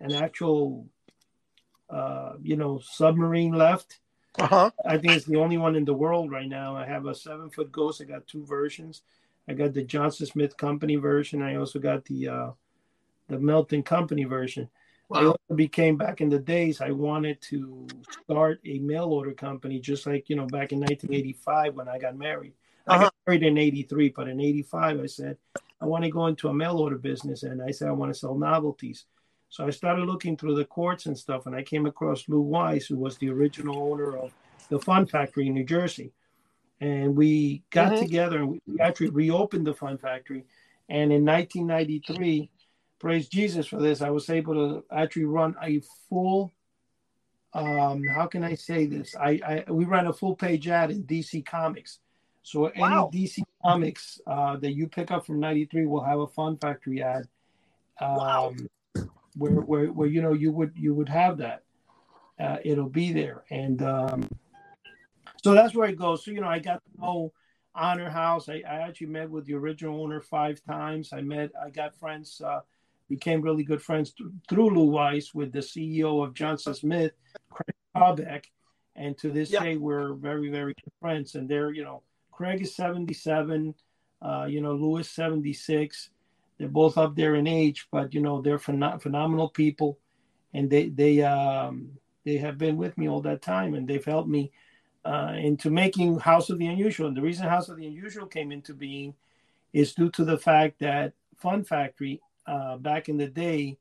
an 0.00 0.12
actual 0.12 0.86
uh, 1.92 2.32
you 2.42 2.56
know, 2.56 2.80
submarine 2.82 3.52
left. 3.52 4.00
Uh-huh. 4.38 4.70
I 4.86 4.96
think 4.96 5.12
it's 5.12 5.26
the 5.26 5.36
only 5.36 5.58
one 5.58 5.76
in 5.76 5.84
the 5.84 5.92
world 5.92 6.30
right 6.30 6.48
now. 6.48 6.74
I 6.74 6.86
have 6.86 7.04
a 7.04 7.14
seven 7.14 7.50
foot 7.50 7.70
ghost. 7.70 8.00
I 8.00 8.04
got 8.04 8.26
two 8.26 8.46
versions. 8.46 9.02
I 9.46 9.52
got 9.52 9.74
the 9.74 9.82
Johnson 9.82 10.26
Smith 10.26 10.56
Company 10.56 10.96
version. 10.96 11.42
I 11.42 11.56
also 11.56 11.78
got 11.78 12.06
the 12.06 12.28
uh, 12.28 12.50
the 13.28 13.38
Milton 13.38 13.82
Company 13.82 14.24
version. 14.24 14.68
Wow. 15.08 15.20
I 15.20 15.24
also 15.26 15.54
became 15.54 15.96
back 15.96 16.20
in 16.20 16.28
the 16.28 16.38
days. 16.38 16.80
I 16.80 16.90
wanted 16.90 17.40
to 17.42 17.86
start 18.24 18.60
a 18.64 18.78
mail 18.78 19.06
order 19.06 19.32
company, 19.32 19.78
just 19.78 20.06
like 20.06 20.28
you 20.28 20.36
know 20.36 20.46
back 20.46 20.72
in 20.72 20.80
1985 20.80 21.74
when 21.74 21.88
I 21.88 21.98
got 21.98 22.16
married. 22.16 22.54
Uh-huh. 22.86 22.98
I 22.98 23.02
got 23.04 23.14
married 23.26 23.42
in 23.42 23.58
'83, 23.58 24.08
but 24.10 24.28
in 24.28 24.40
'85 24.40 25.00
I 25.00 25.06
said 25.06 25.36
I 25.80 25.86
want 25.86 26.04
to 26.04 26.10
go 26.10 26.26
into 26.26 26.48
a 26.48 26.54
mail 26.54 26.78
order 26.78 26.98
business, 26.98 27.42
and 27.42 27.62
I 27.62 27.70
said 27.72 27.88
I 27.88 27.92
want 27.92 28.12
to 28.12 28.18
sell 28.18 28.36
novelties. 28.36 29.04
So 29.50 29.66
I 29.66 29.70
started 29.70 30.06
looking 30.06 30.36
through 30.36 30.54
the 30.54 30.64
courts 30.64 31.04
and 31.04 31.18
stuff, 31.18 31.44
and 31.44 31.54
I 31.54 31.62
came 31.62 31.84
across 31.84 32.26
Lou 32.26 32.40
Weiss, 32.40 32.86
who 32.86 32.96
was 32.96 33.18
the 33.18 33.28
original 33.28 33.92
owner 33.92 34.16
of 34.16 34.32
the 34.70 34.78
Fun 34.78 35.04
Factory 35.04 35.46
in 35.46 35.54
New 35.54 35.64
Jersey. 35.64 36.12
And 36.80 37.14
we 37.14 37.62
got 37.70 37.92
mm-hmm. 37.92 38.02
together 38.02 38.38
and 38.38 38.48
we 38.48 38.80
actually 38.80 39.10
reopened 39.10 39.66
the 39.66 39.74
Fun 39.74 39.98
Factory. 39.98 40.46
And 40.88 41.12
in 41.12 41.24
1993, 41.24 42.50
praise 43.02 43.28
Jesus 43.28 43.66
for 43.66 43.80
this, 43.80 44.00
I 44.00 44.08
was 44.08 44.30
able 44.30 44.54
to 44.54 44.84
actually 44.90 45.26
run 45.26 45.54
a 45.62 45.82
full. 46.08 46.52
Um, 47.52 48.02
how 48.04 48.26
can 48.26 48.42
I 48.42 48.54
say 48.54 48.86
this? 48.86 49.14
I, 49.14 49.64
I 49.68 49.70
we 49.70 49.84
ran 49.84 50.06
a 50.06 50.12
full 50.12 50.34
page 50.34 50.68
ad 50.68 50.90
in 50.90 51.04
DC 51.04 51.44
Comics. 51.44 51.98
So 52.42 52.72
wow. 52.76 53.10
any 53.12 53.26
DC 53.26 53.42
Comics 53.62 54.20
uh, 54.26 54.56
that 54.56 54.72
you 54.72 54.88
pick 54.88 55.10
up 55.10 55.26
from 55.26 55.38
'93 55.38 55.84
will 55.84 56.02
have 56.02 56.20
a 56.20 56.26
Fun 56.26 56.56
Factory 56.56 57.02
ad. 57.02 57.28
Um, 58.00 58.16
wow 58.16 58.54
where 59.36 59.52
where 59.52 59.86
where 59.86 60.08
you 60.08 60.22
know 60.22 60.32
you 60.32 60.52
would 60.52 60.72
you 60.74 60.94
would 60.94 61.08
have 61.08 61.38
that. 61.38 61.62
Uh, 62.40 62.56
it'll 62.64 62.88
be 62.88 63.12
there, 63.12 63.44
and 63.50 63.82
um, 63.82 64.28
so 65.42 65.52
that's 65.52 65.74
where 65.74 65.88
it 65.88 65.98
goes. 65.98 66.24
So 66.24 66.30
you 66.30 66.40
know, 66.40 66.48
I 66.48 66.58
got 66.58 66.82
to 66.84 67.00
know 67.00 67.32
Honor 67.74 68.10
House. 68.10 68.48
I, 68.48 68.62
I 68.68 68.80
actually 68.80 69.08
met 69.08 69.30
with 69.30 69.46
the 69.46 69.54
original 69.54 70.02
owner 70.02 70.20
five 70.20 70.62
times. 70.64 71.12
I 71.12 71.20
met, 71.20 71.50
I 71.62 71.70
got 71.70 71.94
friends, 71.94 72.40
uh, 72.44 72.60
became 73.08 73.40
really 73.40 73.64
good 73.64 73.82
friends 73.82 74.12
th- 74.12 74.30
through 74.48 74.70
Lou 74.70 74.90
Weiss 74.90 75.34
with 75.34 75.52
the 75.52 75.60
CEO 75.60 76.24
of 76.24 76.34
Johnson 76.34 76.74
Smith, 76.74 77.12
Craig 77.50 77.74
Habeck, 77.94 78.44
and 78.96 79.16
to 79.18 79.30
this 79.30 79.50
day 79.50 79.76
we're 79.76 80.14
very 80.14 80.50
very 80.50 80.74
good 80.74 80.92
friends. 81.00 81.34
And 81.34 81.48
they're 81.48 81.72
you 81.72 81.84
know, 81.84 82.02
Craig 82.30 82.62
is 82.62 82.74
seventy 82.74 83.14
seven, 83.14 83.74
uh, 84.20 84.46
you 84.48 84.60
know, 84.60 84.74
Louis 84.74 85.08
seventy 85.08 85.52
six 85.52 86.10
they're 86.62 86.68
both 86.68 86.96
up 86.96 87.16
there 87.16 87.34
in 87.34 87.48
age, 87.48 87.88
but 87.90 88.14
you 88.14 88.20
know 88.20 88.40
they're 88.40 88.56
phen- 88.56 89.02
phenomenal 89.02 89.48
people, 89.48 89.98
and 90.54 90.70
they 90.70 90.88
they 90.90 91.20
um, 91.22 91.90
they 92.24 92.36
have 92.36 92.56
been 92.56 92.76
with 92.76 92.96
me 92.96 93.08
all 93.08 93.20
that 93.22 93.42
time, 93.42 93.74
and 93.74 93.88
they've 93.88 94.04
helped 94.04 94.28
me 94.28 94.52
uh, 95.04 95.34
into 95.36 95.70
making 95.70 96.20
House 96.20 96.50
of 96.50 96.58
the 96.58 96.66
Unusual. 96.68 97.08
And 97.08 97.16
the 97.16 97.22
reason 97.22 97.48
House 97.48 97.68
of 97.68 97.78
the 97.78 97.86
Unusual 97.88 98.26
came 98.26 98.52
into 98.52 98.74
being 98.74 99.14
is 99.72 99.92
due 99.94 100.08
to 100.10 100.24
the 100.24 100.38
fact 100.38 100.78
that 100.78 101.14
Fun 101.36 101.64
Factory 101.64 102.20
uh, 102.46 102.76
back 102.76 103.08
in 103.08 103.16
the 103.16 103.28
day. 103.28 103.78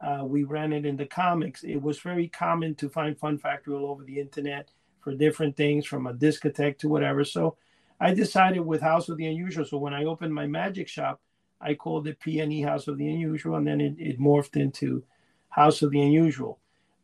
Uh, 0.00 0.24
we 0.24 0.44
ran 0.44 0.72
it 0.72 0.86
in 0.86 0.96
the 0.96 1.06
comics. 1.06 1.62
It 1.62 1.76
was 1.76 1.98
very 2.00 2.28
common 2.28 2.74
to 2.76 2.88
find 2.88 3.18
Fun 3.18 3.38
Factory 3.38 3.74
all 3.74 3.90
over 3.90 4.02
the 4.02 4.18
internet 4.18 4.70
for 5.00 5.14
different 5.14 5.56
things, 5.56 5.86
from 5.86 6.06
a 6.06 6.14
discotheque 6.14 6.78
to 6.78 6.88
whatever. 6.88 7.24
So 7.24 7.56
I 8.00 8.14
decided 8.14 8.60
with 8.60 8.80
House 8.80 9.08
of 9.08 9.18
the 9.18 9.26
Unusual. 9.26 9.64
So 9.64 9.76
when 9.76 9.92
I 9.92 10.04
opened 10.04 10.34
my 10.34 10.46
magic 10.46 10.88
shop, 10.88 11.20
I 11.60 11.74
called 11.74 12.08
it 12.08 12.18
PNE 12.20 12.64
House 12.64 12.88
of 12.88 12.96
the 12.96 13.08
Unusual, 13.08 13.56
and 13.56 13.66
then 13.66 13.80
it, 13.80 13.94
it 13.98 14.18
morphed 14.18 14.56
into 14.56 15.04
House 15.50 15.82
of 15.82 15.90
the 15.90 16.00
Unusual. 16.00 16.58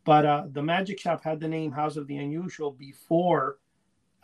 But 0.04 0.24
uh, 0.24 0.44
the 0.50 0.62
Magic 0.62 1.00
Shop 1.00 1.22
had 1.22 1.40
the 1.40 1.48
name 1.48 1.72
House 1.72 1.96
of 1.96 2.06
the 2.06 2.16
Unusual 2.16 2.70
before 2.70 3.58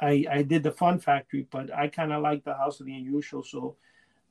I, 0.01 0.25
I 0.31 0.43
did 0.43 0.63
the 0.63 0.71
Fun 0.71 1.01
Factory, 1.01 1.47
but 1.51 1.75
I 1.75 1.89
kind 1.89 2.13
of 2.13 2.23
liked 2.23 2.45
the 2.45 2.55
House 2.55 2.81
of 2.81 2.87
the 2.87 2.95
Unusual, 2.95 3.43
so 3.43 3.77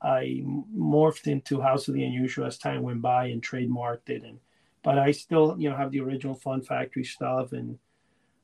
I 0.01 0.43
morphed 0.75 1.27
into 1.27 1.61
House 1.61 1.87
of 1.87 1.93
the 1.93 2.03
Unusual 2.03 2.45
as 2.47 2.57
time 2.57 2.81
went 2.81 3.01
by 3.01 3.27
and 3.27 3.41
trademarked 3.41 4.09
it. 4.09 4.23
And 4.23 4.39
but 4.83 4.97
I 4.97 5.11
still, 5.11 5.55
you 5.59 5.69
know, 5.69 5.75
have 5.75 5.91
the 5.91 6.01
original 6.01 6.33
Fun 6.33 6.61
Factory 6.61 7.03
stuff, 7.03 7.51
and 7.51 7.77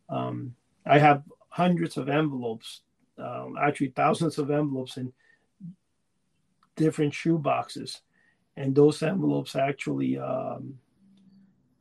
um, 0.09 0.55
I 0.85 0.99
have 0.99 1.23
hundreds 1.49 1.97
of 1.97 2.09
envelopes, 2.09 2.81
um, 3.17 3.55
actually 3.59 3.93
thousands 3.95 4.37
of 4.37 4.51
envelopes, 4.51 4.97
and 4.97 5.11
different 6.75 7.13
shoe 7.13 7.39
boxes, 7.39 8.01
and 8.55 8.75
those 8.75 9.01
envelopes 9.01 9.55
actually 9.55 10.19
um, 10.19 10.75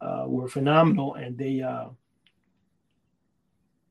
uh, 0.00 0.24
were 0.26 0.48
phenomenal. 0.48 1.14
And 1.14 1.36
they, 1.36 1.61
uh, 1.61 1.88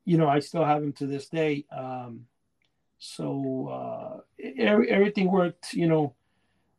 you 0.04 0.18
know, 0.18 0.28
I 0.28 0.40
still 0.40 0.64
have 0.64 0.80
them 0.80 0.92
to 0.94 1.06
this 1.06 1.28
day. 1.28 1.64
Um, 1.70 2.26
so 2.98 3.68
uh, 3.68 4.20
every, 4.58 4.90
everything 4.90 5.30
worked, 5.30 5.72
you 5.72 5.86
know, 5.86 6.14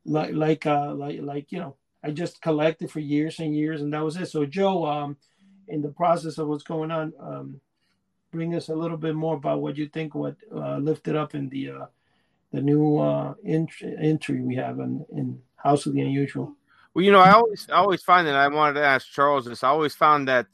like 0.05 0.33
like 0.33 0.65
uh, 0.65 0.93
like 0.93 1.19
like 1.21 1.51
you 1.51 1.59
know, 1.59 1.75
I 2.03 2.11
just 2.11 2.41
collected 2.41 2.91
for 2.91 2.99
years 2.99 3.39
and 3.39 3.55
years, 3.55 3.81
and 3.81 3.93
that 3.93 4.03
was 4.03 4.17
it. 4.17 4.27
So 4.27 4.45
Joe, 4.45 4.85
um, 4.85 5.17
in 5.67 5.81
the 5.81 5.89
process 5.89 6.37
of 6.37 6.47
what's 6.47 6.63
going 6.63 6.91
on, 6.91 7.13
um, 7.19 7.61
bring 8.31 8.55
us 8.55 8.69
a 8.69 8.75
little 8.75 8.97
bit 8.97 9.15
more 9.15 9.35
about 9.35 9.61
what 9.61 9.77
you 9.77 9.87
think, 9.87 10.15
what 10.15 10.35
uh, 10.53 10.77
lifted 10.77 11.15
up 11.15 11.35
in 11.35 11.49
the 11.49 11.71
uh, 11.71 11.85
the 12.51 12.61
new 12.61 12.97
uh, 12.97 13.33
entry 13.45 14.41
we 14.41 14.55
have 14.55 14.79
in, 14.79 15.05
in 15.11 15.41
House 15.55 15.85
of 15.85 15.93
the 15.93 16.01
Unusual. 16.01 16.55
Well, 16.93 17.03
you 17.03 17.11
know, 17.11 17.19
I 17.19 17.31
always 17.31 17.67
I 17.69 17.75
always 17.75 18.01
find 18.01 18.27
that 18.27 18.35
I 18.35 18.47
wanted 18.47 18.75
to 18.75 18.85
ask 18.85 19.11
Charles 19.11 19.45
this. 19.45 19.63
I 19.63 19.69
always 19.69 19.93
found 19.93 20.27
that, 20.27 20.47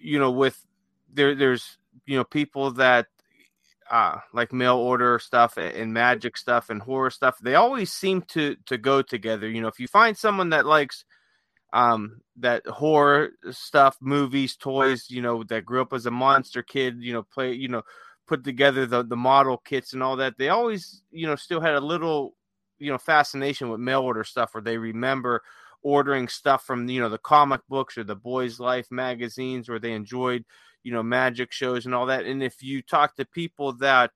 you 0.00 0.18
know, 0.18 0.30
with 0.30 0.64
there 1.12 1.34
there's 1.34 1.78
you 2.06 2.16
know 2.16 2.24
people 2.24 2.70
that 2.72 3.08
uh, 3.90 4.18
like 4.32 4.52
mail 4.52 4.76
order 4.76 5.18
stuff 5.18 5.56
and 5.56 5.92
magic 5.92 6.36
stuff 6.36 6.70
and 6.70 6.82
horror 6.82 7.10
stuff, 7.10 7.38
they 7.40 7.54
always 7.54 7.92
seem 7.92 8.22
to 8.22 8.56
to 8.66 8.78
go 8.78 9.02
together. 9.02 9.48
You 9.48 9.60
know, 9.60 9.68
if 9.68 9.78
you 9.80 9.88
find 9.88 10.16
someone 10.16 10.50
that 10.50 10.66
likes 10.66 11.04
um 11.72 12.20
that 12.36 12.66
horror 12.66 13.30
stuff, 13.50 13.96
movies, 14.00 14.56
toys, 14.56 15.06
you 15.10 15.22
know, 15.22 15.42
that 15.44 15.64
grew 15.64 15.82
up 15.82 15.92
as 15.92 16.06
a 16.06 16.10
monster 16.10 16.62
kid, 16.62 16.96
you 17.00 17.12
know, 17.12 17.22
play, 17.22 17.52
you 17.52 17.68
know, 17.68 17.82
put 18.26 18.44
together 18.44 18.86
the 18.86 19.04
the 19.04 19.16
model 19.16 19.58
kits 19.58 19.92
and 19.92 20.02
all 20.02 20.16
that, 20.16 20.38
they 20.38 20.48
always, 20.48 21.02
you 21.10 21.26
know, 21.26 21.36
still 21.36 21.60
had 21.60 21.74
a 21.74 21.80
little, 21.80 22.34
you 22.78 22.90
know, 22.90 22.98
fascination 22.98 23.68
with 23.70 23.80
mail 23.80 24.02
order 24.02 24.24
stuff 24.24 24.54
where 24.54 24.62
they 24.62 24.78
remember 24.78 25.42
ordering 25.82 26.26
stuff 26.26 26.64
from 26.64 26.88
you 26.88 27.00
know 27.00 27.08
the 27.08 27.18
comic 27.18 27.60
books 27.68 27.96
or 27.96 28.02
the 28.02 28.16
boys 28.16 28.58
life 28.58 28.88
magazines 28.90 29.68
where 29.68 29.78
they 29.78 29.92
enjoyed 29.92 30.44
you 30.86 30.92
know 30.92 31.02
magic 31.02 31.50
shows 31.50 31.84
and 31.84 31.92
all 31.92 32.06
that. 32.06 32.26
And 32.26 32.44
if 32.44 32.62
you 32.62 32.80
talk 32.80 33.16
to 33.16 33.24
people 33.24 33.72
that 33.78 34.12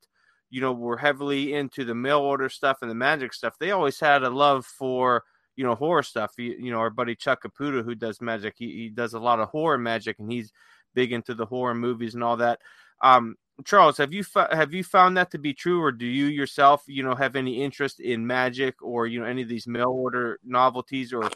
you 0.51 0.61
know 0.61 0.73
were 0.73 0.97
heavily 0.97 1.53
into 1.53 1.85
the 1.85 1.97
mail 1.97 2.21
order 2.21 2.49
stuff 2.49 2.79
and 2.81 2.89
the 2.89 2.95
magic 2.95 3.33
stuff 3.33 3.55
they 3.59 3.73
always 3.73 3.99
had 3.99 4.23
a 4.23 4.31
love 4.31 4.65
for 4.65 5.25
you 5.57 5.65
know 5.65 5.75
horror 5.75 6.05
stuff. 6.05 6.35
You, 6.39 6.55
you 6.61 6.71
know 6.71 6.79
our 6.79 6.91
buddy 6.91 7.17
chuck 7.17 7.43
caputo 7.43 7.85
who 7.85 7.97
does 7.97 8.21
magic 8.21 8.55
he, 8.57 8.67
he 8.67 8.89
does 8.89 9.15
a 9.15 9.19
lot 9.19 9.41
of 9.41 9.49
horror 9.49 9.79
magic 9.79 10.21
and 10.21 10.31
he's 10.31 10.53
big 10.95 11.13
into 11.13 11.35
the 11.35 11.45
horror 11.45 11.75
movies 11.75 12.15
and 12.15 12.23
all 12.23 12.37
that. 12.37 12.61
Um 13.03 13.35
charles 13.65 13.99
have 13.99 14.13
you 14.13 14.25
have 14.53 14.73
you 14.73 14.85
found 14.85 15.17
that 15.17 15.33
to 15.33 15.39
be 15.39 15.53
true 15.53 15.83
or 15.83 15.91
do 15.91 16.07
you 16.07 16.27
yourself 16.27 16.85
you 16.87 17.03
know 17.03 17.17
have 17.17 17.35
any 17.35 17.63
interest 17.63 17.99
in 17.99 18.25
magic 18.27 18.81
or 18.81 19.09
you 19.09 19.19
know 19.19 19.27
any 19.27 19.43
of 19.43 19.49
these 19.49 19.67
mail 19.67 19.91
order 19.91 20.39
novelties 20.45 21.13
or 21.13 21.29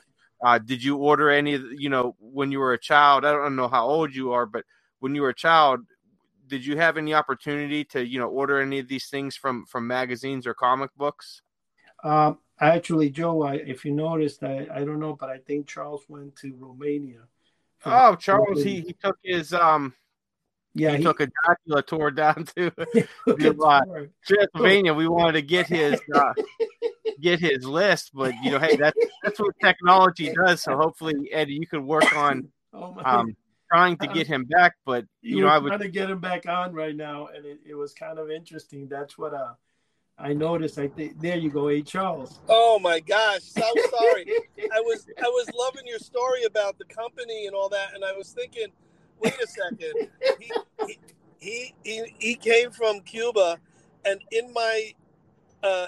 uh, 0.45 0.59
did 0.59 0.83
you 0.85 0.97
order 0.97 1.29
any 1.29 1.59
you 1.77 1.89
know 1.89 2.15
when 2.21 2.53
you 2.53 2.61
were 2.61 2.73
a 2.73 2.79
child? 2.79 3.25
I 3.25 3.33
don't 3.33 3.57
know 3.57 3.69
how 3.69 3.87
old 3.89 4.15
you 4.15 4.33
are 4.33 4.47
but 4.47 4.65
when 5.01 5.15
you 5.15 5.23
were 5.23 5.31
a 5.31 5.35
child, 5.35 5.81
did 6.47 6.65
you 6.65 6.77
have 6.77 6.97
any 6.97 7.15
opportunity 7.15 7.85
to 7.85 8.07
you 8.07 8.19
know 8.19 8.29
order 8.29 8.61
any 8.61 8.79
of 8.79 8.89
these 8.89 9.09
things 9.09 9.37
from 9.37 9.65
from 9.67 9.87
magazines 9.87 10.47
or 10.47 10.55
comic 10.55 10.91
books? 10.97 11.43
Um, 12.03 12.39
actually, 12.61 13.11
Joe, 13.11 13.43
I, 13.43 13.55
if 13.55 13.85
you 13.85 13.93
noticed, 13.93 14.43
I, 14.43 14.67
I 14.73 14.85
don't 14.85 15.01
know, 15.01 15.17
but 15.19 15.31
I 15.31 15.39
think 15.39 15.67
Charles 15.67 16.05
went 16.09 16.37
to 16.37 16.55
Romania. 16.59 17.21
Oh, 17.87 18.15
Charles, 18.15 18.63
he, 18.63 18.81
he 18.81 18.95
took 18.95 19.17
his 19.23 19.53
um 19.53 19.95
yeah, 20.75 20.91
he, 20.91 20.99
he, 20.99 21.03
took 21.05 21.21
a 21.21 21.29
Dracula 21.45 21.83
tour 21.83 22.11
down 22.11 22.45
to 22.57 22.73
Transylvania. 24.27 24.93
We 24.93 25.07
wanted 25.07 25.33
to 25.33 25.43
get 25.43 25.69
his 25.69 26.01
uh, 26.13 26.33
get 27.21 27.39
his 27.39 27.65
list, 27.65 28.11
but 28.13 28.35
you 28.43 28.51
know, 28.51 28.59
hey, 28.59 28.77
that's 28.77 28.99
that's 29.23 29.39
what 29.39 29.55
technology 29.63 30.33
does. 30.33 30.63
So 30.63 30.77
hopefully, 30.77 31.15
Eddie, 31.33 31.55
you 31.55 31.67
could 31.67 31.85
work 31.85 32.15
on 32.17 32.49
oh 32.73 32.97
um, 33.05 33.37
trying 33.75 33.97
to 33.97 34.07
get 34.07 34.27
him 34.27 34.45
back, 34.45 34.75
but 34.85 35.05
you, 35.21 35.39
you 35.39 35.43
know, 35.43 35.49
I 35.49 35.59
was 35.59 35.71
trying 35.71 35.81
to 35.81 35.89
get 35.89 36.11
him 36.11 36.21
back 36.21 36.47
on 36.47 36.73
right 36.73 36.95
now, 36.95 37.29
and 37.35 37.45
it, 37.45 37.59
it 37.67 37.75
was 37.75 37.93
kind 37.93 38.19
of 38.19 38.31
interesting. 38.31 38.89
That's 38.89 39.19
what 39.19 39.35
uh, 39.35 39.55
I 40.19 40.33
noticed. 40.33 40.79
I 40.79 40.89
think 40.89 41.21
there 41.21 41.37
you 41.37 41.51
go, 41.51 41.69
A. 41.69 41.83
Charles. 41.83 42.41
Oh 42.49 42.79
my 42.79 43.01
gosh, 43.01 43.43
so 43.43 43.63
sorry. 43.91 44.27
I 44.73 44.81
was 44.81 45.07
I 45.19 45.27
was 45.27 45.51
loving 45.55 45.87
your 45.87 45.99
story 45.99 46.45
about 46.45 46.79
the 46.79 46.85
company 46.85 47.47
and 47.47 47.55
all 47.55 47.69
that, 47.71 47.95
and 47.95 48.05
I 48.05 48.13
was 48.13 48.31
thinking, 48.31 48.69
wait 49.19 49.35
a 49.43 49.47
second, 49.47 50.09
he 50.39 50.53
he 50.87 50.99
he, 51.39 51.75
he, 51.83 52.15
he 52.19 52.35
came 52.37 52.71
from 52.71 53.01
Cuba, 53.01 53.59
and 54.05 54.21
in 54.31 54.53
my 54.53 54.93
uh, 55.63 55.87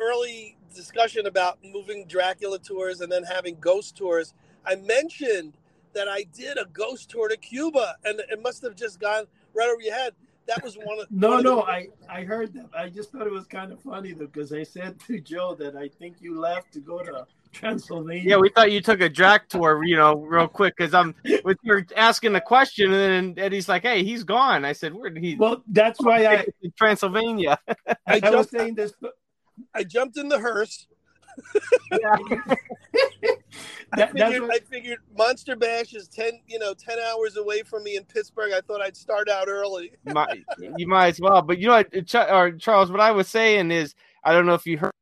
early 0.00 0.56
discussion 0.74 1.26
about 1.26 1.58
moving 1.64 2.06
Dracula 2.06 2.58
tours 2.58 3.00
and 3.00 3.10
then 3.10 3.22
having 3.22 3.56
ghost 3.60 3.96
tours, 3.96 4.34
I 4.64 4.76
mentioned 4.76 5.54
that 5.94 6.08
I 6.08 6.24
did 6.34 6.58
a 6.58 6.66
ghost 6.66 7.10
tour 7.10 7.28
to 7.28 7.36
Cuba, 7.36 7.96
and 8.04 8.20
it 8.30 8.42
must 8.42 8.62
have 8.62 8.74
just 8.74 9.00
gone 9.00 9.24
right 9.54 9.68
over 9.68 9.80
your 9.80 9.94
head. 9.94 10.14
That 10.46 10.62
was 10.62 10.76
one 10.76 11.00
of 11.00 11.06
no, 11.10 11.30
one 11.30 11.42
no. 11.42 11.60
Of 11.60 11.66
the... 11.66 11.72
I 11.72 11.88
I 12.08 12.24
heard 12.24 12.52
that. 12.54 12.68
I 12.76 12.88
just 12.88 13.10
thought 13.10 13.26
it 13.26 13.32
was 13.32 13.46
kind 13.46 13.72
of 13.72 13.80
funny 13.80 14.12
though, 14.12 14.26
because 14.26 14.52
I 14.52 14.62
said 14.62 15.00
to 15.06 15.20
Joe 15.20 15.54
that 15.58 15.76
I 15.76 15.88
think 15.88 16.16
you 16.20 16.38
left 16.38 16.72
to 16.74 16.80
go 16.80 17.02
to 17.02 17.26
Transylvania. 17.52 18.22
Yeah, 18.26 18.36
we 18.36 18.50
thought 18.50 18.72
you 18.72 18.80
took 18.80 19.00
a 19.00 19.08
Drac 19.08 19.48
tour, 19.48 19.82
you 19.84 19.96
know, 19.96 20.16
real 20.16 20.48
quick, 20.48 20.74
because 20.76 20.92
I'm 20.92 21.08
um, 21.24 21.40
with 21.44 21.58
you're 21.62 21.86
asking 21.96 22.32
the 22.32 22.40
question, 22.40 22.92
and 22.92 23.36
then 23.36 23.44
Eddie's 23.44 23.68
like, 23.68 23.82
"Hey, 23.82 24.04
he's 24.04 24.24
gone." 24.24 24.64
I 24.64 24.72
said, 24.72 24.92
"Where 24.94 25.10
did 25.10 25.22
he?" 25.22 25.36
Well, 25.36 25.62
that's 25.68 26.00
why 26.00 26.26
I 26.26 26.46
Transylvania. 26.76 27.58
I, 27.68 27.96
I 28.06 28.20
jumped, 28.20 28.36
was 28.36 28.50
saying 28.50 28.74
this. 28.74 28.92
I 29.72 29.84
jumped 29.84 30.18
in 30.18 30.28
the 30.28 30.38
hearse. 30.38 30.86
Yeah. 31.90 32.16
I, 33.92 34.06
figured, 34.06 34.42
what... 34.42 34.54
I 34.54 34.58
figured 34.58 34.98
Monster 35.16 35.56
Bash 35.56 35.94
is 35.94 36.08
ten, 36.08 36.40
you 36.48 36.58
know, 36.58 36.74
ten 36.74 36.98
hours 36.98 37.36
away 37.36 37.62
from 37.62 37.84
me 37.84 37.96
in 37.96 38.04
Pittsburgh. 38.04 38.52
I 38.52 38.60
thought 38.60 38.80
I'd 38.80 38.96
start 38.96 39.28
out 39.28 39.48
early. 39.48 39.92
you, 40.06 40.14
might, 40.14 40.44
you 40.76 40.86
might 40.88 41.08
as 41.08 41.20
well, 41.20 41.42
but 41.42 41.58
you 41.58 41.68
know, 41.68 41.82
or 42.30 42.52
Charles, 42.52 42.90
what 42.90 43.00
I 43.00 43.12
was 43.12 43.28
saying 43.28 43.70
is, 43.70 43.94
I 44.24 44.32
don't 44.32 44.46
know 44.46 44.54
if 44.54 44.66
you 44.66 44.78
heard. 44.78 44.92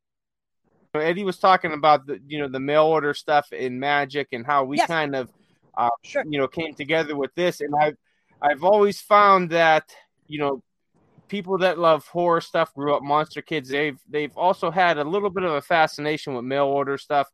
Eddie 0.95 1.24
was 1.24 1.39
talking 1.39 1.72
about 1.72 2.07
the, 2.07 2.20
you 2.26 2.39
know, 2.39 2.49
the 2.49 2.61
mail 2.61 2.85
order 2.85 3.14
stuff 3.14 3.51
in 3.53 3.80
Magic 3.80 4.28
and 4.33 4.45
how 4.45 4.64
we 4.64 4.76
yes. 4.76 4.87
kind 4.87 5.16
of, 5.16 5.33
uh, 5.74 5.89
sure. 6.03 6.22
you 6.28 6.39
know, 6.39 6.47
came 6.47 6.74
together 6.74 7.16
with 7.16 7.35
this. 7.35 7.62
And 7.62 7.74
I've, 7.74 7.97
I've 8.43 8.62
always 8.62 9.01
found 9.01 9.49
that, 9.51 9.91
you 10.26 10.39
know, 10.39 10.62
people 11.33 11.57
that 11.57 11.78
love 11.78 12.07
horror 12.07 12.41
stuff 12.41 12.74
grew 12.74 12.95
up 12.95 13.03
monster 13.03 13.41
kids 13.41 13.68
they've 13.68 13.99
they've 14.09 14.37
also 14.37 14.70
had 14.70 14.99
a 14.99 15.05
little 15.05 15.30
bit 15.30 15.45
of 15.45 15.53
a 15.53 15.62
fascination 15.62 16.35
with 16.35 16.45
mail 16.45 16.66
order 16.66 16.99
stuff 16.99 17.28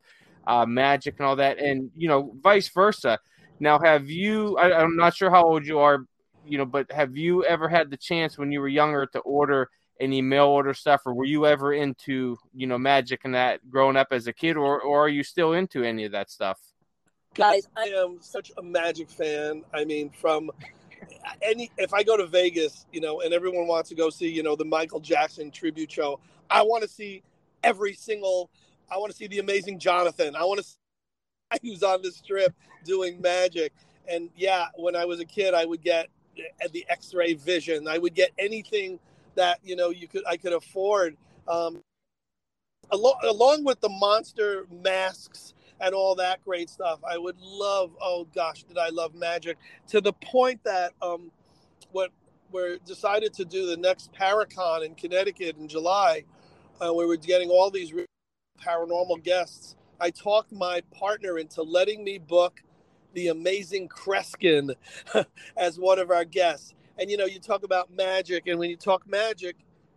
uh, 0.49 0.65
magic 0.65 1.15
and 1.19 1.27
all 1.27 1.35
that, 1.35 1.59
and 1.59 1.91
you 1.95 2.07
know, 2.07 2.33
vice 2.41 2.69
versa. 2.69 3.19
Now, 3.59 3.79
have 3.79 4.09
you? 4.09 4.57
I, 4.57 4.81
I'm 4.81 4.95
not 4.95 5.15
sure 5.15 5.29
how 5.29 5.45
old 5.45 5.65
you 5.65 5.79
are, 5.79 6.05
you 6.45 6.57
know, 6.57 6.65
but 6.65 6.91
have 6.91 7.15
you 7.15 7.45
ever 7.45 7.69
had 7.69 7.91
the 7.91 7.97
chance 7.97 8.37
when 8.37 8.51
you 8.51 8.59
were 8.59 8.67
younger 8.67 9.05
to 9.07 9.19
order 9.19 9.69
any 9.99 10.21
mail 10.21 10.47
order 10.47 10.73
stuff, 10.73 11.01
or 11.05 11.13
were 11.13 11.25
you 11.25 11.45
ever 11.45 11.73
into 11.73 12.37
you 12.55 12.65
know 12.65 12.77
magic 12.77 13.21
and 13.25 13.35
that 13.35 13.59
growing 13.69 13.95
up 13.95 14.07
as 14.11 14.27
a 14.27 14.33
kid, 14.33 14.57
or 14.57 14.81
or 14.81 15.05
are 15.05 15.09
you 15.09 15.23
still 15.23 15.53
into 15.53 15.83
any 15.83 16.05
of 16.05 16.11
that 16.13 16.31
stuff? 16.31 16.59
Guys, 17.35 17.67
I 17.77 17.83
am 17.83 18.17
such 18.21 18.51
a 18.57 18.63
magic 18.63 19.09
fan. 19.09 19.63
I 19.71 19.85
mean, 19.85 20.09
from 20.09 20.49
any 21.41 21.71
if 21.77 21.93
I 21.93 22.03
go 22.03 22.17
to 22.17 22.25
Vegas, 22.25 22.85
you 22.91 23.01
know, 23.01 23.21
and 23.21 23.33
everyone 23.33 23.67
wants 23.67 23.89
to 23.89 23.95
go 23.95 24.09
see, 24.09 24.29
you 24.29 24.43
know, 24.43 24.55
the 24.55 24.65
Michael 24.65 24.99
Jackson 24.99 25.51
tribute 25.51 25.91
show, 25.91 26.19
I 26.49 26.61
want 26.63 26.83
to 26.83 26.89
see 26.89 27.23
every 27.63 27.93
single 27.93 28.49
I 28.91 28.97
want 28.97 29.11
to 29.11 29.17
see 29.17 29.27
the 29.27 29.39
amazing 29.39 29.79
Jonathan. 29.79 30.35
I 30.35 30.43
want 30.43 30.59
to 30.59 30.65
see 30.65 30.77
who's 31.61 31.83
on 31.83 32.01
the 32.01 32.11
strip 32.11 32.53
doing 32.85 33.21
magic. 33.21 33.73
And 34.07 34.29
yeah, 34.35 34.67
when 34.75 34.95
I 34.95 35.05
was 35.05 35.19
a 35.19 35.25
kid, 35.25 35.53
I 35.53 35.65
would 35.65 35.83
get 35.83 36.07
uh, 36.37 36.67
the 36.71 36.85
X-ray 36.89 37.33
vision. 37.35 37.87
I 37.87 37.97
would 37.97 38.15
get 38.15 38.31
anything 38.37 38.99
that 39.35 39.59
you 39.63 39.75
know 39.75 39.89
you 39.89 40.07
could 40.07 40.23
I 40.27 40.37
could 40.37 40.53
afford. 40.53 41.15
Um, 41.47 41.81
along, 42.91 43.19
along 43.23 43.63
with 43.63 43.79
the 43.81 43.89
monster 43.89 44.65
masks 44.83 45.53
and 45.81 45.93
all 45.93 46.15
that 46.15 46.43
great 46.43 46.69
stuff, 46.69 46.99
I 47.09 47.17
would 47.17 47.39
love. 47.39 47.91
Oh 48.01 48.27
gosh, 48.33 48.63
did 48.63 48.77
I 48.77 48.89
love 48.89 49.15
magic 49.15 49.57
to 49.87 50.01
the 50.01 50.13
point 50.13 50.63
that 50.63 50.93
um, 51.01 51.31
what 51.91 52.11
we're 52.51 52.77
decided 52.79 53.33
to 53.35 53.45
do 53.45 53.67
the 53.67 53.77
next 53.77 54.11
ParaConn 54.13 54.85
in 54.85 54.95
Connecticut 54.95 55.57
in 55.57 55.67
July. 55.67 56.23
Uh, 56.81 56.93
we 56.93 57.05
were 57.05 57.17
getting 57.17 57.49
all 57.49 57.69
these 57.69 57.93
paranormal 58.63 59.23
guests, 59.23 59.75
I 59.99 60.11
talked 60.11 60.51
my 60.51 60.81
partner 60.91 61.37
into 61.37 61.61
letting 61.61 62.03
me 62.03 62.17
book 62.17 62.61
the 63.13 63.27
amazing 63.27 63.89
Kreskin 63.89 64.75
as 65.57 65.77
one 65.79 65.99
of 65.99 66.11
our 66.11 66.25
guests. 66.25 66.73
And 66.97 67.09
you 67.09 67.17
know, 67.17 67.25
you 67.25 67.39
talk 67.39 67.63
about 67.63 67.91
magic, 67.91 68.47
and 68.47 68.59
when 68.59 68.69
you 68.69 68.77
talk 68.77 69.07
magic, 69.07 69.55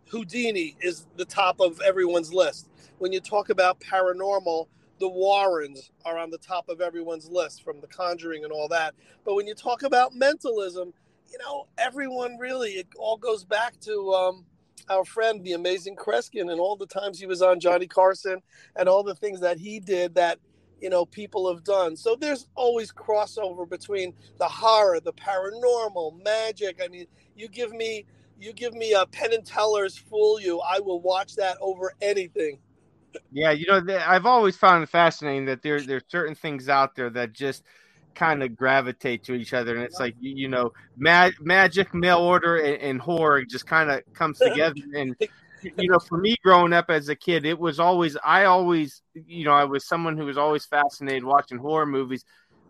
Houdini 0.09 0.75
is 0.81 1.07
the 1.15 1.25
top 1.25 1.59
of 1.59 1.79
everyone's 1.81 2.33
list. 2.33 2.69
When 2.99 3.11
you 3.11 3.19
talk 3.19 3.49
about 3.49 3.79
paranormal, 3.79 4.67
the 5.03 5.09
Warrens 5.09 5.91
are 6.05 6.17
on 6.17 6.29
the 6.29 6.37
top 6.37 6.69
of 6.69 6.79
everyone's 6.79 7.27
list 7.27 7.61
from 7.61 7.81
The 7.81 7.87
Conjuring 7.87 8.45
and 8.45 8.53
all 8.53 8.69
that. 8.69 8.95
But 9.25 9.35
when 9.35 9.45
you 9.45 9.53
talk 9.53 9.83
about 9.83 10.15
mentalism, 10.15 10.93
you 11.29 11.37
know, 11.39 11.67
everyone 11.77 12.37
really, 12.37 12.69
it 12.75 12.87
all 12.97 13.17
goes 13.17 13.43
back 13.43 13.77
to 13.81 14.13
um, 14.13 14.45
our 14.89 15.03
friend, 15.03 15.43
the 15.43 15.51
amazing 15.51 15.97
Kreskin, 15.97 16.49
and 16.49 16.57
all 16.61 16.77
the 16.77 16.85
times 16.85 17.19
he 17.19 17.25
was 17.25 17.41
on 17.41 17.59
Johnny 17.59 17.85
Carson 17.85 18.41
and 18.77 18.87
all 18.87 19.03
the 19.03 19.13
things 19.13 19.41
that 19.41 19.57
he 19.57 19.81
did 19.81 20.15
that, 20.15 20.39
you 20.79 20.89
know, 20.89 21.05
people 21.05 21.53
have 21.53 21.65
done. 21.65 21.97
So 21.97 22.15
there's 22.15 22.47
always 22.55 22.93
crossover 22.93 23.69
between 23.69 24.13
the 24.39 24.47
horror, 24.47 25.01
the 25.01 25.11
paranormal, 25.11 26.23
magic. 26.23 26.79
I 26.81 26.87
mean, 26.87 27.07
you 27.35 27.49
give 27.49 27.73
me 27.73 28.05
you 28.39 28.53
give 28.53 28.73
me 28.73 28.93
a 28.93 29.05
Penn 29.05 29.33
and 29.33 29.45
Teller's 29.45 29.97
Fool 29.97 30.39
You, 30.39 30.61
I 30.61 30.79
will 30.79 31.01
watch 31.01 31.35
that 31.35 31.57
over 31.59 31.93
anything. 32.01 32.59
Yeah, 33.31 33.51
you 33.51 33.65
know, 33.67 33.81
I've 34.05 34.25
always 34.25 34.55
found 34.55 34.83
it 34.83 34.89
fascinating 34.89 35.45
that 35.45 35.61
there 35.61 35.81
there's 35.81 36.03
certain 36.07 36.35
things 36.35 36.69
out 36.69 36.95
there 36.95 37.09
that 37.11 37.33
just– 37.33 37.63
kind 38.15 38.43
of 38.43 38.55
gravitate 38.55 39.23
to 39.23 39.33
each 39.33 39.53
other, 39.53 39.75
and 39.75 39.83
it's 39.83 39.99
like 39.99 40.15
you, 40.19 40.33
you 40.35 40.47
know, 40.47 40.71
mag- 40.97 41.33
magic, 41.41 41.93
mail 41.93 42.19
order, 42.19 42.57
and, 42.57 42.81
and 42.81 43.01
horror 43.01 43.43
just 43.43 43.65
kind 43.65 43.89
of 43.89 44.01
comes 44.13 44.39
together. 44.39 44.75
And 44.95 45.15
you 45.77 45.87
know, 45.87 45.99
for 45.99 46.17
me 46.17 46.35
growing 46.43 46.73
up 46.73 46.89
as 46.89 47.07
a 47.07 47.15
kid, 47.15 47.45
it 47.45 47.57
was 47.57 47.79
always 47.79 48.17
I 48.23 48.45
always, 48.45 49.01
you 49.13 49.45
know, 49.45 49.53
I 49.53 49.63
was 49.63 49.87
someone 49.87 50.17
who 50.17 50.25
was 50.25 50.37
always 50.37 50.65
fascinated 50.65 51.23
watching 51.23 51.57
horror 51.57 51.85
movies, 51.85 52.25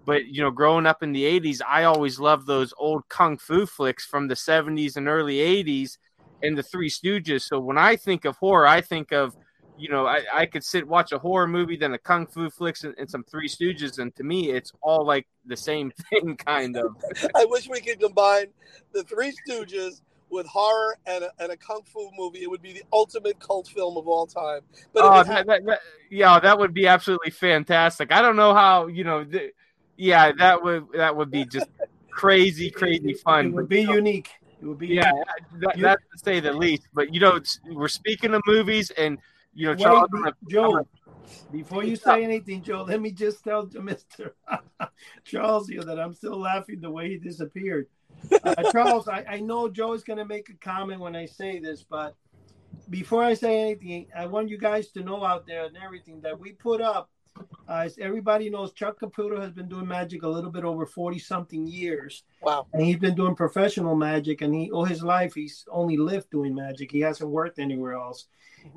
But 0.05 0.27
you 0.27 0.43
know, 0.43 0.51
growing 0.51 0.85
up 0.85 1.01
in 1.01 1.11
the 1.11 1.23
'80s, 1.23 1.61
I 1.67 1.85
always 1.85 2.19
loved 2.19 2.45
those 2.45 2.73
old 2.77 3.03
kung 3.09 3.37
fu 3.37 3.65
flicks 3.65 4.05
from 4.05 4.27
the 4.27 4.35
'70s 4.35 4.95
and 4.95 5.07
early 5.07 5.37
'80s, 5.37 5.97
and 6.41 6.57
the 6.57 6.63
Three 6.63 6.89
Stooges. 6.89 7.43
So 7.43 7.59
when 7.59 7.77
I 7.77 7.95
think 7.95 8.25
of 8.25 8.37
horror, 8.37 8.67
I 8.67 8.81
think 8.81 9.11
of 9.11 9.35
you 9.77 9.89
know, 9.89 10.05
I, 10.05 10.21
I 10.33 10.45
could 10.45 10.63
sit 10.63 10.87
watch 10.87 11.11
a 11.11 11.19
horror 11.19 11.47
movie, 11.47 11.77
then 11.77 11.93
a 11.93 11.97
kung 11.97 12.27
fu 12.27 12.49
flicks, 12.49 12.83
and, 12.83 12.95
and, 12.97 13.09
some 13.09 13.23
Three 13.23 13.47
Stooges, 13.47 13.99
and 13.99 14.15
to 14.15 14.23
me, 14.23 14.51
it's 14.51 14.71
all 14.81 15.05
like 15.05 15.27
the 15.45 15.57
same 15.57 15.91
thing, 16.09 16.37
kind 16.37 16.77
of. 16.77 16.95
I 17.35 17.45
wish 17.45 17.67
we 17.67 17.81
could 17.81 17.99
combine 17.99 18.47
the 18.93 19.03
Three 19.03 19.33
Stooges 19.47 20.01
with 20.29 20.47
horror 20.47 20.97
and 21.05 21.23
a, 21.23 21.31
and 21.39 21.51
a 21.51 21.57
kung 21.57 21.81
fu 21.85 22.09
movie. 22.17 22.41
It 22.41 22.49
would 22.49 22.61
be 22.61 22.73
the 22.73 22.83
ultimate 22.91 23.39
cult 23.39 23.67
film 23.67 23.97
of 23.97 24.07
all 24.07 24.25
time. 24.25 24.61
But 24.91 25.03
oh, 25.03 25.23
that, 25.23 25.47
that, 25.47 25.65
that, 25.65 25.79
yeah, 26.09 26.39
that 26.39 26.57
would 26.57 26.73
be 26.73 26.87
absolutely 26.87 27.31
fantastic. 27.31 28.11
I 28.11 28.21
don't 28.21 28.35
know 28.35 28.53
how 28.53 28.87
you 28.87 29.03
know. 29.03 29.23
The, 29.23 29.51
yeah, 29.95 30.31
that 30.33 30.61
would 30.61 30.87
that 30.95 31.15
would 31.15 31.31
be 31.31 31.45
just 31.45 31.67
crazy, 32.09 32.69
crazy 32.69 33.13
fun. 33.13 33.47
It 33.47 33.53
would 33.53 33.69
be 33.69 33.81
unique. 33.81 34.31
It 34.61 34.65
would 34.65 34.79
be 34.79 34.87
yeah, 34.87 35.11
that, 35.59 35.75
that's 35.77 36.01
to 36.01 36.17
say 36.17 36.39
the 36.39 36.53
least. 36.53 36.83
But 36.93 37.13
you 37.13 37.19
know, 37.19 37.39
we're 37.71 37.87
speaking 37.87 38.33
of 38.33 38.41
movies 38.47 38.91
and 38.91 39.17
you 39.53 39.67
know, 39.67 39.75
Charles, 39.75 40.09
Wait, 40.11 40.33
Joe, 40.49 40.87
before 41.51 41.83
you 41.83 41.95
say 41.95 42.23
anything, 42.23 42.63
Joe, 42.63 42.83
let 42.87 43.01
me 43.01 43.11
just 43.11 43.43
tell 43.43 43.65
Mr. 43.67 44.31
Charles 45.23 45.67
here 45.67 45.83
that 45.83 45.99
I'm 45.99 46.13
still 46.13 46.39
laughing 46.39 46.79
the 46.81 46.91
way 46.91 47.09
he 47.09 47.17
disappeared. 47.17 47.87
Uh, 48.31 48.63
Charles, 48.71 49.07
I, 49.07 49.25
I 49.27 49.39
know 49.39 49.69
Joe 49.69 49.93
is 49.93 50.03
going 50.03 50.17
to 50.17 50.25
make 50.25 50.49
a 50.49 50.53
comment 50.53 50.99
when 50.99 51.15
I 51.15 51.25
say 51.25 51.59
this, 51.59 51.83
but 51.83 52.15
before 52.89 53.23
I 53.23 53.33
say 53.33 53.61
anything, 53.61 54.07
I 54.15 54.25
want 54.25 54.49
you 54.49 54.57
guys 54.57 54.89
to 54.89 55.01
know 55.01 55.23
out 55.23 55.45
there 55.45 55.65
and 55.65 55.77
everything 55.77 56.21
that 56.21 56.39
we 56.39 56.53
put 56.53 56.81
up. 56.81 57.09
Uh, 57.67 57.83
as 57.85 57.97
everybody 57.97 58.49
knows, 58.49 58.73
Chuck 58.73 58.99
Caputo 58.99 59.41
has 59.41 59.51
been 59.51 59.67
doing 59.67 59.87
magic 59.87 60.23
a 60.23 60.27
little 60.27 60.51
bit 60.51 60.63
over 60.63 60.85
40 60.85 61.17
something 61.19 61.65
years. 61.65 62.23
Wow. 62.41 62.67
And 62.73 62.83
he's 62.83 62.97
been 62.97 63.15
doing 63.15 63.35
professional 63.35 63.95
magic, 63.95 64.41
and 64.41 64.53
he 64.53 64.69
all 64.69 64.85
his 64.85 65.03
life 65.03 65.33
he's 65.33 65.65
only 65.71 65.97
lived 65.97 66.29
doing 66.29 66.53
magic. 66.53 66.91
He 66.91 66.99
hasn't 66.99 67.29
worked 67.29 67.59
anywhere 67.59 67.93
else. 67.93 68.27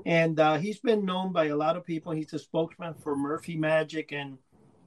And 0.05 0.41
uh, 0.41 0.57
he's 0.57 0.81
been 0.81 1.05
known 1.05 1.33
by 1.33 1.47
a 1.47 1.57
lot 1.57 1.77
of 1.77 1.85
people. 1.85 2.13
He's 2.13 2.33
a 2.33 2.39
spokesman 2.39 2.95
for 2.95 3.17
Murphy 3.17 3.57
Magic 3.57 4.13
and 4.13 4.39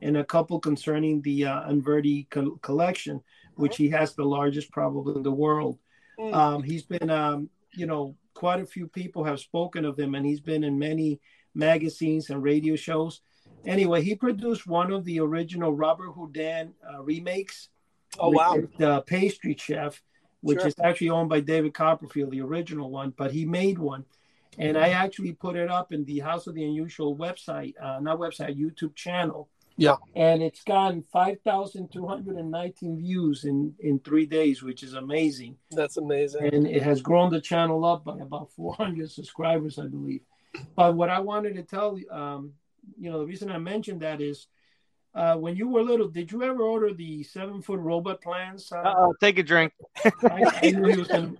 and 0.01 0.17
a 0.17 0.23
couple 0.23 0.59
concerning 0.59 1.21
the 1.21 1.45
uh, 1.45 1.69
Unverdi 1.69 2.29
co- 2.29 2.57
collection, 2.61 3.21
which 3.55 3.75
he 3.75 3.89
has 3.89 4.13
the 4.13 4.23
largest 4.23 4.71
probably 4.71 5.15
in 5.15 5.23
the 5.23 5.31
world. 5.31 5.77
Mm. 6.17 6.33
Um, 6.33 6.63
he's 6.63 6.83
been, 6.83 7.09
um, 7.09 7.49
you 7.73 7.85
know, 7.85 8.15
quite 8.33 8.61
a 8.61 8.65
few 8.65 8.87
people 8.87 9.25
have 9.25 9.41
spoken 9.41 9.83
of 9.83 9.99
him, 9.99 10.15
and 10.15 10.25
he's 10.25 10.39
been 10.39 10.63
in 10.63 10.79
many 10.79 11.19
magazines 11.53 12.29
and 12.29 12.41
radio 12.41 12.75
shows. 12.75 13.21
Anyway, 13.65 14.01
he 14.01 14.15
produced 14.15 14.65
one 14.65 14.91
of 14.91 15.05
the 15.05 15.19
original 15.19 15.73
Robert 15.73 16.11
Houdin 16.13 16.73
uh, 16.91 17.01
remakes. 17.03 17.69
Oh 18.19 18.29
wow! 18.29 18.57
The 18.77 19.01
Pastry 19.01 19.55
Chef, 19.59 20.01
which 20.41 20.59
sure. 20.59 20.67
is 20.67 20.75
actually 20.83 21.09
owned 21.09 21.29
by 21.29 21.41
David 21.41 21.73
Copperfield, 21.73 22.31
the 22.31 22.41
original 22.41 22.89
one, 22.89 23.13
but 23.15 23.31
he 23.31 23.45
made 23.45 23.77
one 23.77 24.05
and 24.59 24.77
I 24.77 24.89
actually 24.89 25.33
put 25.33 25.55
it 25.55 25.69
up 25.71 25.91
in 25.91 26.03
the 26.05 26.19
House 26.19 26.45
of 26.45 26.53
the 26.53 26.63
Unusual 26.63 27.15
website, 27.15 27.73
uh, 27.81 27.99
not 28.01 28.19
website, 28.19 28.59
YouTube 28.59 28.95
channel. 28.95 29.49
Yeah, 29.77 29.95
and 30.13 30.43
it's 30.43 30.61
gotten 30.63 31.03
five 31.03 31.37
thousand 31.45 31.93
two 31.93 32.05
hundred 32.05 32.35
and 32.35 32.51
nineteen 32.51 32.97
views 32.97 33.45
in 33.45 33.73
in 33.79 33.99
three 33.99 34.25
days, 34.25 34.61
which 34.61 34.83
is 34.83 34.93
amazing. 34.93 35.55
That's 35.71 35.95
amazing, 35.95 36.53
and 36.53 36.67
it 36.67 36.83
has 36.83 37.01
grown 37.01 37.31
the 37.31 37.39
channel 37.39 37.85
up 37.85 38.03
by 38.03 38.17
about 38.17 38.51
four 38.51 38.73
hundred 38.73 39.09
subscribers, 39.09 39.79
I 39.79 39.87
believe. 39.87 40.21
But 40.75 40.95
what 40.95 41.09
I 41.09 41.19
wanted 41.21 41.55
to 41.55 41.63
tell 41.63 41.97
um, 42.11 42.53
you 42.99 43.11
know, 43.11 43.19
the 43.19 43.25
reason 43.25 43.51
I 43.51 43.57
mentioned 43.57 44.01
that 44.01 44.21
is. 44.21 44.47
Uh, 45.15 45.35
when 45.35 45.55
you 45.55 45.67
were 45.67 45.81
little, 45.81 46.07
did 46.07 46.31
you 46.31 46.43
ever 46.43 46.61
order 46.61 46.93
the 46.93 47.23
seven 47.23 47.63
foot 47.63 47.79
robot 47.79 48.21
plans? 48.21 48.71
Uh, 48.71 49.07
take 49.19 49.39
a 49.39 49.43
drink. 49.43 49.73
I, 50.05 50.59
I 50.61 50.69
knew 50.69 51.03
going 51.03 51.05
to 51.05 51.37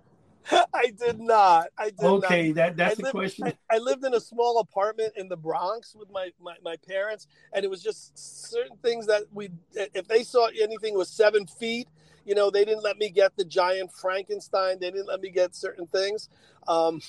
I 0.73 0.91
did 0.97 1.19
not. 1.19 1.67
I 1.77 1.85
did 1.85 2.03
okay, 2.03 2.47
not. 2.47 2.55
that 2.55 2.77
that's 2.77 2.93
I 2.93 2.95
the 2.95 3.03
lived, 3.03 3.15
question. 3.15 3.47
I, 3.47 3.75
I, 3.75 3.77
lived 3.77 4.03
in 4.05 4.13
a 4.13 4.19
small 4.19 4.59
apartment 4.59 5.13
in 5.15 5.27
the 5.27 5.37
Bronx 5.37 5.95
with 5.95 6.09
my, 6.11 6.31
my, 6.41 6.55
my 6.63 6.75
parents, 6.87 7.27
and 7.53 7.63
it 7.63 7.69
was 7.69 7.83
just 7.83 8.17
certain 8.51 8.77
things 8.77 9.07
that 9.07 9.23
we, 9.33 9.49
if 9.73 10.07
they 10.07 10.23
saw 10.23 10.47
anything 10.47 10.97
was 10.97 11.09
seven 11.09 11.45
feet, 11.45 11.87
you 12.25 12.35
know, 12.35 12.49
they 12.49 12.65
didn't 12.65 12.83
let 12.83 12.97
me 12.97 13.09
get 13.09 13.35
the 13.35 13.45
giant 13.45 13.91
Frankenstein. 13.91 14.79
They 14.79 14.91
didn't 14.91 15.07
let 15.07 15.21
me 15.21 15.29
get 15.29 15.55
certain 15.55 15.87
things. 15.87 16.29
Um, 16.67 17.01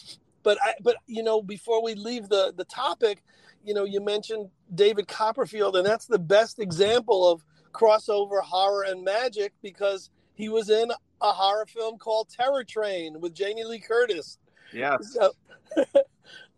but 0.42 0.58
I, 0.62 0.74
but 0.82 0.96
you 1.06 1.22
know, 1.22 1.42
before 1.42 1.82
we 1.82 1.94
leave 1.94 2.28
the 2.28 2.52
the 2.56 2.64
topic, 2.64 3.22
you 3.64 3.74
know, 3.74 3.84
you 3.84 4.00
mentioned 4.00 4.48
David 4.74 5.08
Copperfield, 5.08 5.76
and 5.76 5.86
that's 5.86 6.06
the 6.06 6.18
best 6.18 6.58
example 6.58 7.30
of 7.30 7.44
crossover 7.72 8.40
horror 8.42 8.84
and 8.84 9.04
magic 9.04 9.52
because 9.62 10.10
he 10.34 10.48
was 10.48 10.70
in 10.70 10.90
a 11.20 11.32
horror 11.32 11.66
film 11.66 11.98
called 11.98 12.28
Terror 12.30 12.64
Train 12.64 13.20
with 13.20 13.34
Jamie 13.34 13.64
Lee 13.64 13.78
Curtis. 13.78 14.38
Yeah. 14.72 14.96
So, 15.00 15.32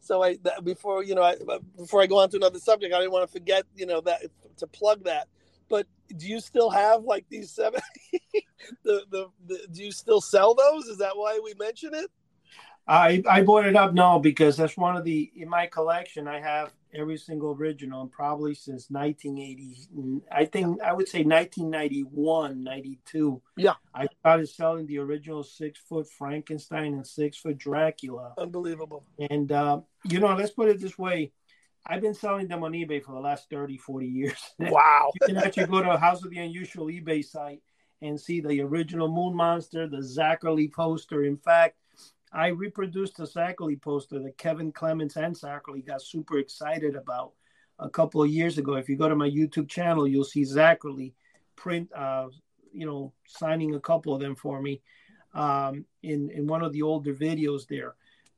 so 0.01 0.23
I 0.23 0.39
that, 0.43 0.65
before 0.65 1.03
you 1.03 1.15
know 1.15 1.23
I, 1.23 1.37
uh, 1.49 1.59
before 1.77 2.03
I 2.03 2.07
go 2.07 2.19
on 2.19 2.31
to 2.31 2.37
another 2.37 2.59
subject, 2.59 2.95
I 2.95 2.99
didn't 2.99 3.13
want 3.13 3.29
to 3.29 3.33
forget 3.33 3.65
you 3.75 3.87
know 3.87 4.01
that 4.03 4.23
to 4.59 4.67
plug 4.67 5.05
that. 5.05 5.29
But 5.69 5.87
do 6.17 6.27
you 6.27 6.41
still 6.41 6.71
have 6.71 7.05
like 7.05 7.27
these 7.29 7.51
seven? 7.51 7.81
the, 8.85 9.03
the 9.11 9.27
the 9.47 9.67
do 9.73 9.83
you 9.83 9.93
still 9.93 10.21
sell 10.21 10.55
those? 10.55 10.87
Is 10.87 10.99
that 10.99 11.17
why 11.17 11.41
we 11.43 11.55
mention 11.59 11.95
it? 11.95 12.11
I 12.87 13.23
I 13.29 13.43
brought 13.43 13.67
it 13.67 13.77
up 13.77 13.95
now 13.95 14.19
because 14.19 14.57
that's 14.57 14.77
one 14.77 14.97
of 14.97 15.05
the 15.05 15.31
in 15.37 15.49
my 15.49 15.67
collection. 15.67 16.27
I 16.27 16.41
have 16.41 16.73
every 16.95 17.17
single 17.17 17.53
original, 17.53 18.03
and 18.03 18.11
probably 18.11 18.55
since 18.55 18.91
1980. 18.91 20.23
I 20.31 20.45
think 20.45 20.81
I 20.83 20.93
would 20.93 21.09
say 21.09 21.23
1991, 21.23 22.63
92. 22.63 23.43
Yeah, 23.57 23.75
I 23.95 24.07
started 24.21 24.49
selling 24.49 24.87
the 24.87 24.99
original 24.99 25.45
six 25.45 25.81
foot 25.81 26.09
Frankenstein 26.09 26.95
and 26.95 27.07
six 27.07 27.39
foot 27.39 27.57
Dracula. 27.57 28.35
Unbelievable. 28.37 29.05
And 29.31 29.51
uh, 29.53 29.81
you 30.05 30.19
know, 30.19 30.35
let's 30.35 30.53
put 30.53 30.69
it 30.69 30.81
this 30.81 30.99
way. 30.99 31.33
I've 31.87 32.01
been 32.01 32.15
selling 32.15 32.47
them 32.47 32.63
on 32.63 32.73
eBay 32.73 33.03
for 33.03 33.13
the 33.13 33.21
last 33.21 33.51
30, 33.51 33.77
40 33.77 34.07
years. 34.07 34.55
Wow. 34.61 35.11
you 35.15 35.27
can 35.27 35.37
actually 35.37 35.67
go 35.67 35.83
to 35.83 35.91
a 35.91 35.99
House 35.99 36.25
of 36.25 36.31
the 36.31 36.39
Unusual 36.39 36.87
eBay 36.87 37.25
site 37.25 37.61
and 38.01 38.21
see 38.21 38.41
the 38.41 38.61
original 38.61 39.09
Moon 39.09 39.35
Monster, 39.35 39.89
the 39.89 39.97
Zacherle 39.97 40.73
poster. 40.73 41.25
In 41.25 41.37
fact, 41.37 41.77
I 42.33 42.49
reproduced 42.49 43.19
a 43.21 43.25
Zacherle 43.25 43.81
poster 43.81 44.19
that 44.21 44.39
Kevin 44.39 44.73
Clements 44.73 45.17
and 45.17 45.35
Zacherle 45.35 45.87
got 45.87 46.03
super 46.03 46.39
excited 46.39 46.97
about 46.97 47.33
a 47.79 47.91
couple 47.91 48.23
of 48.23 48.31
years 48.31 48.59
ago. 48.59 48.75
If 48.75 48.89
you 48.89 48.97
go 48.97 49.09
to 49.09 49.17
my 49.17 49.29
YouTube 49.29 49.69
channel, 49.69 50.09
you'll 50.09 50.25
see 50.25 50.43
Zacherle 50.43 51.13
print, 51.57 51.93
uh, 51.93 52.29
you 52.73 52.87
know, 52.87 53.13
signing 53.27 53.75
a 53.75 53.81
couple 53.81 54.15
of 54.15 54.21
them 54.21 54.35
for 54.35 54.63
me 54.63 54.81
um, 55.35 55.85
in 56.03 56.31
in 56.31 56.47
one 56.47 56.63
of 56.63 56.73
the 56.73 56.83
older 56.83 57.15
videos 57.15 57.67
there. 57.67 57.95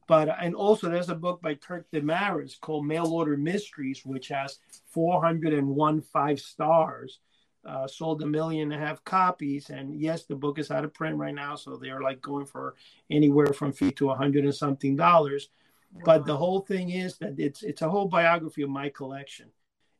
But 0.07 0.29
and 0.43 0.55
also 0.55 0.91
there's 0.91 1.09
a 1.09 1.15
book 1.15 1.41
by 1.41 1.55
Kirk 1.55 1.87
Demarais 1.93 2.61
called 2.61 2.87
Mail 2.87 3.07
Order 3.07 3.37
Mysteries, 3.37 4.05
which 4.05 4.29
has 4.29 4.59
401 4.91 6.03
five 6.03 6.41
stars 6.41 7.21
uh, 7.67 7.87
sold 7.87 8.23
a 8.23 8.27
million 8.27 8.73
and 8.73 8.83
a 8.83 8.87
half 8.87 9.05
copies. 9.05 9.71
And 9.71 9.95
yes, 10.01 10.25
the 10.25 10.37
book 10.37 10.59
is 10.59 10.71
out 10.71 10.85
of 10.85 10.95
print 10.95 11.17
right 11.17 11.35
now, 11.35 11.57
so 11.57 11.77
they're 11.77 12.01
like 12.01 12.21
going 12.21 12.47
for 12.47 12.75
anywhere 13.11 13.53
from 13.53 13.73
fifty 13.73 13.95
to 13.97 14.11
a 14.11 14.17
hundred 14.17 14.45
and 14.45 14.55
something 14.55 14.97
dollars. 14.97 15.49
Wow. 15.93 16.03
But 16.05 16.27
the 16.27 16.37
whole 16.37 16.61
thing 16.61 16.91
is 16.91 17.19
that 17.19 17.39
it's 17.39 17.62
it's 17.62 17.83
a 17.83 17.89
whole 17.89 18.09
biography 18.09 18.62
of 18.62 18.71
my 18.71 18.89
collection. 18.89 19.51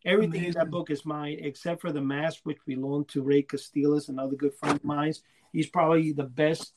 Everything 0.05 0.41
Amazing. 0.41 0.49
in 0.49 0.53
that 0.59 0.71
book 0.71 0.91
is 0.91 1.07
mine, 1.07 1.39
except 1.41 1.81
for 1.81 1.91
the 1.91 2.01
mask, 2.01 2.41
which 2.45 2.59
belonged 2.67 3.09
to 3.09 3.23
Ray 3.23 3.43
Castiles, 3.43 4.11
another 4.11 4.37
good 4.37 4.53
friend 4.53 4.77
of 4.77 4.85
mine. 4.85 5.15
He's 5.51 5.69
probably 5.69 6.13
the 6.13 6.25
best, 6.25 6.75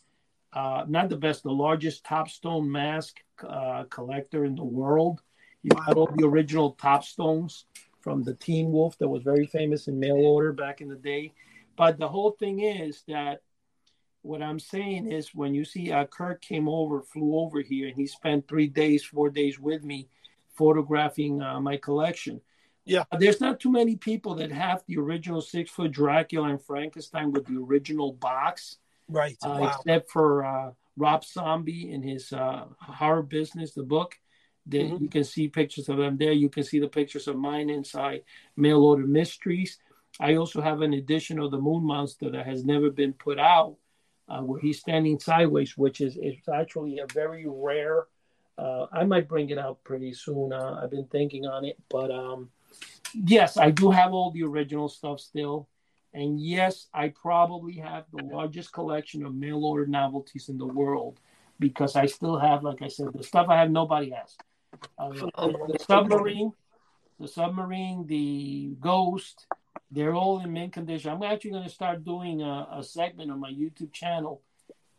uh, 0.53 0.85
not 0.87 1.09
the 1.09 1.17
best, 1.17 1.43
the 1.43 1.51
largest 1.51 2.05
Topstone 2.05 2.67
mask 2.67 3.17
uh, 3.45 3.83
collector 3.89 4.45
in 4.45 4.55
the 4.55 4.63
world. 4.63 5.21
He 5.61 5.69
got 5.69 5.97
all 5.97 6.09
the 6.15 6.25
original 6.25 6.71
top 6.71 7.01
Topstones 7.01 7.65
from 8.07 8.23
the 8.23 8.35
Teen 8.35 8.71
Wolf 8.71 8.97
that 8.99 9.09
was 9.09 9.21
very 9.21 9.45
famous 9.45 9.89
in 9.89 9.99
mail 9.99 10.15
order 10.15 10.53
back 10.53 10.79
in 10.79 10.87
the 10.87 10.95
day. 10.95 11.33
But 11.75 11.99
the 11.99 12.07
whole 12.07 12.31
thing 12.31 12.61
is 12.61 13.03
that 13.09 13.41
what 14.21 14.41
I'm 14.41 14.59
saying 14.59 15.11
is 15.11 15.35
when 15.35 15.53
you 15.53 15.65
see 15.65 15.91
uh, 15.91 16.05
Kirk 16.05 16.41
came 16.41 16.69
over, 16.69 17.01
flew 17.01 17.37
over 17.37 17.59
here, 17.59 17.89
and 17.89 17.97
he 17.97 18.07
spent 18.07 18.47
three 18.47 18.67
days, 18.67 19.03
four 19.03 19.29
days 19.29 19.59
with 19.59 19.83
me 19.83 20.07
photographing 20.53 21.41
uh, 21.41 21.59
my 21.59 21.75
collection. 21.75 22.39
Yeah. 22.85 23.03
There's 23.19 23.41
not 23.41 23.59
too 23.59 23.73
many 23.73 23.97
people 23.97 24.35
that 24.35 24.53
have 24.53 24.83
the 24.87 24.99
original 24.99 25.41
six 25.41 25.69
foot 25.69 25.91
Dracula 25.91 26.47
and 26.47 26.63
Frankenstein 26.63 27.33
with 27.33 27.45
the 27.45 27.61
original 27.61 28.13
box. 28.13 28.77
Right. 29.09 29.35
Uh, 29.43 29.57
wow. 29.59 29.75
Except 29.81 30.09
for 30.09 30.45
uh, 30.45 30.71
Rob 30.95 31.25
Zombie 31.25 31.91
in 31.91 32.01
his 32.01 32.31
uh, 32.31 32.67
horror 32.79 33.21
business, 33.21 33.73
the 33.73 33.83
book. 33.83 34.17
That 34.69 34.81
mm-hmm. 34.81 35.03
you 35.03 35.09
can 35.09 35.23
see 35.23 35.47
pictures 35.47 35.89
of 35.89 35.97
them 35.97 36.17
there. 36.17 36.33
You 36.33 36.49
can 36.49 36.63
see 36.63 36.79
the 36.79 36.87
pictures 36.87 37.27
of 37.27 37.37
mine 37.37 37.69
inside 37.69 38.23
Mail 38.55 38.83
Order 38.83 39.07
Mysteries. 39.07 39.77
I 40.19 40.35
also 40.35 40.61
have 40.61 40.81
an 40.81 40.93
edition 40.93 41.39
of 41.39 41.51
the 41.51 41.59
Moon 41.59 41.83
Monster 41.83 42.29
that 42.31 42.45
has 42.45 42.65
never 42.65 42.89
been 42.89 43.13
put 43.13 43.39
out, 43.39 43.77
uh, 44.27 44.41
where 44.41 44.59
he's 44.59 44.79
standing 44.79 45.19
sideways, 45.19 45.77
which 45.77 46.01
is 46.01 46.17
it's 46.19 46.49
actually 46.49 46.99
a 46.99 47.05
very 47.13 47.45
rare. 47.47 48.07
Uh, 48.57 48.87
I 48.91 49.03
might 49.03 49.29
bring 49.29 49.51
it 49.51 49.57
out 49.57 49.83
pretty 49.83 50.13
soon. 50.13 50.51
Uh, 50.51 50.79
I've 50.81 50.91
been 50.91 51.07
thinking 51.07 51.45
on 51.45 51.63
it, 51.63 51.77
but 51.89 52.09
um, 52.11 52.49
yes, 53.13 53.57
I 53.57 53.71
do 53.71 53.91
have 53.91 54.13
all 54.13 54.31
the 54.31 54.43
original 54.43 54.89
stuff 54.89 55.19
still, 55.19 55.69
And 56.13 56.41
yes, 56.41 56.87
I 56.93 57.09
probably 57.09 57.75
have 57.75 58.05
the 58.11 58.23
largest 58.23 58.73
collection 58.73 59.25
of 59.25 59.35
mail 59.35 59.63
order 59.63 59.85
novelties 59.85 60.49
in 60.49 60.57
the 60.57 60.65
world 60.65 61.19
because 61.59 61.95
I 61.95 62.05
still 62.07 62.37
have, 62.39 62.63
like 62.63 62.81
I 62.81 62.87
said, 62.87 63.07
the 63.13 63.23
stuff 63.23 63.47
I 63.49 63.59
have 63.59 63.71
nobody 63.71 64.11
has. 64.11 64.35
Uh, 64.97 65.09
the 65.09 65.77
submarine, 65.87 66.51
the 67.19 67.27
submarine, 67.27 68.05
the 68.07 68.75
ghost, 68.79 69.47
they're 69.91 70.13
all 70.13 70.39
in 70.39 70.51
mint 70.51 70.73
condition. 70.73 71.11
I'm 71.11 71.23
actually 71.23 71.51
going 71.51 71.63
to 71.63 71.69
start 71.69 72.03
doing 72.03 72.41
a, 72.41 72.67
a, 72.73 72.83
segment 72.83 73.31
on 73.31 73.39
my 73.39 73.51
YouTube 73.51 73.93
channel 73.93 74.41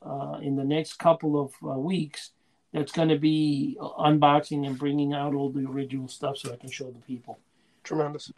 uh, 0.02 0.38
in 0.40 0.56
the 0.56 0.64
next 0.64 0.94
couple 0.94 1.40
of 1.40 1.52
uh, 1.62 1.78
weeks. 1.78 2.30
That's 2.72 2.92
going 2.92 3.08
to 3.08 3.18
be 3.18 3.76
unboxing 3.80 4.66
and 4.66 4.78
bringing 4.78 5.14
out 5.14 5.34
all 5.34 5.50
the 5.50 5.66
original 5.66 6.08
stuff 6.08 6.38
so 6.38 6.52
I 6.52 6.56
can 6.56 6.70
show 6.70 6.90
the 6.90 7.00
people. 7.00 7.38
Tremendous. 7.82 8.32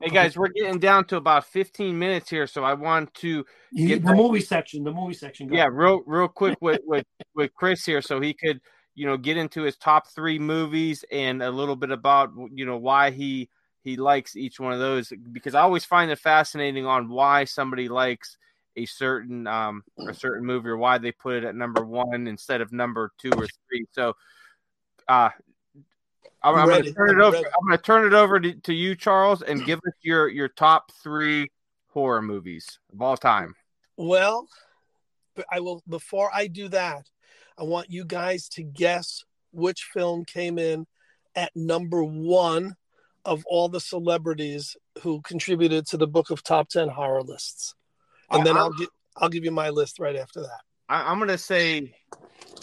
Hey 0.00 0.10
guys, 0.10 0.36
we're 0.36 0.48
getting 0.48 0.80
down 0.80 1.06
to 1.06 1.16
about 1.16 1.46
15 1.46 1.96
minutes 1.96 2.28
here, 2.28 2.46
so 2.46 2.64
I 2.64 2.74
want 2.74 3.14
to 3.14 3.44
get 3.74 4.04
the 4.04 4.12
movie 4.12 4.40
section. 4.40 4.82
The 4.82 4.92
movie 4.92 5.14
section. 5.14 5.46
Go 5.46 5.54
yeah, 5.54 5.68
real 5.70 6.02
real 6.04 6.28
quick 6.28 6.58
with 6.60 6.80
with 6.84 7.06
with 7.34 7.54
Chris 7.54 7.86
here, 7.86 8.02
so 8.02 8.20
he 8.20 8.34
could 8.34 8.60
you 8.94 9.06
know 9.06 9.16
get 9.16 9.36
into 9.36 9.62
his 9.62 9.76
top 9.76 10.08
three 10.08 10.38
movies 10.38 11.04
and 11.10 11.42
a 11.42 11.50
little 11.50 11.76
bit 11.76 11.90
about 11.90 12.30
you 12.52 12.64
know 12.64 12.76
why 12.76 13.10
he 13.10 13.48
he 13.82 13.96
likes 13.96 14.36
each 14.36 14.58
one 14.58 14.72
of 14.72 14.78
those 14.78 15.12
because 15.32 15.54
I 15.54 15.60
always 15.60 15.84
find 15.84 16.10
it 16.10 16.18
fascinating 16.18 16.86
on 16.86 17.08
why 17.08 17.44
somebody 17.44 17.88
likes 17.88 18.36
a 18.76 18.86
certain 18.86 19.46
um 19.46 19.84
a 20.08 20.14
certain 20.14 20.44
movie 20.44 20.68
or 20.68 20.76
why 20.76 20.98
they 20.98 21.12
put 21.12 21.36
it 21.36 21.44
at 21.44 21.54
number 21.54 21.84
one 21.84 22.26
instead 22.26 22.60
of 22.60 22.72
number 22.72 23.12
two 23.18 23.30
or 23.30 23.46
three. 23.46 23.86
So 23.92 24.14
uh 25.08 25.30
I'm, 26.42 26.56
I'm 26.56 26.68
going 26.68 26.82
to 26.82 26.92
turn 26.92 27.18
it 27.18 27.22
over. 27.22 27.36
I'm 27.38 27.66
going 27.66 27.78
to 27.78 27.82
turn 27.82 28.06
it 28.06 28.12
over 28.12 28.38
to, 28.38 28.52
to 28.52 28.74
you, 28.74 28.94
Charles, 28.94 29.40
and 29.40 29.64
give 29.64 29.78
us 29.78 29.94
your 30.02 30.28
your 30.28 30.48
top 30.48 30.92
three 31.02 31.50
horror 31.88 32.20
movies 32.20 32.78
of 32.92 33.00
all 33.00 33.16
time. 33.16 33.54
Well, 33.96 34.46
I 35.50 35.60
will. 35.60 35.82
Before 35.88 36.30
I 36.34 36.48
do 36.48 36.68
that, 36.68 37.08
I 37.58 37.62
want 37.64 37.90
you 37.90 38.04
guys 38.04 38.48
to 38.50 38.62
guess 38.62 39.24
which 39.52 39.88
film 39.92 40.24
came 40.24 40.58
in 40.58 40.86
at 41.36 41.52
number 41.54 42.02
one 42.02 42.74
of 43.24 43.44
all 43.46 43.68
the 43.68 43.80
celebrities 43.80 44.76
who 45.02 45.20
contributed 45.22 45.86
to 45.86 45.96
the 45.96 46.06
book 46.06 46.30
of 46.30 46.42
top 46.42 46.68
ten 46.68 46.88
horror 46.88 47.22
lists, 47.22 47.74
and 48.30 48.44
then 48.44 48.56
I'll 48.56 48.72
give 48.72 48.88
I'll 49.16 49.28
give 49.28 49.44
you 49.44 49.50
my 49.50 49.70
list 49.70 49.98
right 49.98 50.16
after 50.16 50.40
that. 50.40 50.60
I, 50.88 51.10
I'm 51.10 51.18
going 51.18 51.28
to 51.28 51.38
say 51.38 51.94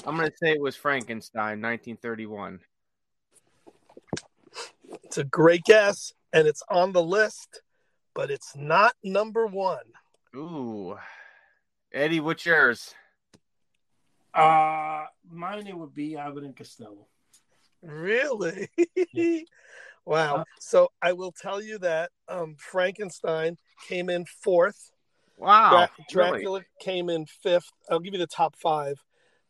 I'm 0.06 0.18
going 0.18 0.30
to 0.30 0.38
say 0.38 0.52
it 0.52 0.62
was 0.62 0.76
Frankenstein, 0.76 1.62
1931. 1.62 2.60
It's 5.04 5.18
a 5.18 5.24
great 5.24 5.64
guess, 5.64 6.14
and 6.34 6.48
it's 6.48 6.64
on 6.70 6.92
the 6.92 7.04
list, 7.04 7.62
but 8.14 8.32
it's 8.32 8.56
not 8.56 8.94
number 9.04 9.48
one. 9.48 9.84
Ooh, 10.36 10.98
Eddie, 11.94 12.20
what's 12.20 12.46
yours? 12.46 12.94
Uh, 14.34 15.06
mine 15.30 15.68
it 15.68 15.78
would 15.78 15.94
be 15.94 16.16
Abbott 16.16 16.44
and 16.44 16.56
Costello. 16.56 17.08
Really? 17.82 18.70
wow. 20.06 20.38
Uh, 20.38 20.44
so 20.60 20.90
I 21.02 21.14
will 21.14 21.32
tell 21.32 21.62
you 21.62 21.80
that 21.80 22.12
um, 22.28 22.56
Frankenstein 22.58 23.58
came 23.88 24.10
in 24.10 24.26
fourth. 24.26 24.92
Wow. 25.38 25.90
Dra- 26.10 26.30
Dracula 26.30 26.60
really? 26.60 26.66
came 26.80 27.10
in 27.10 27.26
fifth. 27.26 27.72
I'll 27.90 28.00
give 28.00 28.14
you 28.14 28.20
the 28.20 28.28
top 28.28 28.56
five. 28.56 29.04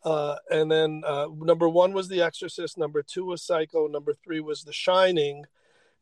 Uh, 0.03 0.35
and 0.49 0.71
then 0.71 1.03
uh, 1.05 1.27
number 1.37 1.69
one 1.69 1.93
was 1.93 2.07
The 2.07 2.21
Exorcist. 2.21 2.77
Number 2.77 3.03
two 3.03 3.25
was 3.25 3.43
Psycho. 3.43 3.87
Number 3.87 4.13
three 4.13 4.39
was 4.39 4.63
The 4.63 4.73
Shining, 4.73 5.45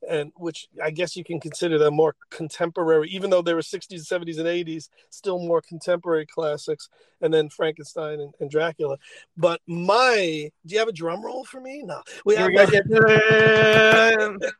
and 0.07 0.31
which 0.35 0.67
I 0.81 0.91
guess 0.91 1.15
you 1.15 1.23
can 1.23 1.39
consider 1.39 1.77
them 1.77 1.95
more 1.95 2.15
contemporary, 2.29 3.09
even 3.09 3.29
though 3.29 3.41
they 3.41 3.53
were 3.53 3.61
60s, 3.61 4.07
70s, 4.07 4.39
and 4.39 4.47
80s, 4.47 4.89
still 5.09 5.39
more 5.39 5.61
contemporary 5.61 6.25
classics. 6.25 6.89
And 7.21 7.33
then 7.33 7.49
Frankenstein 7.49 8.21
and, 8.21 8.33
and 8.39 8.49
Dracula. 8.49 8.97
But 9.35 9.61
my, 9.67 10.49
do 10.65 10.73
you 10.73 10.79
have 10.79 10.87
a 10.87 10.93
drum 10.93 11.23
roll 11.23 11.43
for 11.43 11.59
me? 11.59 11.83
No, 11.83 12.01
we 12.25 12.35
have. 12.35 12.49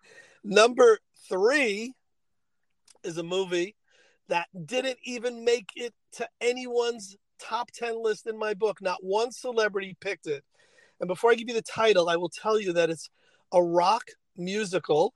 number 0.44 1.00
three 1.30 1.94
is 3.04 3.18
a 3.18 3.24
movie 3.24 3.76
that 4.28 4.48
didn't 4.66 5.00
even 5.04 5.46
make 5.46 5.70
it 5.76 5.94
to 6.14 6.28
anyone's 6.42 7.16
top 7.40 7.72
10 7.72 8.04
list 8.04 8.28
in 8.28 8.38
my 8.38 8.54
book. 8.54 8.82
Not 8.82 8.98
one 9.02 9.32
celebrity 9.32 9.96
picked 10.02 10.28
it. 10.28 10.44
And 11.00 11.08
before 11.08 11.32
I 11.32 11.36
give 11.36 11.48
you 11.48 11.56
the 11.56 11.62
title, 11.62 12.10
I 12.10 12.18
will 12.18 12.30
tell 12.30 12.60
you 12.60 12.74
that 12.74 12.90
it's 12.90 13.10
a 13.54 13.64
rock 13.64 14.04
musical 14.36 15.14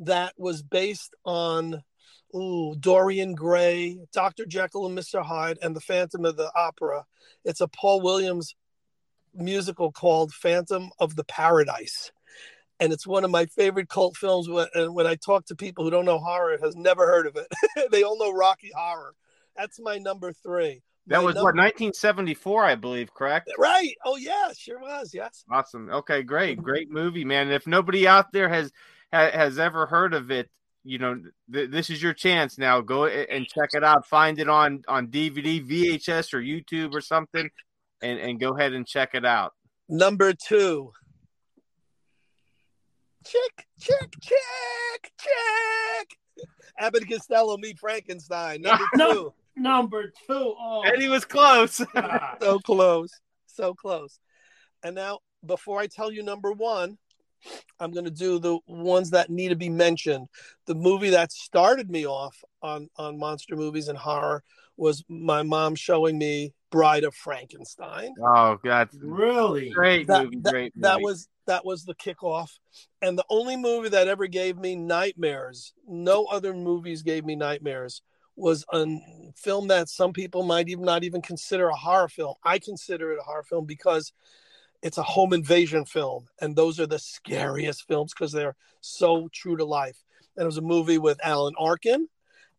that 0.00 0.34
was 0.36 0.62
based 0.62 1.14
on 1.24 1.82
ooh, 2.34 2.74
Dorian 2.78 3.34
Gray, 3.34 3.98
Dr. 4.12 4.46
Jekyll 4.46 4.86
and 4.86 4.96
Mr. 4.96 5.24
Hyde, 5.24 5.58
and 5.62 5.74
the 5.74 5.80
Phantom 5.80 6.24
of 6.24 6.36
the 6.36 6.50
Opera. 6.54 7.04
It's 7.44 7.60
a 7.60 7.68
Paul 7.68 8.00
Williams 8.00 8.54
musical 9.34 9.92
called 9.92 10.32
Phantom 10.32 10.90
of 10.98 11.16
the 11.16 11.24
Paradise. 11.24 12.12
And 12.78 12.92
it's 12.92 13.06
one 13.06 13.24
of 13.24 13.30
my 13.30 13.46
favorite 13.46 13.88
cult 13.88 14.16
films. 14.16 14.48
And 14.74 14.94
when 14.94 15.06
I 15.06 15.16
talk 15.16 15.46
to 15.46 15.54
people 15.54 15.84
who 15.84 15.90
don't 15.90 16.06
know 16.06 16.18
horror, 16.18 16.58
has 16.62 16.74
never 16.74 17.06
heard 17.06 17.26
of 17.26 17.36
it. 17.36 17.90
they 17.90 18.02
all 18.02 18.18
know 18.18 18.32
Rocky 18.32 18.70
Horror. 18.74 19.14
That's 19.56 19.78
my 19.78 19.98
number 19.98 20.32
three. 20.32 20.82
That 21.06 21.22
was 21.22 21.34
what 21.34 21.56
1974, 21.56 22.64
I 22.64 22.74
believe, 22.76 23.12
correct? 23.12 23.50
Right. 23.58 23.94
Oh 24.04 24.16
yeah, 24.16 24.52
sure 24.56 24.78
was. 24.78 25.12
Yes. 25.12 25.44
Awesome. 25.50 25.90
Okay, 25.90 26.22
great, 26.22 26.62
great 26.62 26.90
movie, 26.90 27.24
man. 27.24 27.50
If 27.50 27.66
nobody 27.66 28.06
out 28.06 28.32
there 28.32 28.48
has 28.48 28.70
has 29.12 29.58
ever 29.58 29.86
heard 29.86 30.14
of 30.14 30.30
it, 30.30 30.48
you 30.84 30.98
know, 30.98 31.20
th- 31.52 31.70
this 31.70 31.90
is 31.90 32.02
your 32.02 32.14
chance 32.14 32.58
now. 32.58 32.80
Go 32.80 33.06
and 33.06 33.46
check 33.46 33.70
it 33.72 33.84
out. 33.84 34.06
Find 34.06 34.38
it 34.38 34.48
on 34.48 34.82
on 34.88 35.08
DVD, 35.08 35.66
VHS, 35.66 36.32
or 36.32 36.40
YouTube 36.40 36.94
or 36.94 37.00
something, 37.00 37.50
and 38.02 38.18
and 38.18 38.40
go 38.40 38.56
ahead 38.56 38.72
and 38.72 38.86
check 38.86 39.10
it 39.14 39.24
out. 39.24 39.52
Number 39.88 40.32
two. 40.32 40.92
Check, 43.26 43.66
check, 43.78 44.14
check, 44.22 45.12
check. 45.20 46.06
Abbott 46.78 47.06
Costello 47.06 47.58
meet 47.58 47.78
Frankenstein. 47.78 48.62
Number 48.62 48.84
two 48.96 49.34
number 49.60 50.12
two. 50.26 50.54
Oh, 50.58 50.82
and 50.84 51.00
he 51.00 51.08
was 51.08 51.24
close. 51.24 51.80
Ah. 51.94 52.36
so 52.40 52.58
close. 52.58 53.10
So 53.46 53.74
close. 53.74 54.18
And 54.82 54.94
now, 54.94 55.18
before 55.44 55.78
I 55.78 55.86
tell 55.86 56.10
you 56.10 56.22
number 56.22 56.52
one, 56.52 56.98
I'm 57.78 57.92
going 57.92 58.04
to 58.04 58.10
do 58.10 58.38
the 58.38 58.58
ones 58.66 59.10
that 59.10 59.30
need 59.30 59.48
to 59.48 59.56
be 59.56 59.68
mentioned. 59.68 60.28
The 60.66 60.74
movie 60.74 61.10
that 61.10 61.32
started 61.32 61.90
me 61.90 62.06
off 62.06 62.36
on, 62.62 62.88
on 62.96 63.18
monster 63.18 63.56
movies 63.56 63.88
and 63.88 63.98
horror 63.98 64.42
was 64.76 65.04
my 65.08 65.42
mom 65.42 65.74
showing 65.74 66.18
me 66.18 66.54
Bride 66.70 67.04
of 67.04 67.14
Frankenstein. 67.14 68.14
Oh, 68.22 68.58
God. 68.62 68.88
Really? 69.00 69.70
Great 69.70 70.06
that, 70.06 70.24
movie. 70.24 70.38
That, 70.42 70.50
great 70.52 70.76
movie. 70.76 70.82
That 70.82 71.00
was 71.00 71.28
that 71.46 71.64
was 71.64 71.84
the 71.84 71.96
kickoff. 71.96 72.50
And 73.02 73.18
the 73.18 73.24
only 73.28 73.56
movie 73.56 73.88
that 73.88 74.06
ever 74.06 74.28
gave 74.28 74.56
me 74.56 74.76
nightmares, 74.76 75.72
no 75.86 76.26
other 76.26 76.54
movies 76.54 77.02
gave 77.02 77.24
me 77.24 77.34
nightmares, 77.34 78.02
was 78.36 78.64
a 78.72 78.86
film 79.36 79.68
that 79.68 79.88
some 79.88 80.12
people 80.12 80.44
might 80.44 80.68
even 80.68 80.84
not 80.84 81.02
even 81.02 81.20
consider 81.20 81.68
a 81.68 81.76
horror 81.76 82.08
film. 82.08 82.34
I 82.44 82.58
consider 82.58 83.12
it 83.12 83.18
a 83.18 83.22
horror 83.22 83.42
film 83.42 83.66
because 83.66 84.12
it's 84.82 84.98
a 84.98 85.02
home 85.02 85.32
invasion 85.32 85.84
film, 85.84 86.26
and 86.40 86.56
those 86.56 86.80
are 86.80 86.86
the 86.86 86.98
scariest 86.98 87.86
films 87.86 88.12
because 88.14 88.32
they're 88.32 88.56
so 88.80 89.28
true 89.32 89.56
to 89.56 89.64
life. 89.64 90.02
And 90.36 90.44
it 90.44 90.46
was 90.46 90.56
a 90.56 90.62
movie 90.62 90.98
with 90.98 91.18
Alan 91.22 91.54
Arkin, 91.58 92.08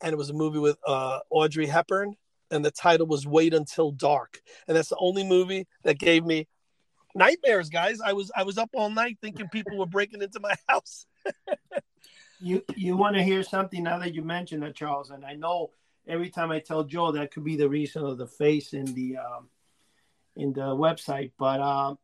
and 0.01 0.13
it 0.13 0.17
was 0.17 0.30
a 0.30 0.34
movie 0.34 0.59
with 0.59 0.78
uh, 0.86 1.19
Audrey 1.30 1.65
Hepburn, 1.65 2.15
and 2.51 2.63
the 2.63 2.72
title 2.72 3.07
was 3.07 3.26
Wait 3.26 3.53
Until 3.53 3.91
Dark, 3.91 4.41
and 4.67 4.78
that's 4.78 4.89
the 4.89 4.97
only 4.99 5.24
movie 5.24 5.67
that 5.84 5.97
gave 5.97 6.26
me 6.26 6.47
nightmares, 7.15 7.69
guys. 7.69 7.99
I 8.01 8.13
was 8.13 8.32
I 8.36 8.43
was 8.43 8.57
up 8.57 8.69
all 8.74 8.89
night 8.89 9.17
thinking 9.22 9.47
people 9.49 9.78
were 9.78 9.86
breaking 9.86 10.22
into 10.22 10.39
my 10.39 10.53
house. 10.69 11.05
you 12.39 12.63
you 12.76 12.97
want 12.97 13.15
to 13.15 13.24
hear 13.24 13.43
something 13.43 13.84
now 13.84 13.99
that 13.99 14.13
you 14.13 14.22
mentioned 14.22 14.63
that, 14.63 14.76
Charles? 14.76 15.09
And 15.09 15.26
I 15.26 15.34
know 15.34 15.72
every 16.07 16.30
time 16.30 16.51
I 16.51 16.59
tell 16.59 16.84
Joe 16.84 17.11
that 17.13 17.32
could 17.32 17.43
be 17.43 17.55
the 17.55 17.69
reason 17.69 18.03
of 18.05 18.17
the 18.17 18.28
face 18.28 18.74
in 18.74 18.86
the 18.86 19.17
um, 19.17 19.49
in 20.36 20.53
the 20.53 20.76
website, 20.76 21.32
but 21.38 21.59
um, 21.59 21.97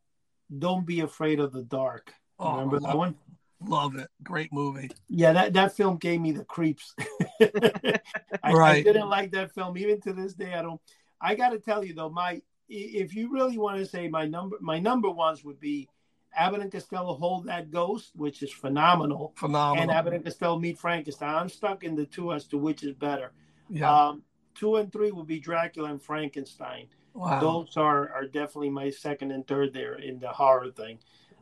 don't 0.56 0.86
be 0.86 1.02
afraid 1.02 1.40
of 1.40 1.52
the 1.52 1.64
dark. 1.64 2.14
Oh, 2.40 2.54
Remember 2.54 2.80
that 2.80 2.98
one? 2.98 3.16
Love 3.60 3.96
it. 3.96 4.08
Great 4.24 4.54
movie. 4.54 4.92
Yeah, 5.10 5.34
that, 5.34 5.54
that 5.54 5.76
film 5.76 5.98
gave 5.98 6.22
me 6.22 6.32
the 6.32 6.46
creeps. 6.46 6.94
I, 7.42 8.54
right. 8.54 8.78
I 8.78 8.82
didn't 8.84 9.10
like 9.10 9.32
that 9.32 9.54
film. 9.54 9.78
Even 9.78 10.00
to 10.02 10.14
this 10.14 10.34
day, 10.34 10.54
I 10.54 10.62
don't. 10.62 10.80
I 11.20 11.34
got 11.34 11.50
to 11.50 11.60
tell 11.60 11.84
you 11.84 11.96
though, 11.96 12.10
my 12.10 12.42
if 12.70 13.16
you 13.16 13.32
really 13.32 13.58
want 13.58 13.80
to 13.80 13.86
say 13.86 14.08
my 14.08 14.26
number, 14.26 14.58
my 14.60 14.78
number 14.78 15.10
ones 15.10 15.44
would 15.44 15.60
be 15.60 15.90
Abbott 16.36 16.62
and 16.62 16.72
Costello 16.72 17.16
hold 17.16 17.46
that 17.46 17.72
ghost, 17.72 18.12
which 18.16 18.44
is 18.44 18.52
phenomenal. 18.52 19.34
Phenomenal. 19.36 19.82
And 19.82 19.92
Abbott 19.92 20.14
and 20.14 20.24
Costello 20.24 20.60
meet 20.60 20.78
Frankenstein. 20.78 21.34
I'm 21.34 21.50
stuck 21.50 21.84
in 21.84 21.96
the 21.96 22.06
two 22.06 22.34
as 22.34 22.46
to 22.48 22.58
which 22.58 22.84
is 22.84 22.94
better. 22.94 23.32
Yeah. 23.70 23.92
Um, 23.92 24.24
two 24.54 24.76
and 24.76 24.92
three 24.92 25.12
would 25.12 25.28
be 25.28 25.40
Dracula 25.40 25.90
and 25.90 26.02
Frankenstein. 26.02 26.88
Wow. 27.18 27.40
Those 27.40 27.78
are, 27.78 28.14
are 28.14 28.26
definitely 28.26 28.70
my 28.70 28.92
second 28.92 29.32
and 29.32 29.46
third 29.48 29.74
there 29.74 29.96
in 29.96 30.20
the 30.20 30.28
horror 30.28 30.70
thing. 30.70 31.00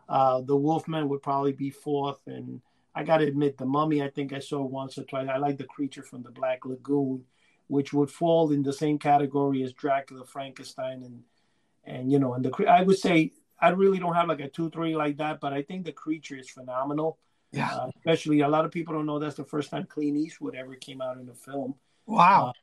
Uh, 0.07 0.39
the 0.39 0.55
Wolfman 0.55 1.09
would 1.09 1.21
probably 1.21 1.51
be 1.51 1.69
fourth, 1.69 2.21
and 2.27 2.61
I 2.95 3.03
got 3.03 3.17
to 3.17 3.27
admit, 3.27 3.57
the 3.57 3.65
Mummy. 3.65 4.01
I 4.01 4.09
think 4.09 4.31
I 4.31 4.39
saw 4.39 4.63
once 4.63 4.97
or 4.97 5.03
twice. 5.03 5.27
I 5.29 5.35
like 5.35 5.57
the 5.57 5.65
creature 5.65 6.01
from 6.01 6.23
the 6.23 6.31
Black 6.31 6.65
Lagoon, 6.65 7.25
which 7.67 7.91
would 7.91 8.09
fall 8.09 8.53
in 8.53 8.63
the 8.63 8.71
same 8.71 8.97
category 8.97 9.63
as 9.63 9.73
Dracula, 9.73 10.25
Frankenstein, 10.25 11.03
and 11.03 11.23
and 11.83 12.09
you 12.09 12.19
know, 12.19 12.35
and 12.35 12.45
the 12.45 12.67
I 12.67 12.81
would 12.81 12.97
say 12.97 13.33
I 13.59 13.69
really 13.69 13.99
don't 13.99 14.15
have 14.15 14.29
like 14.29 14.39
a 14.39 14.47
two 14.47 14.69
three 14.69 14.95
like 14.95 15.17
that, 15.17 15.41
but 15.41 15.51
I 15.51 15.61
think 15.61 15.83
the 15.83 15.91
creature 15.91 16.37
is 16.37 16.49
phenomenal. 16.49 17.17
Yeah. 17.51 17.69
Uh, 17.73 17.89
especially 17.97 18.39
a 18.41 18.47
lot 18.47 18.63
of 18.63 18.71
people 18.71 18.93
don't 18.93 19.05
know 19.05 19.19
that's 19.19 19.35
the 19.35 19.43
first 19.43 19.71
time 19.71 19.85
Clint 19.85 20.17
Eastwood 20.17 20.55
ever 20.55 20.75
came 20.75 21.01
out 21.01 21.17
in 21.17 21.29
a 21.29 21.33
film 21.33 21.75
Wow. 22.05 22.53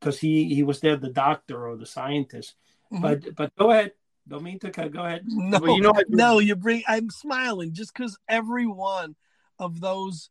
Because 0.00 0.18
he 0.18 0.54
he 0.54 0.62
was 0.62 0.80
there 0.80 0.96
the 0.96 1.10
doctor 1.10 1.66
or 1.66 1.76
the 1.76 1.86
scientist. 1.86 2.54
Mhm. 2.92 3.00
But 3.00 3.34
but 3.34 3.56
go 3.56 3.70
ahead. 3.70 3.92
Don't 4.28 4.42
mean 4.42 4.58
to 4.60 4.70
cut. 4.70 4.92
Go 4.92 5.04
ahead. 5.04 5.22
No, 5.26 5.58
Well, 5.60 5.76
you 5.76 5.82
know 5.82 5.94
no, 6.08 6.38
you 6.38 6.56
bring. 6.56 6.82
I'm 6.88 7.10
smiling 7.10 7.72
just 7.72 7.92
because 7.92 8.18
every 8.28 8.66
one 8.66 9.14
of 9.58 9.80
those 9.80 10.30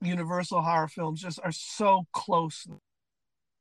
Universal 0.00 0.62
horror 0.62 0.88
films 0.88 1.22
just 1.22 1.38
are 1.44 1.52
so 1.52 2.06
close. 2.12 2.66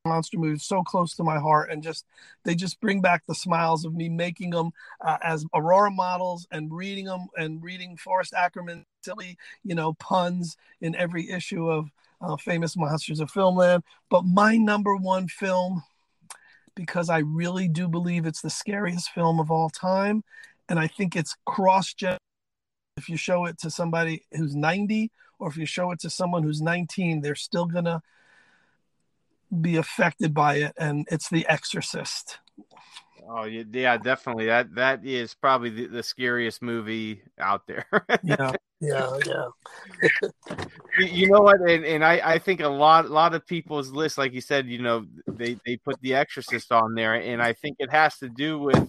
Monster 0.04 0.40
movies 0.40 0.64
so 0.64 0.82
close 0.82 1.14
to 1.16 1.24
my 1.24 1.38
heart, 1.38 1.70
and 1.70 1.84
just 1.84 2.06
they 2.44 2.56
just 2.56 2.82
bring 2.82 3.02
back 3.02 3.24
the 3.28 3.36
smiles 3.36 3.86
of 3.86 3.94
me 3.94 4.10
making 4.10 4.50
them 4.50 4.72
uh, 5.00 5.20
as 5.22 5.46
Aurora 5.54 5.92
models 5.92 6.48
and 6.52 6.74
reading 6.74 7.06
them 7.06 7.28
and 7.38 7.62
reading 7.62 7.96
Forrest 7.98 8.34
Ackerman 8.34 8.84
silly, 9.04 9.38
you 9.64 9.76
know, 9.76 9.94
puns 9.94 10.58
in 10.82 10.96
every 10.96 11.30
issue 11.30 11.70
of 11.70 11.92
uh, 12.22 12.38
Famous 12.38 12.78
Monsters 12.78 13.20
of 13.20 13.32
Filmland. 13.32 13.84
But 14.10 14.24
my 14.24 14.58
number 14.58 14.96
one 14.96 15.28
film 15.28 15.84
because 16.76 17.10
I 17.10 17.20
really 17.20 17.68
do 17.68 17.88
believe 17.88 18.26
it's 18.26 18.42
the 18.42 18.50
scariest 18.50 19.10
film 19.12 19.40
of 19.40 19.52
all 19.52 19.70
time. 19.70 20.24
And 20.70 20.80
I 20.80 20.88
think 20.88 21.16
it's 21.16 21.36
cross 21.46 21.94
gen. 21.94 22.18
If 22.98 23.10
you 23.10 23.18
show 23.18 23.46
it 23.46 23.58
to 23.60 23.70
somebody 23.70 24.26
who's 24.34 24.56
90 24.56 25.12
or 25.40 25.50
if 25.50 25.58
you 25.58 25.66
show 25.66 25.92
it 25.92 26.00
to 26.02 26.10
someone 26.10 26.44
who's 26.44 26.62
19, 26.62 27.22
they're 27.22 27.36
still 27.36 27.68
to 27.86 28.02
be 29.60 29.76
affected 29.76 30.34
by 30.34 30.56
it. 30.56 30.74
And 30.78 31.08
it's 31.12 31.30
The 31.30 31.48
Exorcist. 31.48 32.40
Oh 33.28 33.46
yeah, 33.46 33.64
yeah, 33.72 33.98
definitely. 33.98 34.48
That 34.48 34.76
that 34.76 35.06
is 35.06 35.34
probably 35.34 35.70
the, 35.70 35.88
the 35.88 36.04
scariest 36.04 36.62
movie 36.62 37.22
out 37.40 37.68
there. 37.68 37.86
Yeah. 38.24 38.52
Yeah. 38.82 39.18
Yeah. 39.26 39.46
you, 41.00 41.30
know 41.30 41.42
what? 41.42 41.62
And, 41.62 41.86
and 41.86 42.04
I, 42.04 42.20
I 42.24 42.40
think 42.40 42.60
a 42.60 42.68
lot 42.68 43.06
a 43.06 43.10
lot 43.10 43.34
of 43.34 43.46
people's 43.48 43.92
list, 43.92 44.18
like 44.18 44.34
you 44.34 44.42
said, 44.42 44.68
you 44.68 44.82
know, 44.82 45.06
they 45.28 45.56
they 45.66 45.78
put 45.78 46.02
The 46.02 46.16
Exorcist 46.16 46.72
on 46.72 46.96
there, 46.96 47.14
and 47.14 47.42
I 47.42 47.54
think 47.54 47.78
it 47.80 47.92
has 47.92 48.18
to 48.18 48.30
do 48.30 48.60
with, 48.60 48.84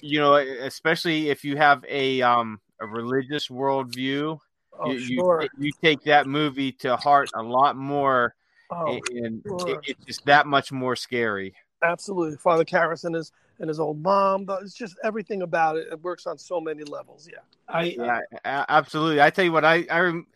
you 0.00 0.18
know, 0.18 0.34
especially 0.34 1.30
if 1.30 1.44
you 1.44 1.56
have 1.56 1.84
a 1.88 2.22
um 2.22 2.60
a 2.80 2.86
religious 2.86 3.48
worldview, 3.48 4.38
Oh, 4.80 4.92
you, 4.92 4.98
sure. 4.98 5.42
you 5.42 5.66
you 5.66 5.72
take 5.82 6.02
that 6.04 6.26
movie 6.26 6.72
to 6.72 6.96
heart 6.96 7.28
a 7.34 7.42
lot 7.42 7.76
more, 7.76 8.34
Oh, 8.70 9.00
and 9.10 9.42
sure. 9.46 9.70
it, 9.70 9.78
it's 9.86 10.04
just 10.06 10.26
that 10.26 10.46
much 10.46 10.70
more 10.72 10.94
scary. 10.96 11.54
absolutely. 11.82 12.36
Father 12.38 12.64
Karras 12.64 13.04
and 13.04 13.14
his, 13.14 13.32
and 13.60 13.68
his 13.68 13.80
old 13.80 14.02
mom. 14.02 14.44
but 14.44 14.62
It's 14.62 14.74
just 14.74 14.96
everything 15.04 15.42
about 15.42 15.76
it. 15.76 15.88
It 15.90 16.02
works 16.02 16.26
on 16.26 16.38
so 16.38 16.60
many 16.60 16.84
levels. 16.84 17.28
Yeah. 17.30 17.38
I 17.68 17.82
Yeah, 17.84 18.20
a- 18.44 18.66
absolutely. 18.68 19.20
I 19.20 19.30
tell 19.30 19.44
you 19.44 19.52
what, 19.52 19.64
I, 19.64 19.86
I, 19.90 20.00
rem- 20.00 20.26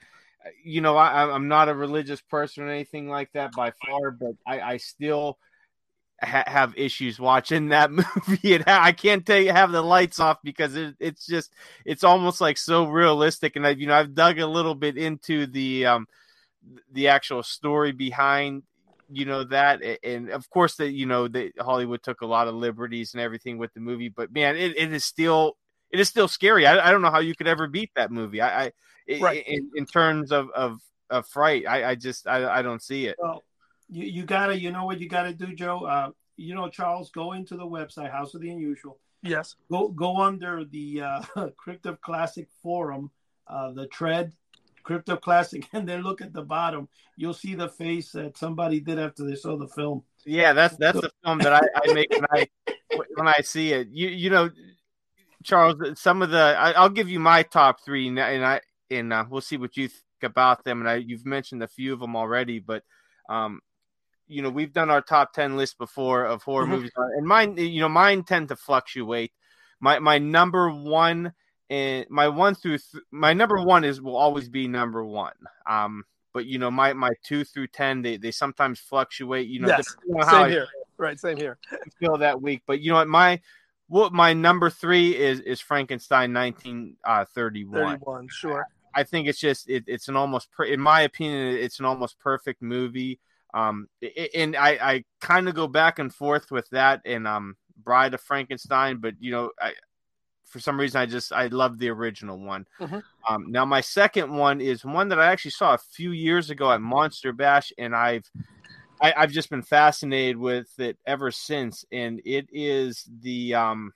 you 0.63 0.81
know, 0.81 0.97
I, 0.97 1.33
I'm 1.33 1.49
not 1.49 1.69
a 1.69 1.75
religious 1.75 2.21
person 2.21 2.65
or 2.65 2.69
anything 2.69 3.09
like 3.09 3.33
that 3.33 3.53
by 3.53 3.73
far, 3.87 4.11
but 4.11 4.35
I, 4.47 4.61
I 4.61 4.77
still 4.77 5.39
ha- 6.23 6.45
have 6.47 6.75
issues 6.77 7.19
watching 7.19 7.69
that 7.69 7.91
movie. 7.91 8.55
And 8.55 8.65
I 8.67 8.93
can't 8.93 9.25
tell 9.25 9.39
you 9.39 9.53
have 9.53 9.73
the 9.73 9.83
lights 9.83 10.21
off 10.21 10.39
because 10.43 10.77
it, 10.77 10.95
it's 11.01 11.27
just, 11.27 11.53
it's 11.85 12.05
almost 12.05 12.41
like 12.41 12.59
so 12.59 12.87
realistic. 12.87 13.57
And 13.57 13.67
I, 13.67 13.71
you 13.71 13.87
know, 13.87 13.95
I've 13.95 14.15
dug 14.15 14.39
a 14.39 14.47
little 14.47 14.75
bit 14.75 14.97
into 14.97 15.47
the, 15.47 15.87
um, 15.87 16.07
the 16.93 17.09
actual 17.09 17.43
story 17.43 17.93
behind 17.93 18.63
you 19.11 19.25
know 19.25 19.45
that 19.45 19.83
and 20.05 20.31
of 20.31 20.49
course 20.51 20.77
that 20.77 20.93
you 20.93 21.07
know 21.07 21.29
that 21.29 21.53
hollywood 21.61 22.03
took 22.03 22.21
a 22.21 22.27
lot 22.27 22.49
of 22.49 22.55
liberties 22.55 23.15
and 23.15 23.21
everything 23.21 23.59
with 23.59 23.73
the 23.75 23.81
movie 23.81 24.09
but 24.09 24.33
man 24.33 24.57
it, 24.57 24.77
it 24.77 24.93
is 24.93 25.05
still 25.05 25.57
it 25.91 26.01
is 26.01 26.09
still 26.09 26.29
scary 26.29 26.67
I, 26.67 26.89
I 26.89 26.91
don't 26.91 27.03
know 27.03 27.11
how 27.11 27.21
you 27.21 27.35
could 27.35 27.49
ever 27.49 27.67
beat 27.67 27.91
that 27.97 28.11
movie 28.11 28.41
i, 28.41 28.65
I 28.65 28.73
Right. 29.21 29.45
in, 29.47 29.69
in 29.75 29.85
terms 29.85 30.31
of 30.31 30.49
of, 30.51 30.81
of 31.11 31.27
fright 31.27 31.67
I, 31.69 31.91
I 31.91 31.95
just 31.97 32.27
I, 32.27 32.59
I 32.59 32.63
don't 32.63 32.83
see 32.83 33.07
it 33.07 33.17
well, 33.19 33.43
you, 33.93 34.05
you 34.07 34.23
gotta 34.25 34.59
you 34.59 34.73
know 34.73 34.87
what 34.87 35.01
you 35.01 35.09
gotta 35.09 35.35
do, 35.35 35.55
Joe. 35.55 35.85
Uh, 35.85 36.11
you 36.37 36.55
know, 36.55 36.69
Charles, 36.69 37.11
go 37.11 37.33
into 37.33 37.57
the 37.57 37.67
website 37.67 38.11
House 38.11 38.35
of 38.35 38.41
the 38.41 38.51
Unusual. 38.51 38.99
Yes. 39.23 39.55
Go 39.71 39.89
go 39.89 40.17
under 40.17 40.65
the 40.65 41.03
uh, 41.03 41.49
Crypto 41.57 41.97
Classic 42.01 42.49
forum, 42.63 43.11
uh, 43.47 43.73
the 43.73 43.87
tread 43.89 44.33
Crypto 44.83 45.17
Classic, 45.17 45.67
and 45.73 45.89
then 45.89 46.03
look 46.03 46.21
at 46.21 46.33
the 46.33 46.43
bottom. 46.43 46.89
You'll 47.17 47.35
see 47.35 47.55
the 47.55 47.69
face 47.69 48.13
that 48.13 48.37
somebody 48.39 48.81
did 48.81 48.99
after 48.99 49.25
they 49.25 49.37
saw 49.37 49.57
the 49.57 49.69
film. 49.69 50.03
yeah 50.25 50.53
that's 50.53 50.77
that's 50.77 51.01
the 51.01 51.11
film 51.25 51.39
that 51.41 51.53
I, 51.53 51.61
I 51.61 51.93
make 51.93 52.09
when 52.15 52.27
i 52.33 52.49
when 53.17 53.27
i 53.29 53.41
see 53.43 53.73
it 53.73 53.89
you 53.91 54.09
you 54.09 54.31
know 54.31 54.51
charles 55.43 55.77
some 56.01 56.23
of 56.23 56.31
the 56.31 56.39
I, 56.59 56.73
i'll 56.73 56.89
give 56.89 57.09
you 57.09 57.19
my 57.19 57.43
top 57.43 57.85
three 57.85 58.07
and 58.09 58.19
and 58.19 58.45
i 58.45 58.61
and 58.91 59.13
uh, 59.13 59.25
we'll 59.29 59.41
see 59.41 59.57
what 59.57 59.77
you 59.77 59.89
think 59.89 60.03
about 60.23 60.63
them 60.65 60.81
and 60.81 60.89
I, 60.89 60.97
you've 60.97 61.27
mentioned 61.27 61.63
a 61.65 61.69
few 61.69 61.93
of 61.93 61.99
them 62.01 62.15
already 62.15 62.61
but 62.61 62.85
um 63.29 63.61
you 64.29 64.41
know 64.43 64.51
we've 64.51 64.73
done 64.73 64.91
our 64.91 65.03
top 65.03 65.33
10 65.33 65.57
list 65.57 65.79
before 65.79 66.25
of 66.25 66.43
horror 66.45 66.67
Mhm. 66.67 66.71
movies 66.71 66.91
and 66.97 67.27
mine 67.27 67.57
you 67.57 67.81
know 67.81 67.89
mine 67.89 68.23
tend 68.23 68.49
to 68.49 68.57
fluctuate 68.57 69.33
my 69.81 69.99
my 69.99 70.19
number 70.19 70.71
one 70.71 71.33
and 71.73 72.07
my 72.11 72.29
one 72.29 72.55
through 72.55 72.79
th- 72.79 73.03
my 73.11 73.33
number 73.33 73.61
one 73.63 73.83
is 73.83 74.01
will 74.01 74.17
always 74.17 74.49
be 74.49 74.69
number 74.69 75.03
one 75.05 75.33
um 75.67 76.05
but 76.33 76.47
you 76.47 76.59
know 76.59 76.71
my 76.71 76.93
my 76.93 77.11
two 77.25 77.45
through 77.45 77.67
ten 77.67 78.03
they, 78.03 78.17
they 78.17 78.31
sometimes 78.31 78.79
fluctuate 78.79 79.49
you 79.49 79.61
know 79.61 79.69
yes. 79.69 79.87
depending 79.87 80.21
on 80.21 80.27
how 80.27 80.33
Same 80.33 80.45
I 80.45 80.51
here. 80.51 80.67
Right. 80.99 81.19
Same 81.19 81.37
here. 81.37 81.59
feel 82.01 82.19
that 82.19 82.41
week. 82.41 82.63
But 82.67 82.81
you 82.81 82.91
know 82.91 82.97
what? 82.97 83.09
My 83.09 83.41
what 83.89 84.13
my 84.13 84.33
number 84.33 84.71
three 84.71 85.17
is 85.17 85.41
is 85.41 85.61
Frankenstein 85.61 86.33
nineteen 86.33 86.97
uh, 87.05 87.25
thirty 87.25 87.65
one. 87.65 87.99
31. 87.99 88.29
Sure. 88.31 88.67
I 88.95 89.05
think 89.05 89.27
it's 89.27 89.41
just 89.41 89.69
it, 89.69 89.85
it's 89.87 90.09
an 90.09 90.17
almost 90.17 90.51
per, 90.53 90.65
in 90.65 90.81
my 90.81 91.03
opinion 91.03 91.57
it's 91.57 91.81
an 91.81 91.87
almost 91.87 92.19
perfect 92.19 92.63
movie. 92.63 93.19
Um, 93.55 93.89
and 94.35 94.57
I 94.57 94.71
I 94.71 95.05
kind 95.21 95.49
of 95.49 95.55
go 95.55 95.67
back 95.67 95.99
and 95.99 96.15
forth 96.15 96.51
with 96.51 96.69
that 96.71 97.03
and 97.05 97.27
um 97.27 97.57
Bride 97.83 98.15
of 98.15 98.21
Frankenstein, 98.21 98.99
but 98.99 99.15
you 99.19 99.33
know 99.33 99.51
I 99.61 99.73
for 100.53 100.61
some 100.61 100.79
reason 100.79 101.01
I 101.01 101.07
just 101.07 101.33
I 101.33 101.47
love 101.47 101.79
the 101.79 101.89
original 101.89 102.39
one. 102.39 102.67
Mhm. 102.79 103.03
Um, 103.29 103.51
now 103.51 103.65
my 103.65 103.81
second 103.81 104.31
one 104.33 104.61
is 104.61 104.85
one 104.85 105.09
that 105.09 105.19
I 105.19 105.27
actually 105.27 105.53
saw 105.53 105.75
a 105.75 105.79
few 105.79 106.11
years 106.13 106.51
ago 106.51 106.71
at 106.71 106.81
Monster 106.81 107.33
Bash, 107.33 107.73
and 107.79 107.97
I've 107.97 108.31
I, 109.01 109.15
I've 109.17 109.33
just 109.33 109.51
been 109.51 109.63
fascinated 109.63 110.37
with 110.37 110.69
it 110.79 110.99
ever 111.07 111.31
since, 111.31 111.85
and 111.91 112.21
it 112.25 112.49
is 112.53 113.09
the 113.21 113.55
um 113.55 113.93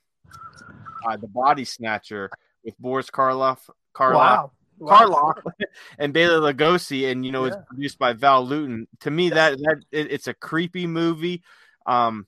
uh, 1.07 1.17
the 1.17 1.29
Body 1.29 1.65
Snatcher 1.65 2.31
with 2.65 2.77
Boris 2.79 3.11
Karloff. 3.11 3.59
Karloff 3.95 4.51
Wow. 4.79 4.99
Karloff 4.99 5.43
and 5.99 6.13
Bela 6.13 6.53
Lugosi, 6.53 7.11
and 7.11 7.25
you 7.25 7.33
know 7.33 7.45
it's 7.45 7.57
produced 7.69 7.99
by 7.99 8.13
Val 8.13 8.45
Lewton. 8.47 8.87
To 9.01 9.11
me, 9.11 9.31
that 9.31 9.59
that 9.59 9.83
it, 9.91 10.11
it's 10.11 10.27
a 10.27 10.35
creepy 10.35 10.87
movie. 10.87 11.43
Um, 11.87 12.27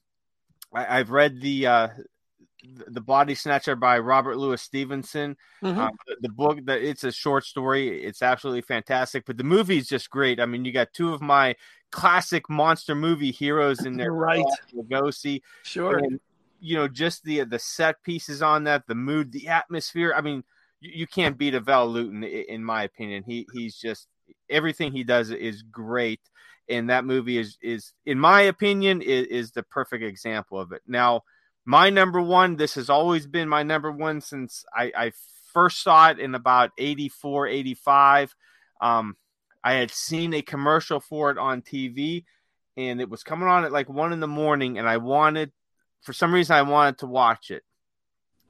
I, 0.73 0.99
I've 0.99 1.11
read 1.11 1.41
the 1.41 1.67
uh, 1.67 1.87
the 2.87 3.01
Body 3.01 3.35
Snatcher 3.35 3.75
by 3.75 3.99
Robert 3.99 4.37
Louis 4.37 4.61
Stevenson. 4.61 5.37
Mhm. 5.63 5.77
Um, 5.77 5.91
the, 6.07 6.15
the 6.21 6.29
book 6.29 6.59
that 6.65 6.81
it's 6.81 7.03
a 7.03 7.11
short 7.11 7.45
story. 7.45 8.03
It's 8.03 8.21
absolutely 8.21 8.61
fantastic, 8.61 9.25
but 9.25 9.37
the 9.37 9.43
movie 9.43 9.77
is 9.77 9.87
just 9.87 10.09
great. 10.09 10.39
I 10.39 10.45
mean, 10.45 10.65
you 10.65 10.71
got 10.71 10.93
two 10.93 11.13
of 11.13 11.21
my 11.21 11.55
classic 11.91 12.49
monster 12.49 12.95
movie 12.95 13.31
heroes 13.31 13.85
in 13.85 13.95
there, 13.97 14.05
You're 14.07 14.13
right. 14.13 14.45
Lugosi, 14.75 15.41
Sure. 15.63 15.97
and 15.97 16.19
you 16.59 16.75
know 16.75 16.87
just 16.89 17.23
the 17.23 17.43
the 17.45 17.59
set 17.59 18.01
pieces 18.03 18.41
on 18.41 18.65
that, 18.65 18.85
the 18.87 18.95
mood, 18.95 19.31
the 19.31 19.47
atmosphere. 19.47 20.13
I 20.15 20.21
mean, 20.21 20.43
you, 20.81 20.91
you 20.93 21.07
can't 21.07 21.37
beat 21.37 21.55
a 21.55 21.59
Val 21.59 21.87
Lewton, 21.87 22.23
in 22.23 22.63
my 22.63 22.83
opinion. 22.83 23.23
He 23.23 23.47
he's 23.53 23.77
just 23.77 24.07
everything 24.49 24.91
he 24.91 25.03
does 25.03 25.31
is 25.31 25.61
great, 25.63 26.19
and 26.67 26.89
that 26.89 27.05
movie 27.05 27.37
is 27.37 27.57
is 27.61 27.93
in 28.05 28.19
my 28.19 28.41
opinion 28.41 29.01
is, 29.01 29.27
is 29.27 29.51
the 29.51 29.63
perfect 29.63 30.03
example 30.03 30.59
of 30.59 30.71
it. 30.73 30.81
Now, 30.85 31.23
my 31.69 31.91
number 31.91 32.19
one. 32.19 32.55
This 32.55 32.73
has 32.73 32.89
always 32.89 33.27
been 33.27 33.47
my 33.47 33.61
number 33.61 33.91
one 33.91 34.21
since 34.21 34.65
I, 34.75 34.91
I 34.97 35.11
first 35.53 35.83
saw 35.83 36.09
it 36.09 36.17
in 36.17 36.33
about 36.33 36.71
84, 36.79 37.45
85. 37.45 38.35
Um, 38.81 39.17
I 39.63 39.73
had 39.73 39.91
seen 39.91 40.33
a 40.33 40.41
commercial 40.41 40.99
for 40.99 41.29
it 41.29 41.37
on 41.37 41.61
TV, 41.61 42.23
and 42.75 42.99
it 42.99 43.07
was 43.07 43.21
coming 43.21 43.47
on 43.47 43.65
at 43.65 43.71
like 43.71 43.87
one 43.87 44.13
in 44.13 44.19
the 44.19 44.27
morning, 44.27 44.79
and 44.79 44.89
I 44.89 44.97
wanted, 44.97 45.51
for 46.01 46.11
some 46.11 46.33
reason, 46.33 46.55
I 46.55 46.63
wanted 46.63 46.97
to 46.99 47.05
watch 47.05 47.51
it. 47.51 47.61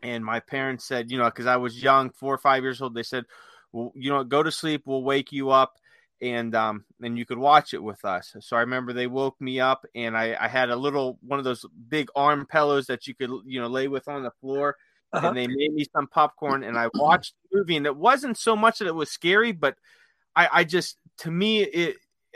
And 0.01 0.23
my 0.23 0.39
parents 0.39 0.85
said, 0.87 1.11
you 1.11 1.17
know, 1.17 1.25
because 1.25 1.45
I 1.45 1.57
was 1.57 1.83
young, 1.83 2.11
four 2.11 2.33
or 2.33 2.37
five 2.37 2.63
years 2.63 2.81
old, 2.81 2.95
they 2.95 3.03
said, 3.03 3.25
well, 3.73 3.91
you 3.95 4.11
know, 4.11 4.23
go 4.23 4.43
to 4.43 4.51
sleep, 4.51 4.83
we'll 4.85 5.03
wake 5.03 5.33
you 5.33 5.49
up, 5.49 5.73
and 6.21 6.53
um, 6.55 6.85
and 7.01 7.17
you 7.17 7.25
could 7.25 7.37
watch 7.37 7.73
it 7.73 7.81
with 7.81 8.03
us. 8.05 8.35
So 8.39 8.57
I 8.57 8.61
remember 8.61 8.93
they 8.93 9.07
woke 9.07 9.39
me 9.39 9.59
up, 9.59 9.85
and 9.95 10.17
I, 10.17 10.35
I 10.39 10.47
had 10.47 10.69
a 10.69 10.75
little 10.75 11.17
one 11.25 11.39
of 11.39 11.45
those 11.45 11.65
big 11.87 12.09
arm 12.15 12.45
pillows 12.45 12.87
that 12.87 13.07
you 13.07 13.15
could, 13.15 13.31
you 13.45 13.59
know, 13.61 13.67
lay 13.67 13.87
with 13.87 14.07
on 14.07 14.23
the 14.23 14.31
floor 14.41 14.75
Uh-huh. 15.11 15.27
and 15.27 15.35
they 15.35 15.47
made 15.47 15.73
me 15.73 15.85
some 15.95 16.05
popcorn 16.07 16.63
and 16.63 16.77
I 16.77 16.87
watched 16.93 17.33
the 17.49 17.57
movie 17.57 17.77
and 17.77 17.85
it 17.87 17.95
wasn't 17.95 18.37
so 18.37 18.55
much 18.55 18.77
that 18.77 18.87
it 18.87 18.93
was 18.93 19.09
scary, 19.09 19.51
but 19.51 19.75
I, 20.35 20.49
I 20.51 20.63
just 20.63 20.97
to 21.19 21.31
me 21.31 21.63
it 21.63 21.95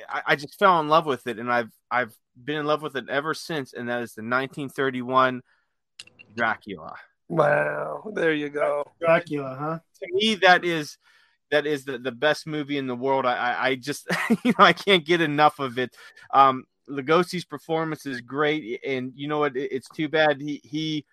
I, 0.10 0.22
I 0.28 0.36
just 0.36 0.58
fell 0.58 0.80
in 0.80 0.88
love 0.90 1.06
with 1.06 1.28
it, 1.28 1.38
and 1.38 1.52
I've 1.52 1.72
I've 1.92 2.16
been 2.44 2.58
in 2.58 2.66
love 2.66 2.82
with 2.82 2.96
it 2.96 3.10
ever 3.10 3.34
since, 3.36 3.74
and 3.74 3.88
that 3.90 4.02
is 4.02 4.16
the 4.16 4.22
1931 4.22 5.44
Dracula. 6.36 6.96
Wow, 7.30 8.12
there 8.14 8.34
you 8.34 8.50
go. 8.50 8.84
Dracula, 9.00 9.56
huh? 9.60 9.80
To 10.00 10.14
me, 10.14 10.36
that 10.36 10.66
is 10.66 10.98
that 11.54 11.68
is 11.68 11.86
the, 11.86 12.00
the 12.00 12.12
best 12.12 12.48
movie 12.48 12.80
in 12.80 12.88
the 12.88 12.96
world. 12.96 13.28
I, 13.28 13.36
I, 13.36 13.68
I 13.68 13.76
just 13.76 14.08
you 14.44 14.54
know 14.58 14.66
I 14.66 14.74
can't 14.74 15.06
get 15.06 15.22
enough 15.22 15.60
of 15.60 15.78
it. 15.78 15.96
Um, 16.34 16.66
Lugosi's 16.90 17.46
performance 17.46 18.06
is 18.06 18.22
great, 18.22 18.82
and 18.86 19.14
you 19.16 19.28
know 19.28 19.38
what? 19.40 19.56
It, 19.56 19.72
it's 19.72 19.90
too 19.90 20.10
bad 20.10 20.42
he 20.42 20.60
he 20.64 21.06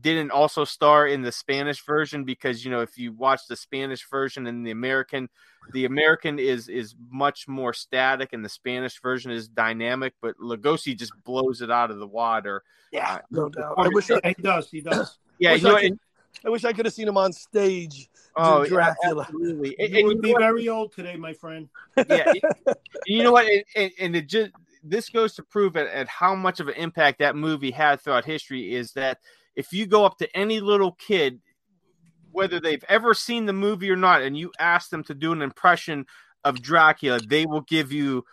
didn't 0.00 0.32
also 0.32 0.64
star 0.64 1.06
in 1.06 1.22
the 1.22 1.30
Spanish 1.30 1.84
version 1.86 2.24
because 2.24 2.64
you 2.64 2.70
know 2.72 2.80
if 2.80 2.98
you 2.98 3.12
watch 3.12 3.42
the 3.48 3.54
Spanish 3.54 4.04
version 4.10 4.48
and 4.48 4.66
the 4.66 4.72
American, 4.72 5.28
the 5.72 5.84
American 5.84 6.40
is 6.40 6.68
is 6.68 6.96
much 7.10 7.46
more 7.46 7.72
static 7.72 8.32
and 8.32 8.44
the 8.44 8.48
Spanish 8.48 9.00
version 9.00 9.30
is 9.30 9.46
dynamic, 9.48 10.14
but 10.20 10.36
Lugosi 10.38 10.98
just 10.98 11.12
blows 11.24 11.62
it 11.62 11.70
out 11.70 11.92
of 11.92 11.98
the 11.98 12.06
water. 12.08 12.64
Yeah, 12.90 13.14
Uh, 13.14 13.18
no 13.30 13.48
doubt. 13.48 13.74
I 13.78 13.88
wish 13.88 14.10
I, 14.10 14.20
he 14.24 14.42
does. 14.42 14.70
He 14.70 14.80
does. 14.80 15.18
Yeah, 15.38 15.52
wish 15.52 15.62
you 15.62 15.68
know, 15.68 15.76
I, 15.76 15.80
could, 15.82 15.90
and- 15.92 16.00
I 16.44 16.48
wish 16.50 16.64
I 16.64 16.72
could 16.72 16.84
have 16.84 16.94
seen 16.94 17.08
him 17.08 17.16
on 17.16 17.32
stage. 17.32 18.10
Oh, 18.36 18.64
do 18.64 18.70
Dracula. 18.70 19.22
absolutely. 19.22 19.76
And, 19.78 19.90
You 19.92 19.98
and 19.98 20.06
would 20.08 20.16
you 20.16 20.22
be 20.22 20.32
what? 20.32 20.40
very 20.42 20.68
old 20.68 20.92
today, 20.92 21.16
my 21.16 21.32
friend. 21.32 21.68
yeah, 22.08 22.32
you 23.06 23.22
know 23.22 23.32
what? 23.32 23.46
And, 23.46 23.64
and, 23.76 23.92
and 23.98 24.16
it 24.16 24.28
just 24.28 24.52
this 24.82 25.08
goes 25.08 25.34
to 25.34 25.42
prove 25.42 25.76
at, 25.76 25.86
at 25.88 26.08
how 26.08 26.34
much 26.34 26.60
of 26.60 26.68
an 26.68 26.74
impact 26.74 27.18
that 27.20 27.36
movie 27.36 27.70
had 27.70 28.00
throughout 28.00 28.24
history. 28.24 28.74
Is 28.74 28.92
that 28.92 29.18
if 29.56 29.72
you 29.72 29.86
go 29.86 30.04
up 30.04 30.18
to 30.18 30.36
any 30.36 30.60
little 30.60 30.92
kid, 30.92 31.40
whether 32.32 32.60
they've 32.60 32.84
ever 32.88 33.14
seen 33.14 33.46
the 33.46 33.52
movie 33.52 33.90
or 33.90 33.96
not, 33.96 34.22
and 34.22 34.36
you 34.36 34.52
ask 34.58 34.90
them 34.90 35.04
to 35.04 35.14
do 35.14 35.32
an 35.32 35.42
impression 35.42 36.06
of 36.44 36.60
Dracula, 36.60 37.20
they 37.20 37.46
will 37.46 37.62
give 37.62 37.92
you, 37.92 38.24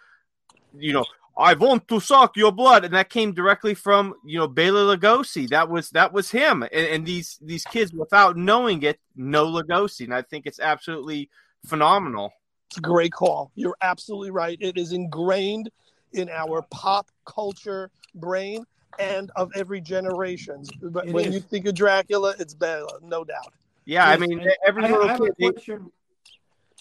you 0.77 0.93
know. 0.93 1.05
I 1.37 1.53
want 1.53 1.87
to 1.87 1.99
suck 1.99 2.35
your 2.35 2.51
blood, 2.51 2.83
and 2.85 2.93
that 2.93 3.09
came 3.09 3.33
directly 3.33 3.73
from 3.73 4.15
you 4.25 4.37
know 4.39 4.47
Bela 4.47 4.95
Lugosi. 4.95 5.47
That 5.49 5.69
was 5.69 5.89
that 5.91 6.11
was 6.13 6.29
him, 6.31 6.61
and, 6.63 6.71
and 6.73 7.05
these 7.05 7.39
these 7.41 7.63
kids, 7.65 7.93
without 7.93 8.37
knowing 8.37 8.83
it, 8.83 8.99
know 9.15 9.45
Lugosi, 9.45 10.05
and 10.05 10.13
I 10.13 10.21
think 10.23 10.45
it's 10.45 10.59
absolutely 10.59 11.29
phenomenal. 11.65 12.33
It's 12.69 12.77
a 12.77 12.81
great 12.81 13.11
call. 13.13 13.51
You're 13.55 13.77
absolutely 13.81 14.31
right. 14.31 14.57
It 14.61 14.77
is 14.77 14.91
ingrained 14.93 15.69
in 16.13 16.29
our 16.29 16.61
pop 16.71 17.09
culture 17.25 17.89
brain 18.15 18.65
and 18.99 19.31
of 19.37 19.51
every 19.55 19.79
generation. 19.81 20.63
But 20.81 21.07
It 21.07 21.13
when 21.13 21.25
is. 21.25 21.33
you 21.35 21.39
think 21.39 21.65
of 21.65 21.75
Dracula, 21.75 22.35
it's 22.39 22.53
Bela, 22.53 22.99
no 23.01 23.23
doubt. 23.23 23.53
Yeah, 23.85 24.05
I 24.07 24.17
mean, 24.17 24.45
every 24.67 24.83
I, 24.83 24.87
I 24.87 24.91
little 24.91 25.07
have 25.07 25.19
kid. 25.19 25.29
a 25.29 25.33
they- 25.39 25.51
question. 25.51 25.91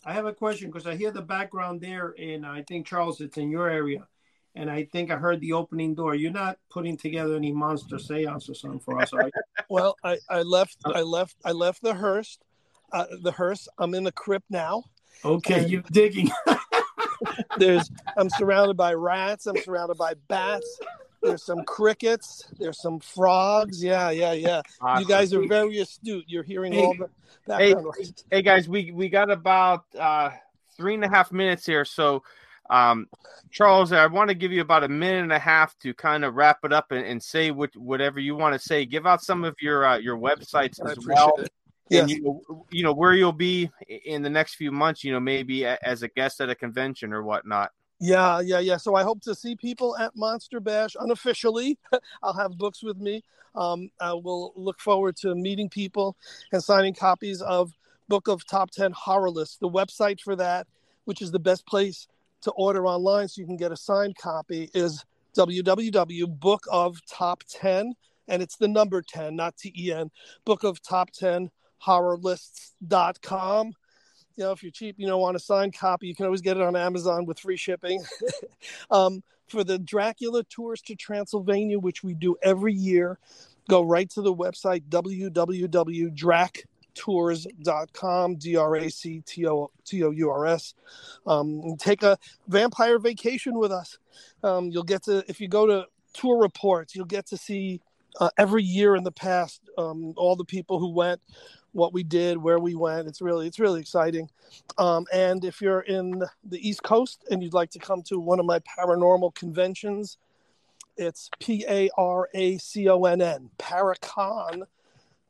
I 0.05 0.13
have 0.15 0.25
a 0.27 0.33
question 0.33 0.71
because 0.71 0.87
I 0.87 0.97
hear 0.97 1.11
the 1.11 1.23
background 1.23 1.81
there, 1.81 2.15
and 2.19 2.47
I 2.47 2.63
think 2.63 2.87
Charles, 2.87 3.21
it's 3.21 3.37
in 3.37 3.51
your 3.51 3.69
area, 3.69 4.07
and 4.55 4.71
I 4.71 4.85
think 4.85 5.11
I 5.11 5.17
heard 5.17 5.41
the 5.41 5.53
opening 5.53 5.95
door. 5.95 6.15
You're 6.15 6.33
not 6.33 6.59
putting 6.71 6.97
together 6.97 7.37
any 7.37 7.53
monster 7.53 7.99
seance 7.99 8.49
or 8.49 8.55
something 8.55 8.81
for 8.81 9.01
us, 9.01 9.13
are 9.13 9.25
you? 9.25 9.31
Well, 9.69 9.95
I, 10.03 10.19
I 10.29 10.43
left 10.43 10.79
I 10.85 11.03
left 11.03 11.37
I 11.45 11.53
left 11.53 11.81
the 11.81 11.95
hearse. 11.95 12.39
Uh, 12.93 13.07
the 13.23 13.31
hearse. 13.31 13.69
I'm 13.79 13.95
in 13.95 14.03
the 14.03 14.11
crypt 14.11 14.47
now. 14.51 14.83
Okay, 15.25 15.65
you're 15.67 15.85
digging. 15.93 16.29
There's 17.59 17.89
I'm 18.17 18.29
surrounded 18.31 18.77
by 18.77 18.95
rats. 18.95 19.47
I'm 19.47 19.57
surrounded 19.59 19.97
by 19.97 20.15
bats. 20.27 20.81
There's 21.23 21.45
some 21.45 21.65
crickets. 21.65 22.49
There's 22.59 22.81
some 22.81 22.99
frogs. 22.99 23.83
Yeah, 23.83 24.11
yeah, 24.11 24.33
yeah. 24.33 24.63
You 24.99 25.07
guys 25.07 25.33
are 25.35 25.47
very 25.47 25.79
astute. 25.79 26.25
You're 26.27 26.43
hearing 26.43 26.77
all 26.77 26.95
the 26.95 27.11
background 27.47 27.87
noise. 27.97 28.13
Hey 28.31 28.43
guys, 28.43 28.69
we 28.69 28.91
we 28.91 29.09
got 29.09 29.31
about 29.31 29.85
uh, 29.97 30.31
three 30.77 30.95
and 30.95 31.05
a 31.05 31.09
half 31.09 31.31
minutes 31.31 31.65
here, 31.65 31.85
so 31.85 32.25
um, 32.71 33.09
Charles, 33.51 33.93
I 33.93 34.07
want 34.07 34.29
to 34.29 34.35
give 34.35 34.53
you 34.53 34.61
about 34.61 34.85
a 34.85 34.89
minute 34.89 35.25
and 35.25 35.33
a 35.33 35.39
half 35.39 35.77
to 35.81 35.93
kind 35.93 36.25
of 36.25 36.35
wrap 36.35 36.61
it 36.65 36.73
up 36.73 36.93
and, 36.93 37.05
and 37.05 37.23
say 37.23 37.51
what 37.51 37.77
whatever 37.77 38.21
you 38.21 38.37
want 38.37 38.55
to 38.55 38.59
say. 38.59 38.87
Give 38.87 39.07
out 39.07 39.23
some 39.23 39.45
of 39.45 39.57
your 39.61 39.85
uh, 39.85 39.99
your 39.99 40.17
websites 40.17 40.81
as 40.89 41.05
well. 41.07 41.35
it. 41.39 41.51
And 41.93 42.09
Yes. 42.09 42.11
you 42.11 42.23
know, 42.23 42.67
you 42.71 42.85
know 42.85 42.93
where 42.93 43.15
you'll 43.15 43.33
be 43.33 43.69
in 43.89 44.23
the 44.23 44.31
next 44.31 44.55
few 44.55 44.71
months. 44.71 45.03
You 45.03 45.13
know, 45.13 45.19
maybe 45.19 45.67
as 45.67 46.05
a 46.05 46.09
guest 46.09 46.41
at 46.41 46.49
a 46.49 46.55
convention 46.55 47.13
or 47.13 47.25
whatnot. 47.25 47.73
Yeah, 47.99 48.41
yeah, 48.41 48.61
yeah. 48.61 48.77
So 48.77 48.95
I 48.95 49.03
hope 49.03 49.21
to 49.23 49.35
see 49.35 49.57
people 49.57 49.97
at 49.97 50.15
Monster 50.15 50.61
Bash 50.61 50.95
unofficially. 50.99 51.77
I'll 52.23 52.33
have 52.33 52.57
books 52.57 52.83
with 52.85 52.99
me. 52.99 53.25
Um, 53.57 53.91
I 54.01 54.13
will 54.13 54.53
look 54.55 54.81
forward 54.81 55.17
to 55.17 55.35
meeting 55.35 55.69
people 55.69 56.17
and 56.53 56.63
signing 56.63 56.95
copies 56.95 57.43
of 57.43 57.73
Book 58.09 58.29
of 58.29 58.47
Top 58.47 58.71
10 58.71 58.93
Horror 58.93 59.31
List. 59.31 59.59
The 59.59 59.69
website 59.69 60.21
for 60.21 60.37
that, 60.37 60.69
which 61.05 61.21
is 61.21 61.33
the 61.33 61.41
best 61.41 61.67
place 61.67 62.07
to 62.43 62.51
order 62.53 62.87
online 62.87 63.27
so 63.29 63.41
you 63.41 63.47
can 63.47 63.57
get 63.57 63.73
a 63.73 63.77
signed 63.77 64.17
copy, 64.17 64.71
is 64.75 65.05
www.bookoftop10, 65.37 67.93
and 68.29 68.43
it's 68.43 68.57
the 68.57 68.69
number 68.69 69.03
10, 69.03 69.37
not 69.37 69.57
T 69.57 69.73
E 69.77 69.93
N, 69.93 70.11
Book 70.45 70.65
of 70.65 70.83
Top 70.83 71.11
10 71.13 71.51
horrorlists.com 71.87 73.73
you 74.41 74.47
know, 74.47 74.53
if 74.53 74.63
you're 74.63 74.73
cheap, 74.73 74.97
you 74.99 75.07
don't 75.07 75.21
want 75.21 75.37
a 75.37 75.41
signed 75.41 75.77
copy, 75.77 76.07
you 76.07 76.15
can 76.15 76.25
always 76.25 76.41
get 76.41 76.57
it 76.57 76.63
on 76.63 76.75
Amazon 76.75 77.27
with 77.27 77.39
free 77.39 77.59
shipping. 77.59 78.03
um, 78.91 79.23
for 79.49 79.65
the 79.65 79.79
Dracula 79.79 80.45
tours 80.45 80.81
to 80.83 80.95
Transylvania, 80.95 81.79
which 81.79 82.03
we 82.03 82.15
do 82.15 82.37
every 82.43 82.73
year, 82.73 83.19
go 83.69 83.83
right 83.83 84.09
to 84.11 84.23
the 84.23 84.35
website 84.35 84.89
www.dractours.com, 86.95 88.37
D 88.37 88.57
R 88.57 88.77
A 88.77 88.91
C 88.91 89.23
T 89.27 89.47
O 89.47 89.71
T 89.85 90.05
O 90.05 90.11
U 90.11 90.31
R 90.31 90.47
S. 90.47 90.75
Um, 91.27 91.77
take 91.79 92.03
a 92.03 92.19
vampire 92.49 92.99
vacation 92.99 93.59
with 93.59 93.73
us. 93.73 93.99
Um, 94.43 94.71
you'll 94.71 94.83
get 94.83 95.05
to, 95.05 95.25
if 95.29 95.41
you 95.41 95.49
go 95.49 95.67
to 95.67 95.87
tour 96.13 96.41
reports, 96.41 96.95
you'll 96.95 97.07
get 97.07 97.27
to 97.27 97.37
see 97.37 97.81
uh, 98.21 98.31
every 98.37 98.63
year 98.63 98.97
in 98.97 99.05
the 99.05 99.13
past 99.13 99.61
um, 99.79 100.15
all 100.17 100.37
the 100.37 100.45
people 100.45 100.79
who 100.79 100.93
went 100.93 101.21
what 101.73 101.93
we 101.93 102.03
did, 102.03 102.37
where 102.37 102.59
we 102.59 102.75
went. 102.75 103.07
It's 103.07 103.21
really 103.21 103.47
it's 103.47 103.61
really 103.61 103.81
exciting. 103.81 104.29
Um, 104.79 105.07
and 105.13 105.45
if 105.45 105.61
you're 105.61 105.81
in 105.81 106.23
the 106.45 106.69
East 106.69 106.83
Coast 106.83 107.25
and 107.31 107.43
you'd 107.43 107.55
like 107.55 107.71
to 107.71 107.79
come 107.79 108.03
to 108.05 108.19
one 108.19 108.41
of 108.41 108.47
my 108.47 108.59
paranormal 108.61 109.35
conventions, 109.35 110.19
it's 110.97 111.31
P 111.39 111.65
A 111.69 111.89
R 111.97 112.29
A 112.35 112.59
C 112.59 112.89
O 112.89 113.05
N 113.05 113.23
N 113.23 113.51
ParaConn 113.59 114.65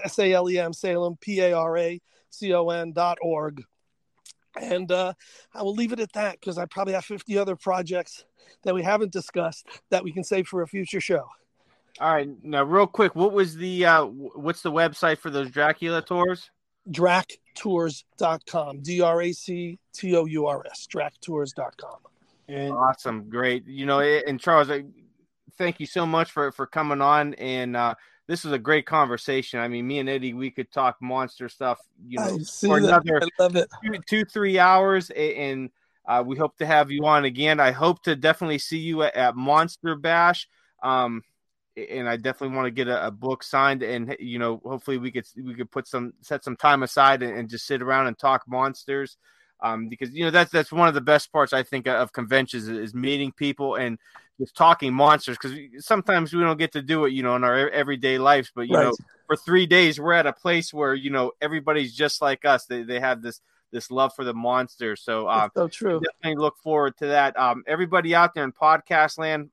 S 0.04 0.18
A 0.18 0.32
L 0.32 0.50
E 0.50 0.58
M, 0.58 0.74
Salem, 0.74 1.16
P 1.20 1.40
A 1.40 1.54
R 1.54 1.78
A 1.78 2.00
C 2.30 2.52
O 2.52 2.68
N 2.68 2.92
dot 2.92 3.18
org. 3.22 3.64
And 4.60 4.90
uh, 4.92 5.14
I 5.54 5.62
will 5.62 5.74
leave 5.74 5.92
it 5.92 6.00
at 6.00 6.12
that 6.12 6.40
because 6.40 6.58
I 6.58 6.66
probably 6.66 6.94
have 6.94 7.04
50 7.04 7.38
other 7.38 7.56
projects 7.56 8.24
that 8.64 8.74
we 8.74 8.82
haven't 8.82 9.12
discussed 9.12 9.66
that 9.90 10.04
we 10.04 10.12
can 10.12 10.24
save 10.24 10.46
for 10.46 10.62
a 10.62 10.66
future 10.66 11.00
show. 11.00 11.26
All 12.00 12.14
right, 12.14 12.28
now 12.42 12.62
real 12.64 12.86
quick, 12.86 13.14
what 13.14 13.32
was 13.32 13.54
the 13.54 13.84
uh, 13.84 14.04
what's 14.04 14.62
the 14.62 14.72
website 14.72 15.18
for 15.18 15.28
those 15.30 15.50
Dracula 15.50 16.00
tours? 16.00 16.50
dractours.com 16.90 18.80
d-r-a-c-t-o-u-r-s 18.82 19.78
dractours.com 20.92 21.98
And 22.48 22.72
Awesome, 22.72 23.28
great. 23.28 23.64
You 23.68 23.86
know, 23.86 24.00
and 24.00 24.40
Charles, 24.40 24.68
I, 24.68 24.82
thank 25.56 25.78
you 25.78 25.86
so 25.86 26.04
much 26.04 26.32
for 26.32 26.50
for 26.50 26.66
coming 26.66 27.00
on. 27.00 27.34
And 27.34 27.76
uh, 27.76 27.94
this 28.28 28.44
was 28.44 28.52
a 28.52 28.58
great 28.58 28.86
conversation. 28.86 29.58
I 29.58 29.68
mean, 29.68 29.86
me 29.86 29.98
and 29.98 30.08
Eddie, 30.08 30.34
we 30.34 30.50
could 30.50 30.70
talk 30.70 30.96
monster 31.00 31.48
stuff. 31.48 31.80
You 32.06 32.18
know, 32.18 32.38
for 32.60 32.80
that. 32.80 32.88
another 32.88 33.20
I 33.22 33.42
love 33.42 33.56
it. 33.56 33.68
two, 33.84 33.98
two 34.08 34.24
three 34.24 34.58
hours, 34.58 35.10
and 35.10 35.70
uh, 36.06 36.22
we 36.24 36.36
hope 36.36 36.56
to 36.58 36.66
have 36.66 36.90
you 36.90 37.04
on 37.06 37.24
again. 37.24 37.60
I 37.60 37.72
hope 37.72 38.02
to 38.04 38.16
definitely 38.16 38.58
see 38.58 38.78
you 38.78 39.02
at, 39.02 39.14
at 39.14 39.36
Monster 39.36 39.96
Bash. 39.96 40.48
Um, 40.82 41.22
and 41.76 42.08
I 42.08 42.16
definitely 42.16 42.56
want 42.56 42.66
to 42.66 42.70
get 42.70 42.88
a, 42.88 43.06
a 43.06 43.10
book 43.10 43.42
signed, 43.42 43.82
and 43.82 44.14
you 44.20 44.38
know, 44.38 44.60
hopefully 44.64 44.98
we 44.98 45.10
could 45.10 45.26
we 45.42 45.54
could 45.54 45.70
put 45.70 45.88
some 45.88 46.12
set 46.20 46.44
some 46.44 46.56
time 46.56 46.82
aside 46.82 47.22
and, 47.22 47.36
and 47.36 47.48
just 47.48 47.66
sit 47.66 47.82
around 47.82 48.06
and 48.06 48.18
talk 48.18 48.44
monsters. 48.46 49.16
Um, 49.60 49.88
because 49.88 50.12
you 50.12 50.24
know 50.24 50.30
that's 50.30 50.50
that's 50.50 50.72
one 50.72 50.88
of 50.88 50.94
the 50.94 51.00
best 51.00 51.32
parts 51.32 51.52
I 51.52 51.62
think 51.62 51.86
of 51.86 52.12
conventions 52.12 52.68
is 52.68 52.94
meeting 52.94 53.32
people 53.32 53.76
and 53.76 53.98
talking 54.50 54.92
monsters. 54.92 55.38
Because 55.40 55.56
sometimes 55.84 56.32
we 56.32 56.40
don't 56.40 56.58
get 56.58 56.72
to 56.72 56.82
do 56.82 57.04
it, 57.04 57.12
you 57.12 57.22
know, 57.22 57.36
in 57.36 57.44
our 57.44 57.68
everyday 57.70 58.18
lives. 58.18 58.50
But 58.54 58.62
you 58.68 58.76
Right. 58.76 58.86
know, 58.86 58.96
for 59.26 59.36
three 59.36 59.66
days 59.66 60.00
we're 60.00 60.12
at 60.14 60.26
a 60.26 60.32
place 60.32 60.74
where 60.74 60.94
you 60.94 61.10
know 61.10 61.32
everybody's 61.40 61.94
just 61.94 62.20
like 62.20 62.44
us. 62.44 62.66
They 62.66 62.82
they 62.82 62.98
have 62.98 63.22
this 63.22 63.40
this 63.70 63.90
love 63.90 64.12
for 64.14 64.24
the 64.24 64.34
monster. 64.34 64.96
So 64.96 65.28
um, 65.28 65.50
so 65.54 65.68
true. 65.68 66.00
definitely 66.00 66.42
look 66.42 66.58
forward 66.58 66.96
to 66.98 67.06
that. 67.06 67.38
Um, 67.38 67.62
everybody 67.66 68.14
out 68.14 68.34
there 68.34 68.44
in 68.44 68.52
podcast 68.52 69.18
land, 69.18 69.50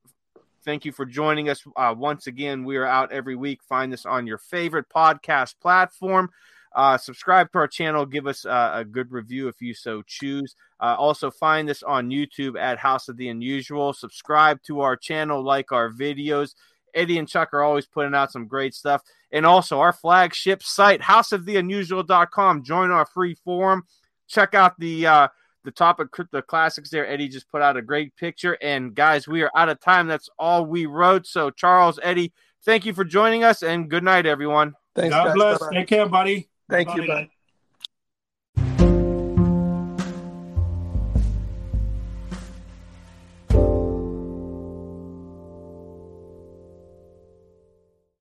Thank 0.66 0.84
you 0.84 0.92
for 0.92 1.06
joining 1.06 1.50
us 1.50 1.64
uh, 1.78 1.96
once 1.98 2.28
again. 2.28 2.66
We 2.66 2.76
are 2.78 2.86
out 2.86 3.12
every 3.12 3.36
week. 3.36 3.64
Find 3.64 3.94
us 3.94 4.06
on 4.06 4.28
your 4.28 4.38
favorite 4.38 4.90
podcast 4.94 5.56
platform. 5.62 6.30
Uh, 6.76 6.98
subscribe 6.98 7.52
to 7.52 7.58
our 7.60 7.68
channel. 7.68 8.06
Give 8.06 8.28
us 8.28 8.46
uh, 8.46 8.72
a 8.74 8.86
good 8.86 9.12
review 9.12 9.48
if 9.48 9.62
you 9.62 9.74
so 9.74 10.02
choose. 10.06 10.56
Uh, 10.80 10.96
also, 10.98 11.32
find 11.32 11.70
us 11.70 11.84
on 11.84 12.10
YouTube 12.10 12.60
at 12.60 12.78
House 12.78 13.10
of 13.10 13.18
the 13.18 13.30
Unusual. 13.30 13.94
Subscribe 13.94 14.62
to 14.64 14.82
our 14.82 14.96
channel, 14.96 15.44
like 15.44 15.72
our 15.72 15.90
videos. 15.92 16.54
Eddie 16.94 17.18
and 17.18 17.28
Chuck 17.28 17.54
are 17.54 17.64
always 17.64 17.86
putting 17.86 18.16
out 18.16 18.32
some 18.32 18.48
great 18.48 18.74
stuff. 18.74 19.02
And 19.32 19.46
also, 19.46 19.80
our 19.80 19.94
flagship 19.94 20.64
site, 20.64 21.02
house 21.02 21.32
of 21.32 21.46
the 21.46 21.56
houseoftheunusual.com. 21.56 22.64
Join 22.64 22.92
our 22.92 23.06
free 23.06 23.36
forum. 23.36 23.84
Check 24.28 24.54
out 24.54 24.80
the 24.80 25.08
uh, 25.08 25.28
the 25.64 25.72
top 25.72 26.00
of 26.00 26.12
crypto 26.12 26.42
classics 26.42 26.90
there. 26.90 27.08
Eddie 27.08 27.28
just 27.28 27.50
put 27.50 27.62
out 27.62 27.78
a 27.78 27.82
great 27.82 28.16
picture. 28.16 28.58
And 28.62 28.94
guys, 28.96 29.28
we 29.28 29.42
are 29.42 29.52
out 29.56 29.70
of 29.70 29.80
time. 29.80 30.08
That's 30.08 30.30
all 30.40 30.66
we 30.66 30.86
wrote. 30.86 31.28
So, 31.28 31.50
Charles, 31.52 32.00
Eddie, 32.02 32.34
thank 32.64 32.86
you 32.86 32.94
for 32.94 33.04
joining 33.04 33.44
us 33.44 33.64
and 33.64 33.90
good 33.90 34.04
night, 34.04 34.26
everyone. 34.26 34.74
Thanks, 34.96 35.14
God 35.14 35.26
guys. 35.26 35.34
bless. 35.36 35.60
Bye-bye. 35.60 35.76
Take 35.76 35.88
care, 35.88 36.08
buddy. 36.08 36.50
Thank 36.70 36.94
Bye-bye. 36.96 36.96
you. 36.96 37.08
Bye. 37.08 37.30